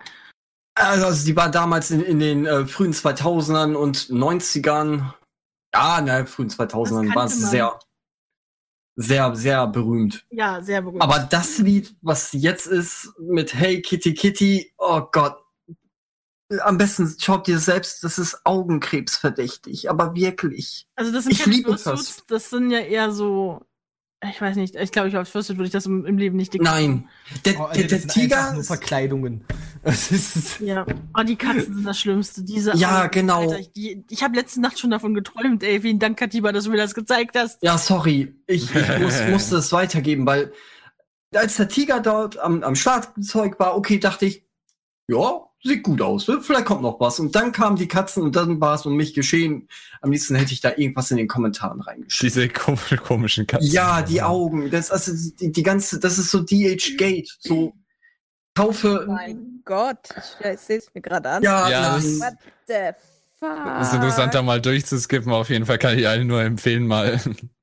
[0.76, 5.14] Also, die war damals in, in den äh, frühen 2000ern und 90ern.
[5.74, 7.80] Ja, ne, frühen 2000ern kannte war es sehr,
[8.95, 10.26] sehr, sehr berühmt.
[10.30, 11.02] Ja, sehr berühmt.
[11.02, 15.38] Aber das Lied, was jetzt ist mit Hey Kitty Kitty, oh Gott.
[16.61, 20.88] Am besten schaut dir selbst, das ist Augenkrebsverdächtig, aber wirklich.
[20.95, 22.26] also das sind ich keine liebe Fursuits, das.
[22.28, 23.65] das sind ja eher so.
[24.28, 26.56] Ich weiß nicht, ich glaube, ich als Fursuit würde ich das im, im Leben nicht
[26.56, 27.07] Nein.
[27.45, 28.53] Der, oh, Alter, der, das der sind Tiger.
[28.53, 29.45] nur Verkleidungen.
[29.84, 30.86] Das ist, Ja,
[31.18, 32.44] oh, die Katzen sind das Schlimmste.
[32.44, 33.41] Diese Ja, Augen, genau.
[33.41, 35.80] Alter, ich die, ich habe letzte Nacht schon davon geträumt, ey.
[35.82, 37.61] Vielen Dank, Katiba, dass du mir das gezeigt hast.
[37.61, 38.36] Ja, sorry.
[38.48, 40.52] Ich, ich muss, musste es weitergeben, weil
[41.34, 44.45] als der Tiger dort am, am Schlagzeug war, okay, dachte ich,
[45.07, 46.39] ja, sieht gut aus, ne?
[46.41, 47.19] vielleicht kommt noch was.
[47.19, 49.68] Und dann kamen die Katzen und dann war es um mich geschehen.
[50.02, 52.34] Am liebsten hätte ich da irgendwas in den Kommentaren reingeschrieben.
[52.34, 53.69] Diese kom komischen Katzen.
[53.72, 57.73] Ja, die Augen, das, also die, die ganze, das ist so DH Gate, so
[58.56, 59.06] kaufe.
[59.07, 60.10] mein Gott,
[60.52, 61.44] ich sehe es mir gerade an.
[61.44, 62.34] Ja, Ja, das- What
[62.68, 62.73] the
[63.39, 63.65] fuck?
[63.65, 65.31] Das ist interessant, da mal durchzuskippen.
[65.31, 67.19] Auf jeden Fall kann ich allen nur empfehlen, mal.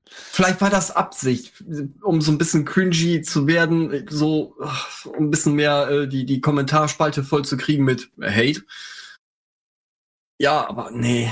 [0.07, 1.65] Vielleicht war das Absicht,
[2.03, 4.57] um so ein bisschen cringy zu werden, so
[5.05, 8.63] um ein bisschen mehr äh, die die Kommentarspalte voll zu kriegen mit Hate.
[10.39, 11.31] Ja, aber nee.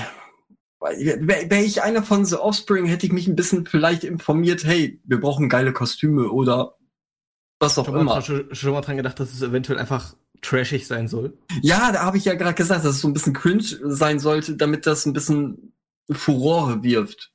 [0.81, 5.01] Wäre wär ich einer von The Offspring, hätte ich mich ein bisschen vielleicht informiert, hey,
[5.05, 6.77] wir brauchen geile Kostüme oder
[7.61, 8.23] was auch schon, mal, immer.
[8.23, 11.39] schon, schon mal dran gedacht, dass es eventuell einfach trashig sein soll.
[11.63, 14.57] Ja, da habe ich ja gerade gesagt, dass es so ein bisschen cringe sein sollte,
[14.57, 15.73] damit das ein bisschen
[16.11, 17.32] Furore wirft.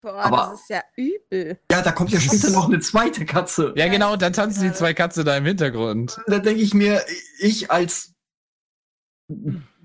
[0.00, 1.58] Boah, Aber- das ist ja übel.
[1.70, 3.72] Ja, da kommt ja später noch eine zweite Katze.
[3.76, 6.18] Ja, genau, dann tanzen die zwei Katze da im Hintergrund.
[6.28, 7.02] Da denke ich mir,
[7.40, 8.12] ich als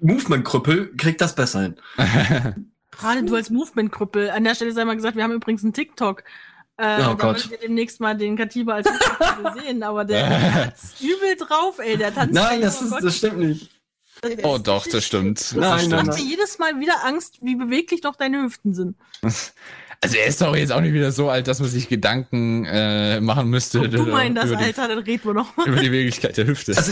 [0.01, 1.75] Movement-Krüppel krieg das besser hin.
[2.91, 4.29] Gerade du als Movement-Krüppel.
[4.29, 6.23] An der Stelle sei mal gesagt, wir haben übrigens einen TikTok.
[6.77, 7.21] Äh, Oh da Gott.
[7.21, 11.97] werdet ihr demnächst mal den Katiba als Movement-Krüppel sehen, aber der, hat's übel drauf, ey.
[11.97, 12.33] Der tanzt.
[12.33, 13.03] Nein, das, ist, Gott.
[13.03, 13.69] das stimmt nicht.
[14.43, 15.39] Oh doch, das stimmt.
[15.39, 15.91] Das Nein, stimmt.
[15.93, 18.95] nein, macht mir jedes Mal wieder Angst, wie beweglich doch deine Hüften sind.
[20.03, 23.21] Also er ist doch jetzt auch nicht wieder so alt, dass man sich Gedanken äh,
[23.21, 25.65] machen müsste Ob du meinst das, Alter, dann reden wir noch mal.
[25.65, 26.75] über die Beweglichkeit der Hüfte.
[26.75, 26.91] Also,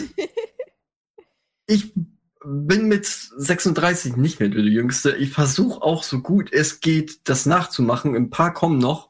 [1.68, 1.92] ich
[2.46, 5.18] bin mit 36 nicht mehr der Jüngste.
[5.18, 8.16] Ich versuche auch so gut es geht, das nachzumachen.
[8.16, 9.10] Ein paar kommen noch,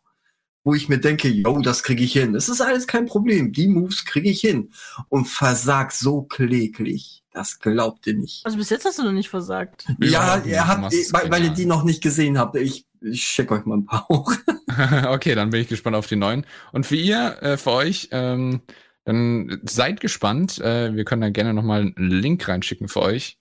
[0.64, 2.34] wo ich mir denke, yo, das kriege ich hin.
[2.34, 3.52] Das ist alles kein Problem.
[3.52, 4.72] Die Moves kriege ich hin.
[5.10, 7.23] Und versag so kläglich.
[7.34, 8.44] Das glaubt ihr nicht.
[8.45, 9.86] Also bis jetzt hast du noch nicht versagt.
[9.99, 12.56] Ja, habt, machst es weil, weil ihr die noch nicht gesehen habt.
[12.57, 14.34] Ich, ich check euch mal ein paar hoch.
[15.07, 16.45] okay, dann bin ich gespannt auf die neuen.
[16.72, 18.61] Und für ihr, äh, für euch, ähm,
[19.06, 20.60] dann seid gespannt.
[20.60, 23.38] Äh, wir können da gerne nochmal einen Link reinschicken für euch.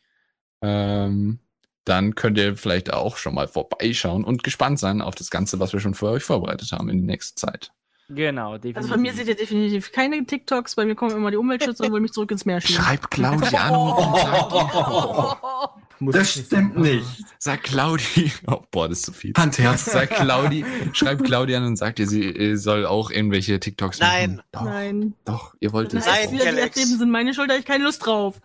[0.62, 1.40] Ähm,
[1.84, 5.72] dann könnt ihr vielleicht auch schon mal vorbeischauen und gespannt sein auf das Ganze, was
[5.72, 7.72] wir schon für euch vorbereitet haben in die nächste Zeit.
[8.08, 8.76] Genau, definitiv.
[8.76, 11.92] Also von mir seht ihr definitiv keine TikToks, bei mir kommen immer die Umweltschützer und
[11.92, 12.82] wollen mich zurück ins Meer schieben.
[12.82, 15.70] Schreib Claudi an und sag,
[16.00, 16.82] Muss Das stimmt machen.
[16.96, 17.06] nicht.
[17.38, 18.32] sag Claudi.
[18.46, 19.32] Oh, boah, das ist zu viel.
[19.36, 19.84] Handherz.
[19.84, 20.64] Sag Claudi,
[20.94, 24.36] schreib Claudi an und sagt ihr, sie soll auch irgendwelche TikToks Nein.
[24.36, 24.42] machen.
[24.52, 25.14] Doch, Nein.
[25.26, 26.06] doch, ihr wollt es.
[26.06, 26.32] Nein, auch.
[26.32, 26.76] Wieder die Alex.
[26.78, 28.40] Erdbeben sind meine Schuld, da hab ich keine Lust drauf.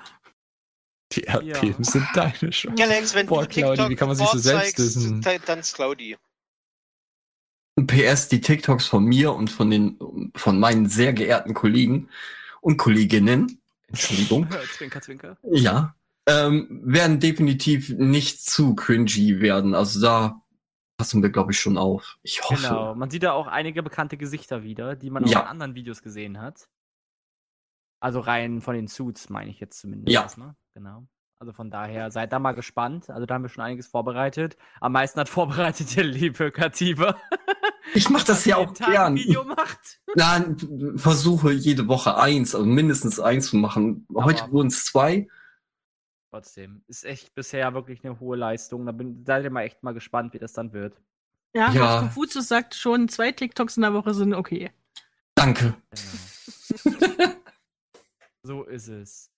[1.14, 2.77] Die Erdbeben sind deine Schuld.
[2.77, 5.73] Galax, wenn Boah, du Claudi, TikTok wie kann man sich so selbst dann- dann ist
[5.76, 6.18] Claudi.
[7.88, 9.98] PS, die TikToks von mir und von den,
[10.36, 12.10] von meinen sehr geehrten Kollegen
[12.61, 15.38] und Kolleginnen, Entschuldigung, zwinker, zwinker.
[15.52, 15.94] ja,
[16.28, 19.76] ähm, werden definitiv nicht zu cringy werden.
[19.76, 20.42] Also da
[20.98, 22.18] passen wir, glaube ich, schon auf.
[22.24, 22.56] Ich hoffe.
[22.56, 25.42] Genau, man sieht da auch einige bekannte Gesichter wieder, die man auch Ja.
[25.42, 26.68] in anderen Videos gesehen hat.
[28.02, 30.22] Also rein von den Suits, meine ich jetzt zumindest Ja.
[30.24, 30.56] erstmal.
[30.74, 31.08] Genau.
[31.40, 33.10] Also von daher, seid da mal gespannt.
[33.10, 34.56] Also da haben wir schon einiges vorbereitet.
[34.80, 37.18] Am meisten hat vorbereitet der liebe Katiba.
[37.94, 39.16] Ich mache das ja auch Tag ein gern.
[39.18, 40.00] Video macht.
[40.16, 40.58] Nein,
[40.98, 44.08] versuche jede Woche eins, also mindestens eins zu machen.
[44.16, 45.28] Heute wurden es zwei.
[46.36, 48.86] Trotzdem, ist echt bisher wirklich eine hohe Leistung.
[48.86, 50.99] Da bin, seid ihr mal echt mal gespannt, wie das dann wird.
[51.53, 51.99] Ja, Ja.
[51.99, 54.72] Konfuzius sagt schon, zwei TikToks in der Woche sind okay.
[55.34, 55.76] Danke.
[56.84, 56.98] Genau.
[58.44, 59.32] so ist es.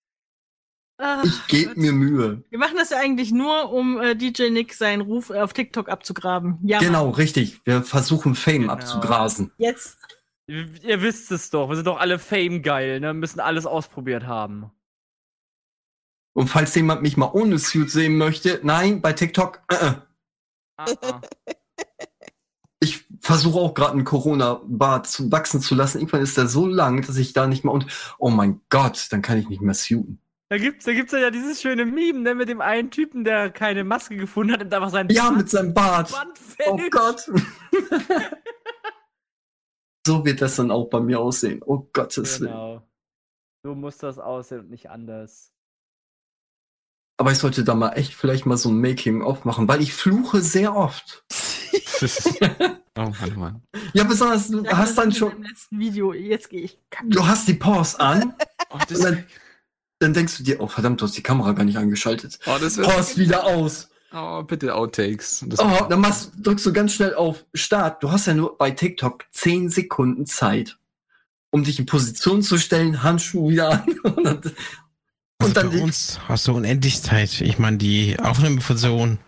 [0.97, 2.43] Ah, Ich gebe mir Mühe.
[2.49, 5.89] Wir machen das ja eigentlich nur, um äh, DJ Nick seinen Ruf äh, auf TikTok
[5.89, 6.57] abzugraben.
[6.63, 7.13] Ja, genau, Mann.
[7.13, 7.61] richtig.
[7.63, 8.73] Wir versuchen Fame Genau.
[8.73, 9.51] abzugrasen.
[9.59, 9.99] Jetzt.
[10.47, 13.13] Ihr, ihr wisst es doch, wir sind doch alle Fame geil, ne?
[13.13, 14.71] Müssen alles ausprobiert haben.
[16.37, 19.93] Und falls jemand mich mal ohne Suit sehen möchte, nein, bei TikTok, äh, äh.
[20.77, 21.21] Ah, ah.
[22.79, 25.97] ich versuche auch gerade einen Corona-Bart zu wachsen zu lassen.
[25.97, 27.87] Irgendwann ist der so lang, dass ich da nicht mehr und
[28.19, 30.21] oh mein Gott, dann kann ich nicht mehr suiten.
[30.49, 33.83] Da gibt's, da gibt's ja dieses schöne Meme, ne, mit dem einen Typen, der keine
[33.83, 36.13] Maske gefunden hat und einfach seinen Ja, mit seinem Bart.
[36.67, 36.79] Oh.
[36.91, 37.31] Gott.
[40.05, 41.63] so wird das dann auch bei mir aussehen.
[41.65, 42.51] Oh Gottes Willen.
[42.51, 42.87] Genau.
[43.63, 45.56] So muss das aussehen und nicht anders.
[47.17, 50.41] Aber ich sollte da mal echt vielleicht mal so ein Making-of machen, weil ich fluche
[50.41, 51.23] sehr oft.
[52.99, 53.61] Oh Mann, oh Mann.
[53.93, 56.13] Ja, besonders, du Ja, hast dann schon, letzten Video.
[56.13, 56.79] Jetzt gehe ich.
[57.05, 58.33] du hast die Pause an
[58.71, 59.23] Oh, und dann,
[59.99, 62.39] dann denkst du dir, oh verdammt, du hast die Kamera gar nicht angeschaltet.
[62.47, 63.89] oh, das Pause wieder aus.
[64.11, 65.45] oh, bitte Outtakes.
[65.47, 68.01] Das Oh, dann machst, drückst du ganz schnell auf Start.
[68.01, 70.77] Du hast ja nur bei TikTok 10 Sekunden Zeit,
[71.51, 73.99] um dich in Position zu stellen, Handschuh wieder an.
[74.15, 74.41] Und dann,
[75.39, 77.41] Also und dann bei uns hast du unendlich Zeit.
[77.41, 79.19] Ich meine, die Aufnahmefunktion,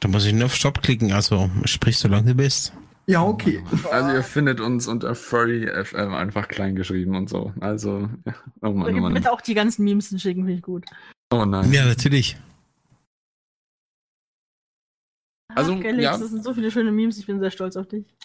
[0.00, 2.72] da muss ich nur auf Stopp klicken, also sprich, solange du bist.
[3.06, 3.62] ja, okay.
[3.90, 7.52] Also ihr findet uns unter Furry FM einfach klein geschrieben und so.
[7.60, 8.34] Also, ja.
[8.62, 9.14] oh Mann, oh Mann.
[9.14, 10.84] bitte auch die ganzen Memes schicken, finde ich gut.
[11.32, 11.72] Oh nein.
[11.72, 12.36] Ja, natürlich.
[15.54, 16.16] Also, Ach, Galax, ja.
[16.16, 18.06] das sind so viele schöne Memes, ich bin sehr stolz auf dich.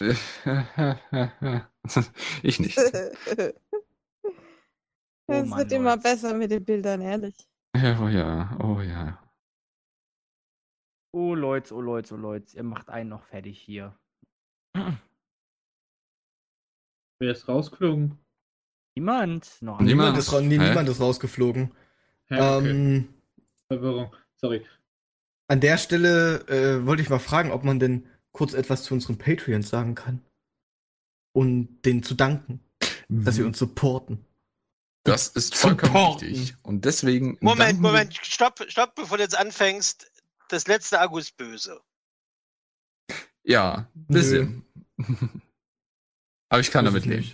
[2.42, 2.78] ich nicht.
[5.30, 6.02] Es Mann, wird immer Leute.
[6.02, 7.36] besser mit den Bildern, ehrlich.
[7.76, 9.22] Ja, oh ja, oh ja.
[11.14, 13.96] Oh Leute, oh Leute, oh Leute, ihr macht einen noch fertig hier.
[17.20, 18.18] Wer ist rausgeflogen?
[18.96, 19.58] Niemand?
[19.60, 19.86] Noch Niemand.
[19.88, 21.72] Niemand ist, ra- nee, niemand ist rausgeflogen.
[22.26, 22.70] Hä, okay.
[22.70, 23.08] Ähm,
[23.70, 24.14] Verwirrung.
[24.36, 24.64] Sorry.
[25.48, 29.18] an der Stelle äh, wollte ich mal fragen, ob man denn kurz etwas zu unseren
[29.18, 30.24] Patreons sagen kann.
[31.34, 32.60] Und denen zu danken,
[33.08, 34.24] dass sie uns supporten.
[35.04, 36.54] Das ist vollkommen richtig.
[36.62, 37.38] Und deswegen.
[37.40, 40.10] Moment, Moment, stopp, stopp, bevor du jetzt anfängst.
[40.48, 41.80] Das letzte Akku ist böse.
[43.42, 44.64] Ja, bisschen.
[46.48, 47.32] Aber ich kann damit leben.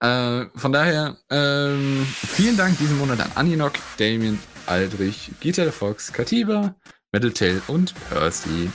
[0.00, 6.74] Äh, von daher, ähm, vielen Dank diesen Monat an Aninok, Damien, Aldrich, Gita Fox, Katiba,
[7.12, 8.70] Metaltail und Percy.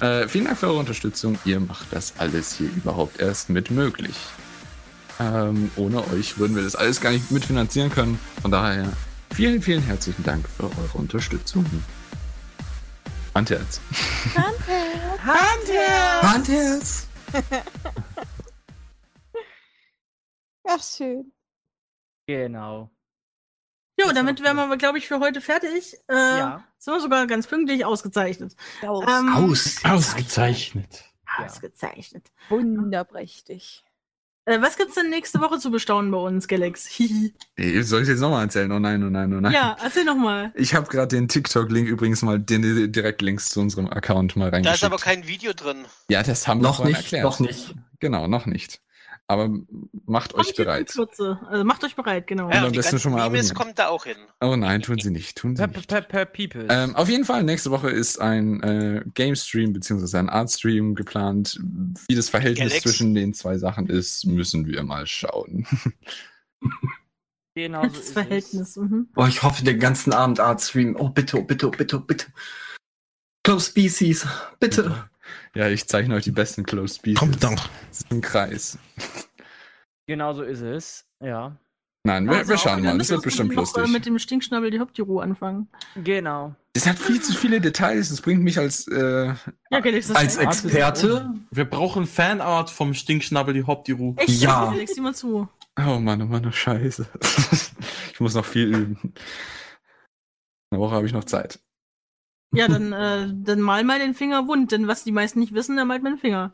[0.00, 1.38] Äh, vielen Dank für eure Unterstützung.
[1.44, 4.16] Ihr macht das alles hier überhaupt erst mit möglich.
[5.18, 8.18] Ähm, ohne euch würden wir das alles gar nicht mitfinanzieren können.
[8.42, 8.92] Von daher,
[9.34, 11.64] vielen, vielen herzlichen Dank für eure Unterstützung.
[13.34, 13.80] Handherz.
[15.24, 16.22] Handherz!
[16.22, 17.06] Handherz!
[20.68, 21.32] Ach, schön.
[22.26, 22.90] Genau.
[23.98, 25.96] Jo, damit wären wir, glaube ich, für heute fertig.
[26.08, 26.64] Äh, Ja.
[26.78, 28.54] Sind wir sogar ganz pünktlich ausgezeichnet.
[28.82, 29.04] Aus.
[29.08, 29.84] Ähm, Aus.
[29.84, 31.04] Ausgezeichnet.
[31.38, 32.30] Ausgezeichnet.
[32.48, 33.84] Wunderprächtig.
[34.46, 36.86] Äh, was gibt's denn nächste Woche zu bestaunen bei uns, Galax?
[36.86, 37.34] Hihi.
[37.82, 38.70] Soll ich jetzt nochmal erzählen?
[38.70, 39.52] Oh nein, oh nein, oh nein.
[39.52, 40.52] ja, erzähl noch mal.
[40.54, 44.58] Ich habe gerade den TikTok-Link übrigens mal, den den Direktlinks zu unserem Account mal Da
[44.58, 44.84] ist reingeschickt.
[44.84, 45.84] aber kein Video drin.
[46.08, 47.24] ja, das haben wir Noch vorhin nicht, erklärt.
[47.24, 47.74] noch nicht.
[47.98, 48.80] Genau, noch nicht.
[49.28, 49.50] Aber
[50.06, 50.88] macht euch Kommt jetzt in bereit.
[50.92, 51.40] Kürze.
[51.48, 52.48] Also macht euch bereit, genau.
[52.48, 54.16] Ja, am und die besten schon mal Memes kommt da auch hin.
[54.40, 55.88] Oh nein, tun sie nicht, tun sie Per, nicht.
[55.88, 56.66] per, per People.
[56.70, 60.94] Ähm, auf jeden Fall, nächste Woche ist ein äh, Game Stream beziehungsweise ein Art Stream
[60.94, 61.58] geplant.
[62.08, 62.82] Wie das Verhältnis Galax?
[62.82, 65.66] zwischen den zwei Sachen ist, müssen wir mal schauen.
[67.56, 68.76] genau so das ist Verhältnis.
[68.76, 69.08] Mhm.
[69.12, 70.94] Boah, ich hoffe den ganzen Abend Art Stream.
[70.96, 72.26] Oh, bitte, oh, bitte, oh, bitte, oh, bitte.
[73.42, 74.24] Close Species,
[74.60, 75.08] bitte.
[75.54, 77.18] Ja, ich zeichne euch die besten Close Species.
[77.18, 77.68] Kommt doch.
[77.88, 78.78] Das ist ein Kreis.
[80.06, 81.04] Genau so ist es.
[81.20, 81.56] Ja.
[82.06, 82.96] Nein, wir, Also wir schauen mal.
[82.96, 83.88] Das wird bestimmt noch, lustig.
[83.88, 85.68] mit dem Stinkschnabel die Hauptiro anfangen.
[85.96, 86.54] Genau.
[86.72, 88.10] Es hat viel zu viele Details.
[88.10, 89.34] Das bringt mich als äh,
[89.70, 91.34] Ja, das Als Experte?
[91.50, 93.64] Wir brauchen Fanart vom Stinkschnabel, die.
[94.18, 94.40] Echt?
[94.40, 94.72] Ja.
[94.86, 95.48] Sieh mal zu.
[95.78, 97.06] Oh Mann, oh Mann, oh Scheiße.
[98.12, 99.14] ich muss noch viel üben.
[100.70, 101.58] Eine Woche habe ich noch Zeit.
[102.56, 105.76] Ja, dann, äh, dann mal mal den Finger wund, denn was die meisten nicht wissen,
[105.76, 106.52] der malt meinen Finger.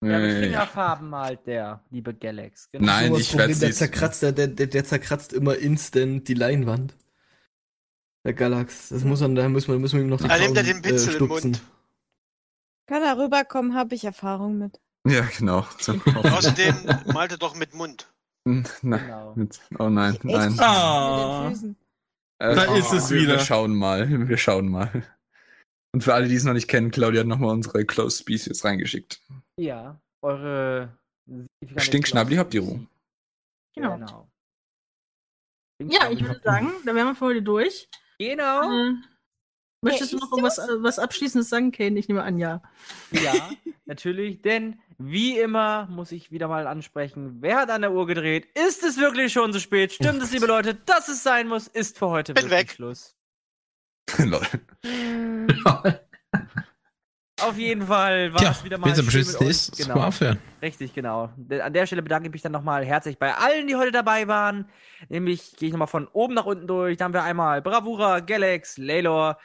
[0.00, 2.68] Ja, mit Äh, Fingerfarben malt der, liebe Galax.
[2.70, 2.86] Genau.
[2.86, 6.94] Nein, So das ich werde der zerkratzt, der, der, der zerkratzt immer instant die Leinwand.
[8.24, 8.90] Der Galax.
[8.90, 10.82] Das muss man, da muss man, muss man ihm noch die Da nimmt er den
[10.82, 11.50] Pinsel im stupsen.
[11.52, 11.62] Mund.
[12.86, 14.80] Kann er rüberkommen, habe ich Erfahrung mit.
[15.06, 15.60] Ja, genau.
[16.14, 16.74] Außerdem
[17.12, 18.08] malte doch mit Mund.
[18.44, 19.32] Nein, Genau.
[19.34, 20.24] mit, oh nein, Echt?
[20.24, 20.58] nein.
[20.60, 21.42] Ah.
[21.44, 21.76] Mit den Füßen.
[22.40, 23.32] Äh, Da ist es wir, wieder.
[23.34, 24.28] Wir schauen mal.
[24.28, 25.02] Wir schauen mal.
[25.94, 29.20] Und für alle, die es noch nicht kennen, Claudia hat nochmal unsere Close Species reingeschickt.
[29.58, 30.96] Ja, eure
[31.26, 32.44] signifikante Stinkschnabel, die Klasse.
[32.44, 32.86] habt ihr Ruhe.
[33.74, 33.96] Genau.
[33.96, 34.28] Genau.
[35.84, 37.88] Ja, ich würde sagen, da wären wir für heute durch.
[38.18, 38.62] Genau.
[38.90, 38.94] Äh,
[39.82, 41.98] möchtest Ja, du noch irgendwas äh, was Abschließendes sagen, Kane?
[41.98, 42.62] Ich nehme an, ja.
[43.12, 43.50] Ja,
[43.86, 48.48] natürlich, denn wie immer muss ich wieder mal ansprechen, wer hat an der Uhr gedreht?
[48.54, 49.92] Ist es wirklich schon so spät?
[49.92, 51.68] Stimmt es, liebe Leute, dass es sein muss?
[51.68, 52.70] Ist für heute Bin wirklich weg.
[52.70, 53.14] Schluss.
[54.18, 54.40] Lol.
[57.40, 59.70] Auf jeden Fall war Tja, es wieder mal schön mit euch.
[59.76, 59.94] genau.
[60.02, 60.38] aufhören.
[60.60, 61.30] Richtig, genau.
[61.62, 64.68] An der Stelle bedanke ich mich dann nochmal herzlich bei allen, die heute dabei waren.
[65.08, 66.96] Nämlich gehe ich nochmal von oben nach unten durch.
[66.96, 69.38] Da haben wir einmal Bravura, Galax, Laylor,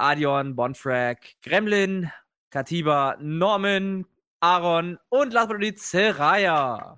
[0.00, 2.10] Adion, Bonfrag, Gremlin,
[2.50, 4.06] Katiba, Norman,
[4.40, 6.96] Aaron und last but not least Seraya.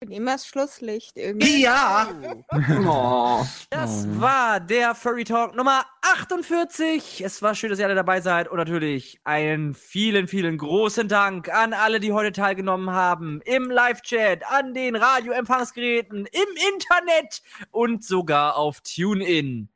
[0.00, 1.62] bin immer das Schlusslicht irgendwie.
[1.62, 2.08] Ja.
[2.88, 3.44] Oh.
[3.70, 7.22] Das war der Furry Talk Nummer 48.
[7.22, 8.48] Es war schön, dass ihr alle dabei seid.
[8.48, 13.40] Und natürlich einen vielen, vielen großen Dank an alle, die heute teilgenommen haben.
[13.44, 19.68] Im Live-Chat, an den Radioempfangsgeräten, im Internet und sogar auf TuneIn.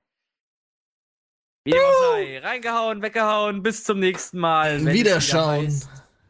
[1.66, 3.62] Sei, reingehauen, weggehauen.
[3.62, 4.85] Bis zum nächsten Mal.
[4.87, 5.82] Wiederschauen.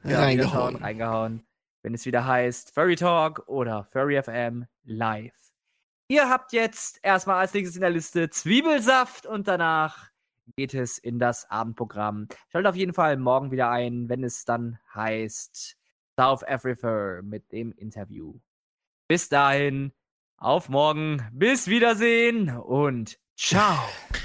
[0.02, 0.77] Ja, Reingehauen.
[0.77, 1.47] Reingehauen.
[1.82, 5.36] Wenn es wieder heißt Furry Talk oder Furry FM live.
[6.09, 10.11] Ihr habt jetzt erstmal als nächstes in der Liste Zwiebelsaft und danach
[10.57, 12.27] geht es in das Abendprogramm.
[12.51, 15.77] Schaltet auf jeden Fall morgen wieder ein, wenn es dann heißt
[16.19, 18.35] South Africa mit dem Interview.
[19.07, 19.93] Bis dahin,
[20.36, 23.78] auf morgen, bis Wiedersehen und ciao.